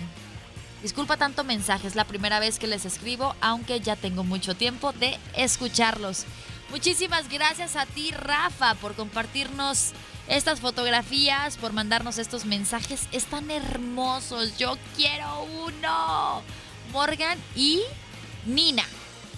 Disculpa 0.82 1.16
tanto 1.16 1.44
mensaje, 1.44 1.86
es 1.86 1.94
la 1.94 2.04
primera 2.04 2.40
vez 2.40 2.58
que 2.58 2.66
les 2.66 2.84
escribo, 2.84 3.36
aunque 3.40 3.80
ya 3.80 3.94
tengo 3.94 4.24
mucho 4.24 4.56
tiempo 4.56 4.92
de 4.92 5.18
escucharlos. 5.36 6.24
Muchísimas 6.70 7.28
gracias 7.28 7.74
a 7.74 7.84
ti, 7.84 8.12
Rafa, 8.12 8.76
por 8.76 8.94
compartirnos 8.94 9.90
estas 10.28 10.60
fotografías, 10.60 11.56
por 11.56 11.72
mandarnos 11.72 12.16
estos 12.18 12.44
mensajes. 12.44 13.08
Están 13.10 13.50
hermosos, 13.50 14.56
yo 14.56 14.78
quiero 14.96 15.42
uno. 15.64 16.42
Morgan 16.92 17.38
y 17.56 17.82
Nina. 18.46 18.84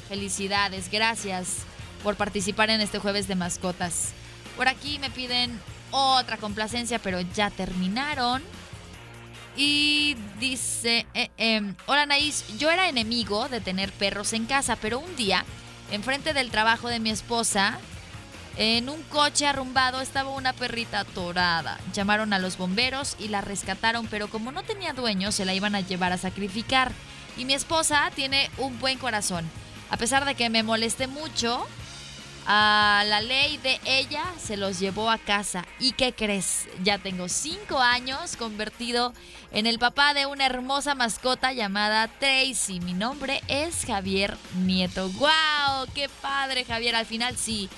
Felicidades, 0.08 0.90
gracias 0.90 1.58
por 2.02 2.16
participar 2.16 2.68
en 2.68 2.82
este 2.82 2.98
jueves 2.98 3.28
de 3.28 3.34
mascotas. 3.34 4.10
Por 4.56 4.68
aquí 4.68 4.98
me 4.98 5.10
piden 5.10 5.58
otra 5.90 6.36
complacencia, 6.36 6.98
pero 6.98 7.22
ya 7.34 7.48
terminaron. 7.48 8.42
Y 9.56 10.16
dice, 10.38 11.06
eh, 11.14 11.30
em, 11.38 11.74
hola 11.86 12.04
Naís, 12.04 12.44
yo 12.58 12.70
era 12.70 12.88
enemigo 12.90 13.48
de 13.48 13.60
tener 13.60 13.90
perros 13.92 14.34
en 14.34 14.44
casa, 14.44 14.76
pero 14.76 14.98
un 14.98 15.16
día, 15.16 15.44
enfrente 15.92 16.32
del 16.32 16.50
trabajo 16.50 16.88
de 16.88 17.00
mi 17.00 17.10
esposa, 17.10 17.78
en 18.56 18.88
un 18.88 19.02
coche 19.04 19.46
arrumbado 19.46 20.00
estaba 20.00 20.30
una 20.30 20.52
perrita 20.52 21.00
atorada. 21.00 21.78
Llamaron 21.92 22.32
a 22.32 22.38
los 22.38 22.56
bomberos 22.56 23.16
y 23.18 23.28
la 23.28 23.42
rescataron, 23.42 24.06
pero 24.06 24.28
como 24.28 24.52
no 24.52 24.62
tenía 24.62 24.94
dueño, 24.94 25.32
se 25.32 25.44
la 25.44 25.54
iban 25.54 25.74
a 25.74 25.80
llevar 25.80 26.12
a 26.12 26.18
sacrificar. 26.18 26.92
Y 27.36 27.44
mi 27.44 27.54
esposa 27.54 28.10
tiene 28.14 28.50
un 28.58 28.78
buen 28.78 28.98
corazón. 28.98 29.48
A 29.90 29.96
pesar 29.98 30.24
de 30.24 30.34
que 30.34 30.50
me 30.50 30.62
molesté 30.62 31.06
mucho, 31.06 31.66
a 32.46 33.04
la 33.06 33.20
ley 33.20 33.56
de 33.58 33.80
ella 33.84 34.24
se 34.40 34.56
los 34.56 34.78
llevó 34.78 35.10
a 35.10 35.18
casa. 35.18 35.64
¿Y 35.78 35.92
qué 35.92 36.12
crees? 36.12 36.68
Ya 36.82 36.98
tengo 36.98 37.28
cinco 37.28 37.78
años 37.78 38.36
convertido 38.36 39.12
en 39.52 39.66
el 39.66 39.78
papá 39.78 40.14
de 40.14 40.26
una 40.26 40.46
hermosa 40.46 40.94
mascota 40.94 41.52
llamada 41.52 42.08
Tracy. 42.08 42.80
Mi 42.80 42.94
nombre 42.94 43.42
es 43.48 43.84
Javier 43.84 44.36
Nieto. 44.64 45.08
¡Wow! 45.10 45.86
¡Qué 45.94 46.08
padre, 46.20 46.64
Javier! 46.64 46.96
Al 46.96 47.06
final 47.06 47.36
sí. 47.36 47.68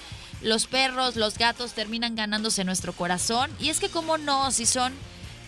Los 0.41 0.67
perros, 0.67 1.17
los 1.17 1.39
gatos 1.39 1.73
terminan 1.73 2.17
ganándose 2.17 2.65
nuestro 2.65 2.93
corazón. 2.93 3.51
Y 3.59 3.71
es 3.71 3.81
que, 3.81 3.89
como 3.89 4.19
no, 4.19 4.51
si 4.51 4.67
son 4.67 4.93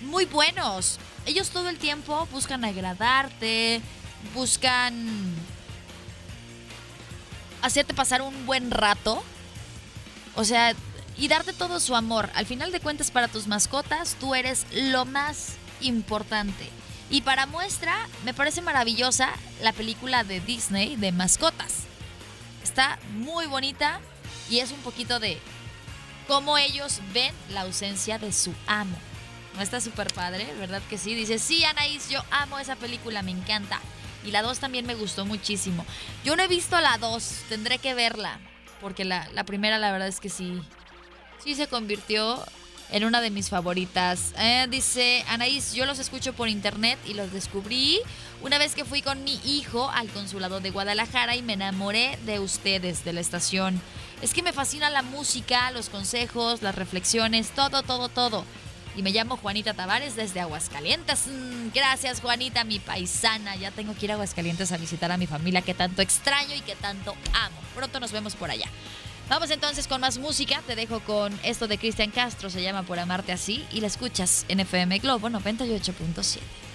muy 0.03 0.25
buenos. 0.25 0.99
Ellos 1.27 1.51
todo 1.51 1.69
el 1.69 1.79
tiempo 1.79 2.27
buscan 2.33 2.65
agradarte, 2.65 3.81
buscan 4.35 5.35
hacerte 7.67 7.95
pasar 7.95 8.23
un 8.23 8.47
buen 8.47 8.71
rato. 8.71 9.23
O 10.35 10.45
sea, 10.45 10.75
y 11.19 11.29
darte 11.29 11.53
todo 11.53 11.81
su 11.81 11.95
amor. 11.97 12.31
Al 12.35 12.47
final 12.47 12.73
de 12.73 12.81
cuentas, 12.81 13.11
para 13.11 13.29
tus 13.29 13.47
mascotas, 13.47 14.17
tú 14.21 14.35
eres 14.35 14.67
lo 14.73 15.05
más 15.05 15.55
importante. 15.81 16.69
Y 17.11 17.23
para 17.23 17.47
muestra, 17.47 17.95
me 18.25 18.35
parece 18.35 18.63
maravillosa 18.63 19.31
la 19.63 19.73
película 19.73 20.25
de 20.25 20.41
Disney 20.41 20.97
de 20.97 21.13
mascotas. 21.13 21.85
Está 22.63 22.99
muy 23.13 23.47
bonita 23.47 24.01
y 24.51 24.59
es 24.59 24.73
un 24.73 24.81
poquito 24.81 25.21
de 25.21 25.39
cómo 26.27 26.59
ellos 26.59 27.01
ven 27.15 27.33
la 27.51 27.63
ausencia 27.63 28.19
de 28.19 28.33
su 28.33 28.53
amo. 28.67 28.97
¿No 29.55 29.63
está 29.63 29.81
súper 29.81 30.13
padre? 30.13 30.53
¿Verdad 30.59 30.83
que 30.91 30.99
sí? 30.99 31.15
Dice, 31.15 31.39
sí, 31.39 31.65
Anaís, 31.65 32.11
yo 32.11 32.23
amo 32.31 32.59
esa 32.59 32.77
película, 32.77 33.23
me 33.23 33.31
encanta. 33.31 33.81
Y 34.25 34.31
la 34.31 34.43
2 34.43 34.59
también 34.59 34.87
me 34.87 34.95
gustó 34.95 35.25
muchísimo. 35.25 35.85
Yo 36.25 36.37
no 36.37 36.43
he 36.43 36.49
visto 36.49 36.81
la 36.81 36.99
2, 36.99 37.25
tendré 37.49 37.79
que 37.79 37.95
verla. 37.95 38.39
Porque 38.81 39.05
la, 39.05 39.29
la, 39.33 39.45
primera, 39.45 39.79
la 39.79 39.93
verdad 39.93 40.09
es 40.09 40.21
que 40.21 40.29
sí. 40.29 40.61
Sí 41.43 41.55
se 41.55 41.67
convirtió 41.67 42.45
en 42.91 43.05
una 43.05 43.21
de 43.21 43.31
mis 43.31 43.49
favoritas. 43.49 44.33
Eh, 44.39 44.67
dice 44.71 45.25
Anaís, 45.29 45.73
yo 45.73 45.87
los 45.87 45.99
escucho 45.99 46.33
por 46.33 46.49
internet 46.49 46.99
y 47.07 47.15
los 47.15 47.33
descubrí 47.33 48.01
una 48.43 48.59
vez 48.59 48.75
que 48.75 48.85
fui 48.85 49.03
con 49.03 49.25
mi 49.25 49.41
hijo 49.45 49.91
al 49.91 50.09
consulado 50.09 50.61
de 50.61 50.71
Guadalajara 50.71 51.37
y 51.37 51.43
me 51.43 51.55
enamoré 51.55 52.19
de 52.27 52.39
ustedes, 52.39 53.05
de 53.05 53.13
la 53.13 53.21
estación. 53.21 53.81
Es 54.23 54.33
que 54.33 54.43
me 54.43 54.53
fascina 54.53 54.89
la 54.91 55.03
música, 55.03 55.71
los 55.73 55.89
consejos, 55.89 56.63
las 56.63 56.75
reflexiones, 56.75 57.51
todo, 57.51 57.83
todo, 57.83 58.09
todo 58.09 58.45
y 58.97 59.03
me 59.03 59.11
llamo 59.11 59.37
Juanita 59.37 59.75
Tavares 59.75 60.17
desde 60.17 60.41
Aguascalientes. 60.41 61.27
Mm, 61.27 61.69
gracias 61.75 62.21
Juanita, 62.21 62.65
mi 62.65 62.79
paisana. 62.79 63.55
Ya 63.57 63.71
tengo 63.71 63.95
que 63.95 64.07
ir 64.07 64.13
a 64.13 64.15
Aguascalientes 64.15 64.73
a 64.73 64.79
visitar 64.79 65.13
a 65.13 65.17
mi 65.17 65.27
familia 65.27 65.63
que 65.63 65.75
tanto 65.75 66.03
extraño 66.03 66.55
y 66.55 66.61
que 66.63 66.75
tanto 66.77 67.15
amo. 67.33 67.57
Pronto 67.75 68.01
nos 68.01 68.13
vemos 68.13 68.35
por 68.35 68.51
allá. 68.51 68.69
Vamos 69.29 69.51
entonces 69.51 69.87
con 69.87 70.01
más 70.01 70.19
música. 70.19 70.63
Te 70.67 70.77
dejo 70.77 71.01
con 71.01 71.39
esto 71.43 71.69
de 71.69 71.79
Cristian 71.79 72.11
Castro, 72.11 72.49
se 72.49 72.63
llama 72.63 72.85
Por 72.85 72.99
Amarte 72.99 73.33
Así 73.33 73.67
y 73.71 73.81
la 73.81 73.89
escuchas 73.89 74.47
en 74.49 74.61
FM 74.61 74.99
Globo 75.01 75.29
98.7. 75.29 76.66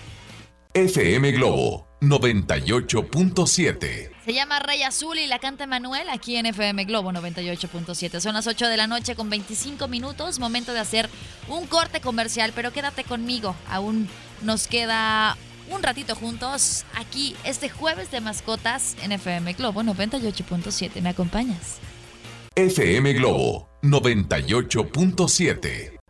FM 0.74 1.34
Globo 1.34 1.86
98.7. 2.00 4.10
Se 4.24 4.34
llama 4.34 4.60
Rey 4.60 4.84
Azul 4.84 5.20
y 5.20 5.28
la 5.28 5.40
canta 5.40 5.68
Manuel 5.68 6.08
aquí 6.08 6.38
en 6.38 6.46
FM 6.46 6.86
Globo 6.86 7.12
98.7. 7.12 8.22
Son 8.22 8.34
las 8.34 8.48
8 8.48 8.70
de 8.70 8.78
la 8.78 8.88
noche 8.88 9.16
con 9.16 9.30
25 9.30 9.90
minutos. 9.90 10.40
Momento 10.40 10.74
de 10.74 10.80
hacer 10.80 11.10
un 11.50 11.68
corte 11.68 12.00
comercial, 12.00 12.54
pero 12.56 12.72
quédate 12.72 13.04
conmigo. 13.04 13.54
Aún 13.70 14.08
nos 14.44 14.68
queda 14.68 15.36
un 15.70 15.84
ratito 15.84 16.16
juntos 16.16 16.86
aquí 16.96 17.36
este 17.44 17.68
jueves 17.68 18.10
de 18.10 18.22
mascotas 18.22 18.96
en 19.04 19.12
FM 19.12 19.52
Globo 19.54 19.82
98.7. 19.82 21.02
¿Me 21.02 21.10
acompañas? 21.10 21.80
FM 22.56 23.12
Globo 23.12 23.68
98.7. 23.82 26.01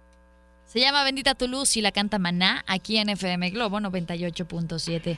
Se 0.71 0.79
llama 0.79 1.03
Bendita 1.03 1.35
tu 1.35 1.49
luz 1.49 1.75
y 1.75 1.81
la 1.81 1.91
canta 1.91 2.17
Maná 2.17 2.63
aquí 2.65 2.95
en 2.95 3.09
FM 3.09 3.49
Globo 3.49 3.81
98.7. 3.81 5.17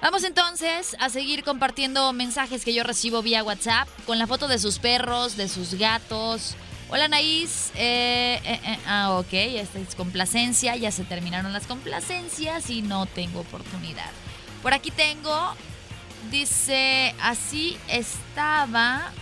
Vamos 0.00 0.24
entonces 0.24 0.96
a 0.98 1.10
seguir 1.10 1.44
compartiendo 1.44 2.10
mensajes 2.14 2.64
que 2.64 2.72
yo 2.72 2.82
recibo 2.82 3.20
vía 3.20 3.44
WhatsApp 3.44 3.86
con 4.06 4.18
la 4.18 4.26
foto 4.26 4.48
de 4.48 4.58
sus 4.58 4.78
perros, 4.78 5.36
de 5.36 5.46
sus 5.46 5.74
gatos. 5.74 6.56
Hola 6.88 7.06
Naís, 7.08 7.70
eh, 7.74 8.40
eh, 8.42 8.60
eh, 8.64 8.78
ah 8.86 9.18
ok, 9.18 9.28
esta 9.30 9.78
es 9.78 9.94
complacencia, 9.94 10.74
ya 10.74 10.90
se 10.90 11.04
terminaron 11.04 11.52
las 11.52 11.66
complacencias 11.66 12.70
y 12.70 12.80
no 12.80 13.04
tengo 13.04 13.40
oportunidad. 13.40 14.10
Por 14.62 14.72
aquí 14.72 14.90
tengo, 14.90 15.52
dice, 16.30 17.14
así 17.20 17.76
estaba, 17.88 19.12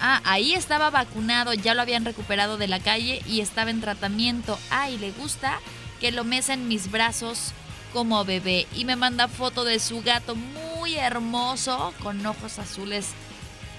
ah, 0.00 0.20
ahí 0.24 0.54
estaba 0.54 0.90
vacunado, 0.90 1.54
ya 1.54 1.74
lo 1.74 1.82
habían 1.82 2.04
recuperado 2.04 2.56
de 2.58 2.68
la 2.68 2.80
calle 2.80 3.22
y 3.26 3.40
estaba 3.40 3.70
en 3.70 3.80
tratamiento. 3.80 4.58
Ah, 4.70 4.90
y 4.90 4.98
le 4.98 5.12
gusta 5.12 5.60
que 6.00 6.12
lo 6.12 6.24
mesa 6.24 6.54
en 6.54 6.68
mis 6.68 6.90
brazos 6.90 7.52
como 7.92 8.24
bebé 8.24 8.66
y 8.74 8.84
me 8.84 8.96
manda 8.96 9.28
foto 9.28 9.64
de 9.64 9.78
su 9.78 10.02
gato 10.02 10.34
muy 10.34 10.96
hermoso 10.96 11.94
con 12.02 12.24
ojos 12.26 12.58
azules 12.58 13.08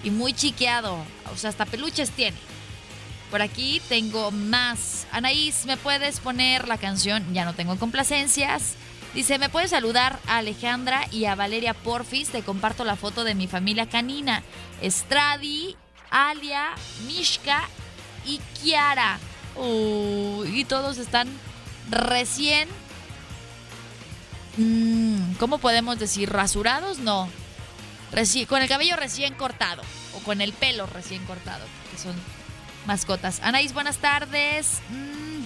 y 0.04 0.10
muy 0.10 0.34
chiqueado. 0.34 0.98
O 1.32 1.38
sea, 1.38 1.50
hasta 1.50 1.66
peluches 1.66 2.12
tiene. 2.12 2.38
Por 3.30 3.42
aquí 3.42 3.82
tengo 3.90 4.32
más. 4.32 5.06
Anaís, 5.12 5.66
¿me 5.66 5.78
puedes 5.78 6.20
poner 6.20 6.68
la 6.68 6.78
canción? 6.78 7.34
Ya 7.34 7.46
no 7.46 7.54
tengo 7.54 7.78
complacencias. 7.78 8.76
Dice, 9.14 9.40
¿me 9.40 9.50
puedes 9.50 9.72
saludar 9.72 10.20
a 10.28 10.38
Alejandra 10.38 11.08
y 11.12 11.26
a 11.26 11.36
Valeria 11.36 11.74
Porfis? 11.74 12.30
Te 12.30 12.44
comparto 12.44 12.86
la 12.86 12.96
foto 12.96 13.24
de 13.24 13.36
mi 13.36 13.48
familia 13.48 13.88
canina. 13.88 14.44
Estradi, 14.82 15.76
Alia, 16.10 16.70
Mishka 17.06 17.64
y 18.26 18.40
Kiara. 18.62 19.20
y 19.56 20.66
todos 20.66 20.98
están 20.98 21.28
recién 21.90 22.68
Mm, 24.58 25.34
¿Cómo 25.36 25.60
podemos 25.60 26.00
decir? 26.00 26.32
¿Rasurados? 26.32 26.98
No. 27.00 27.30
con 28.48 28.62
el 28.62 28.68
cabello 28.68 28.96
recién 28.96 29.36
cortado. 29.36 29.84
O 30.16 30.20
con 30.20 30.42
el 30.42 30.52
pelo 30.52 30.88
recién 30.88 31.24
cortado. 31.26 31.64
Que 31.92 31.98
son 32.00 32.16
mascotas. 32.88 33.40
Anaís, 33.44 33.74
buenas 33.74 33.98
tardes. 33.98 34.80
Mm, 34.90 35.44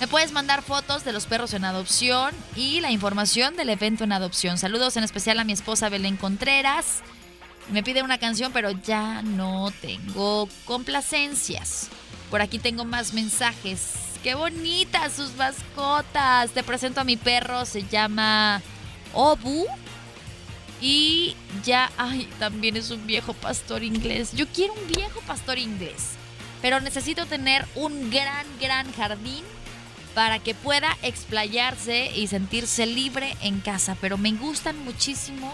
¿Me 0.00 0.08
puedes 0.08 0.32
mandar 0.32 0.62
fotos 0.62 1.04
de 1.04 1.12
los 1.12 1.26
perros 1.26 1.52
en 1.52 1.64
adopción 1.66 2.34
y 2.56 2.80
la 2.80 2.90
información 2.92 3.56
del 3.56 3.68
evento 3.68 4.04
en 4.04 4.12
adopción? 4.12 4.56
Saludos 4.56 4.96
en 4.96 5.04
especial 5.04 5.38
a 5.38 5.44
mi 5.44 5.52
esposa 5.52 5.88
Belén 5.90 6.16
Contreras. 6.16 7.02
Me 7.70 7.82
pide 7.82 8.02
una 8.02 8.18
canción, 8.18 8.52
pero 8.52 8.70
ya 8.70 9.22
no 9.22 9.70
tengo 9.82 10.48
complacencias. 10.64 11.88
Por 12.30 12.40
aquí 12.40 12.58
tengo 12.58 12.84
más 12.84 13.12
mensajes. 13.12 13.92
¡Qué 14.22 14.34
bonitas 14.34 15.12
sus 15.12 15.34
mascotas! 15.36 16.50
Te 16.52 16.62
presento 16.62 17.00
a 17.00 17.04
mi 17.04 17.16
perro, 17.16 17.66
se 17.66 17.82
llama 17.82 18.62
Obu. 19.12 19.66
Y 20.80 21.36
ya, 21.64 21.90
ay, 21.98 22.28
también 22.38 22.76
es 22.76 22.90
un 22.90 23.06
viejo 23.06 23.34
pastor 23.34 23.82
inglés. 23.82 24.32
Yo 24.32 24.46
quiero 24.48 24.72
un 24.72 24.86
viejo 24.88 25.20
pastor 25.26 25.58
inglés. 25.58 26.12
Pero 26.62 26.80
necesito 26.80 27.26
tener 27.26 27.66
un 27.74 28.10
gran, 28.10 28.46
gran 28.60 28.90
jardín 28.94 29.44
para 30.14 30.38
que 30.38 30.54
pueda 30.54 30.96
explayarse 31.02 32.10
y 32.16 32.26
sentirse 32.28 32.86
libre 32.86 33.36
en 33.42 33.60
casa. 33.60 33.96
Pero 34.00 34.16
me 34.16 34.32
gustan 34.32 34.82
muchísimo 34.84 35.52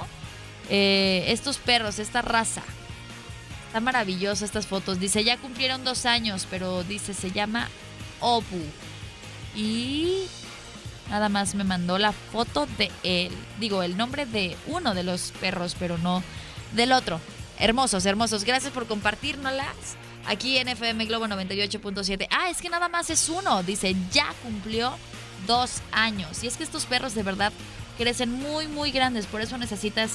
eh, 0.69 1.25
estos 1.29 1.59
perros, 1.59 1.99
esta 1.99 2.23
raza. 2.23 2.63
Está 3.67 3.81
maravillosa 3.81 4.45
estas 4.45 4.67
fotos. 4.67 5.01
Dice, 5.01 5.25
ya 5.25 5.37
cumplieron 5.37 5.85
dos 5.85 6.07
años, 6.07 6.47
pero 6.51 6.85
dice, 6.85 7.13
se 7.15 7.31
llama 7.31 7.69
Obu. 8.21 8.63
Y 9.55 10.27
nada 11.11 11.29
más 11.29 11.55
me 11.55 11.65
mandó 11.65 11.99
la 11.99 12.13
foto 12.13 12.67
de 12.79 12.91
él. 13.03 13.33
Digo, 13.59 13.83
el 13.83 13.97
nombre 13.97 14.27
de 14.27 14.57
uno 14.67 14.95
de 14.95 15.03
los 15.03 15.33
perros, 15.41 15.77
pero 15.79 15.99
no 15.99 16.23
del 16.73 16.93
otro. 16.93 17.21
Hermosos, 17.59 18.07
hermosos. 18.07 18.45
Gracias 18.45 18.73
por 18.73 18.87
compartirnoslas 18.87 19.97
aquí 20.27 20.59
en 20.59 20.69
FM 20.69 21.05
Globo 21.07 21.27
98.7. 21.27 22.27
Ah, 22.31 22.51
es 22.51 22.61
que 22.61 22.69
nada 22.69 22.89
más 22.89 23.11
es 23.11 23.29
uno. 23.29 23.63
Dice, 23.63 23.95
ya 24.13 24.33
cumplió 24.43 24.95
dos 25.47 25.83
años. 25.93 26.43
Y 26.43 26.47
es 26.47 26.57
que 26.57 26.65
estos 26.65 26.87
perros 26.87 27.15
de 27.15 27.23
verdad 27.23 27.53
crecen 27.99 28.33
muy, 28.33 28.67
muy 28.67 28.91
grandes. 28.91 29.27
Por 29.27 29.41
eso 29.41 29.59
necesitas 29.59 30.13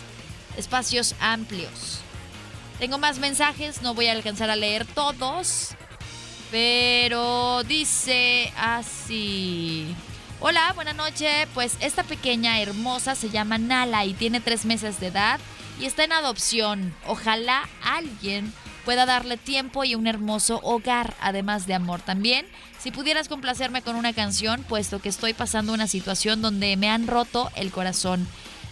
espacios 0.59 1.15
amplios. 1.19 2.01
Tengo 2.77 2.97
más 2.97 3.17
mensajes, 3.19 3.81
no 3.81 3.93
voy 3.93 4.07
a 4.07 4.11
alcanzar 4.11 4.49
a 4.49 4.55
leer 4.55 4.85
todos. 4.85 5.69
Pero 6.51 7.63
dice 7.63 8.51
así. 8.57 9.87
Hola, 10.39 10.71
buena 10.73 10.93
noche. 10.93 11.47
Pues 11.53 11.75
esta 11.79 12.03
pequeña 12.03 12.61
hermosa 12.61 13.15
se 13.15 13.29
llama 13.29 13.57
Nala 13.57 14.05
y 14.05 14.13
tiene 14.13 14.39
tres 14.39 14.65
meses 14.65 14.99
de 14.99 15.07
edad 15.07 15.39
y 15.79 15.85
está 15.85 16.03
en 16.03 16.13
adopción. 16.13 16.95
Ojalá 17.07 17.67
alguien 17.83 18.53
pueda 18.85 19.05
darle 19.05 19.37
tiempo 19.37 19.83
y 19.83 19.95
un 19.95 20.07
hermoso 20.07 20.59
hogar, 20.63 21.13
además 21.21 21.67
de 21.67 21.75
amor 21.75 22.01
también. 22.01 22.47
Si 22.79 22.91
pudieras 22.91 23.27
complacerme 23.27 23.81
con 23.81 23.95
una 23.95 24.13
canción, 24.13 24.63
puesto 24.63 24.99
que 24.99 25.09
estoy 25.09 25.33
pasando 25.33 25.73
una 25.73 25.87
situación 25.87 26.41
donde 26.41 26.75
me 26.77 26.89
han 26.89 27.07
roto 27.07 27.51
el 27.55 27.71
corazón. 27.71 28.27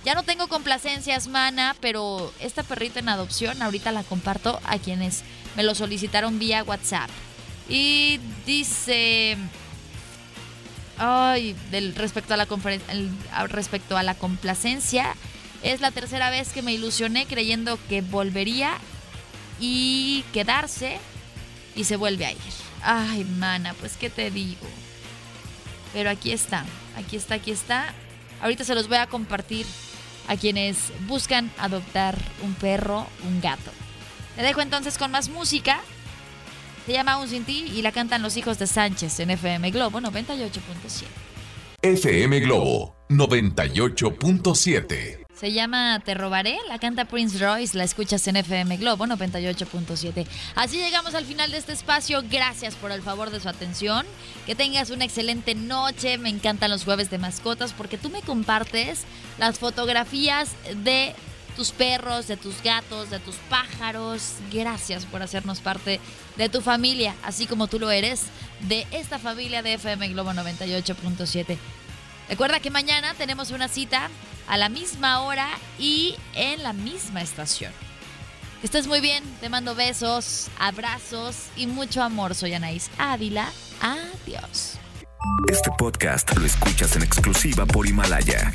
Ya 0.05 0.15
no 0.15 0.23
tengo 0.23 0.47
complacencias, 0.47 1.27
mana, 1.27 1.75
pero 1.81 2.31
esta 2.39 2.63
perrita 2.63 2.99
en 2.99 3.09
adopción 3.09 3.61
ahorita 3.61 3.91
la 3.91 4.03
comparto 4.03 4.59
a 4.63 4.77
quienes 4.77 5.23
me 5.55 5.63
lo 5.63 5.75
solicitaron 5.75 6.39
vía 6.39 6.63
WhatsApp. 6.63 7.09
Y 7.69 8.19
dice... 8.45 9.37
Ay, 10.99 11.55
del, 11.69 11.93
respecto, 11.93 12.33
a 12.33 12.37
la 12.37 12.47
respecto 13.47 13.97
a 13.97 14.01
la 14.01 14.15
complacencia, 14.15 15.15
es 15.61 15.79
la 15.79 15.91
tercera 15.91 16.31
vez 16.31 16.49
que 16.49 16.63
me 16.63 16.73
ilusioné 16.73 17.27
creyendo 17.27 17.77
que 17.87 18.01
volvería 18.01 18.77
y 19.59 20.23
quedarse 20.33 20.99
y 21.75 21.83
se 21.83 21.97
vuelve 21.97 22.25
a 22.25 22.31
ir. 22.31 22.37
Ay, 22.81 23.25
mana, 23.25 23.75
pues 23.75 23.97
qué 23.97 24.09
te 24.09 24.31
digo. 24.31 24.67
Pero 25.93 26.09
aquí 26.09 26.31
está, 26.31 26.65
aquí 26.95 27.15
está, 27.15 27.35
aquí 27.35 27.51
está. 27.51 27.93
Ahorita 28.41 28.63
se 28.63 28.75
los 28.75 28.87
voy 28.87 28.97
a 28.97 29.07
compartir 29.07 29.65
a 30.27 30.37
quienes 30.37 30.91
buscan 31.07 31.51
adoptar 31.57 32.17
un 32.43 32.53
perro, 32.55 33.07
un 33.27 33.41
gato. 33.41 33.71
Te 34.35 34.43
dejo 34.43 34.61
entonces 34.61 34.97
con 34.97 35.11
más 35.11 35.29
música. 35.29 35.81
Se 36.85 36.93
llama 36.93 37.17
Un 37.17 37.27
Sin 37.27 37.43
Ti 37.43 37.71
y 37.75 37.81
la 37.81 37.91
cantan 37.91 38.21
los 38.21 38.37
hijos 38.37 38.59
de 38.59 38.67
Sánchez 38.67 39.19
en 39.19 39.31
FM 39.31 39.71
Globo 39.71 39.99
98.7. 39.99 41.05
FM 41.81 42.39
Globo 42.39 42.95
98.7. 43.09 45.26
Se 45.39 45.51
llama 45.51 46.01
Te 46.03 46.15
robaré, 46.15 46.57
la 46.67 46.79
canta 46.79 47.05
Prince 47.05 47.37
Royce, 47.37 47.77
la 47.77 47.83
escuchas 47.83 48.27
en 48.27 48.37
FM 48.37 48.77
Globo 48.77 49.05
98.7. 49.05 50.25
Así 50.55 50.77
llegamos 50.77 51.13
al 51.13 51.25
final 51.25 51.51
de 51.51 51.57
este 51.57 51.73
espacio. 51.73 52.23
Gracias 52.27 52.73
por 52.73 52.91
el 52.91 53.03
favor 53.03 53.29
de 53.29 53.39
su 53.39 53.47
atención. 53.47 54.03
Que 54.47 54.55
tengas 54.55 54.89
una 54.89 55.05
excelente 55.05 55.53
noche. 55.53 56.17
Me 56.17 56.29
encantan 56.29 56.71
los 56.71 56.85
jueves 56.85 57.11
de 57.11 57.19
mascotas 57.19 57.73
porque 57.73 57.99
tú 57.99 58.09
me 58.09 58.23
compartes 58.23 59.03
las 59.37 59.59
fotografías 59.59 60.49
de 60.83 61.13
tus 61.55 61.69
perros, 61.69 62.27
de 62.27 62.37
tus 62.37 62.63
gatos, 62.63 63.11
de 63.11 63.19
tus 63.19 63.35
pájaros. 63.47 64.33
Gracias 64.51 65.05
por 65.05 65.21
hacernos 65.21 65.59
parte 65.59 65.99
de 66.35 66.49
tu 66.49 66.61
familia, 66.61 67.13
así 67.23 67.45
como 67.45 67.67
tú 67.67 67.77
lo 67.77 67.91
eres 67.91 68.23
de 68.61 68.87
esta 68.89 69.19
familia 69.19 69.61
de 69.61 69.75
FM 69.75 70.07
Globo 70.09 70.31
98.7. 70.31 71.59
Recuerda 72.29 72.59
que 72.59 72.69
mañana 72.69 73.13
tenemos 73.13 73.51
una 73.51 73.67
cita 73.67 74.09
a 74.47 74.57
la 74.57 74.69
misma 74.69 75.21
hora 75.21 75.47
y 75.79 76.15
en 76.33 76.63
la 76.63 76.73
misma 76.73 77.21
estación. 77.21 77.71
Que 78.61 78.67
estés 78.67 78.87
muy 78.87 79.01
bien, 79.01 79.23
te 79.39 79.49
mando 79.49 79.75
besos, 79.75 80.47
abrazos 80.59 81.47
y 81.55 81.67
mucho 81.67 82.01
amor. 82.01 82.33
Soy 82.33 82.53
Anaís 82.53 82.89
Ávila. 82.97 83.51
Adiós. 83.81 84.79
Este 85.47 85.69
podcast 85.77 86.35
lo 86.35 86.45
escuchas 86.45 86.95
en 86.95 87.03
exclusiva 87.03 87.65
por 87.65 87.87
Himalaya. 87.87 88.51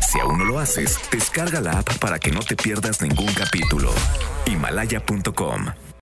Si 0.00 0.18
aún 0.18 0.38
no 0.38 0.44
lo 0.44 0.58
haces, 0.58 0.98
descarga 1.10 1.60
la 1.60 1.78
app 1.78 1.98
para 1.98 2.18
que 2.18 2.30
no 2.30 2.40
te 2.40 2.56
pierdas 2.56 3.00
ningún 3.00 3.32
capítulo. 3.32 3.94
Himalaya.com 4.46 5.66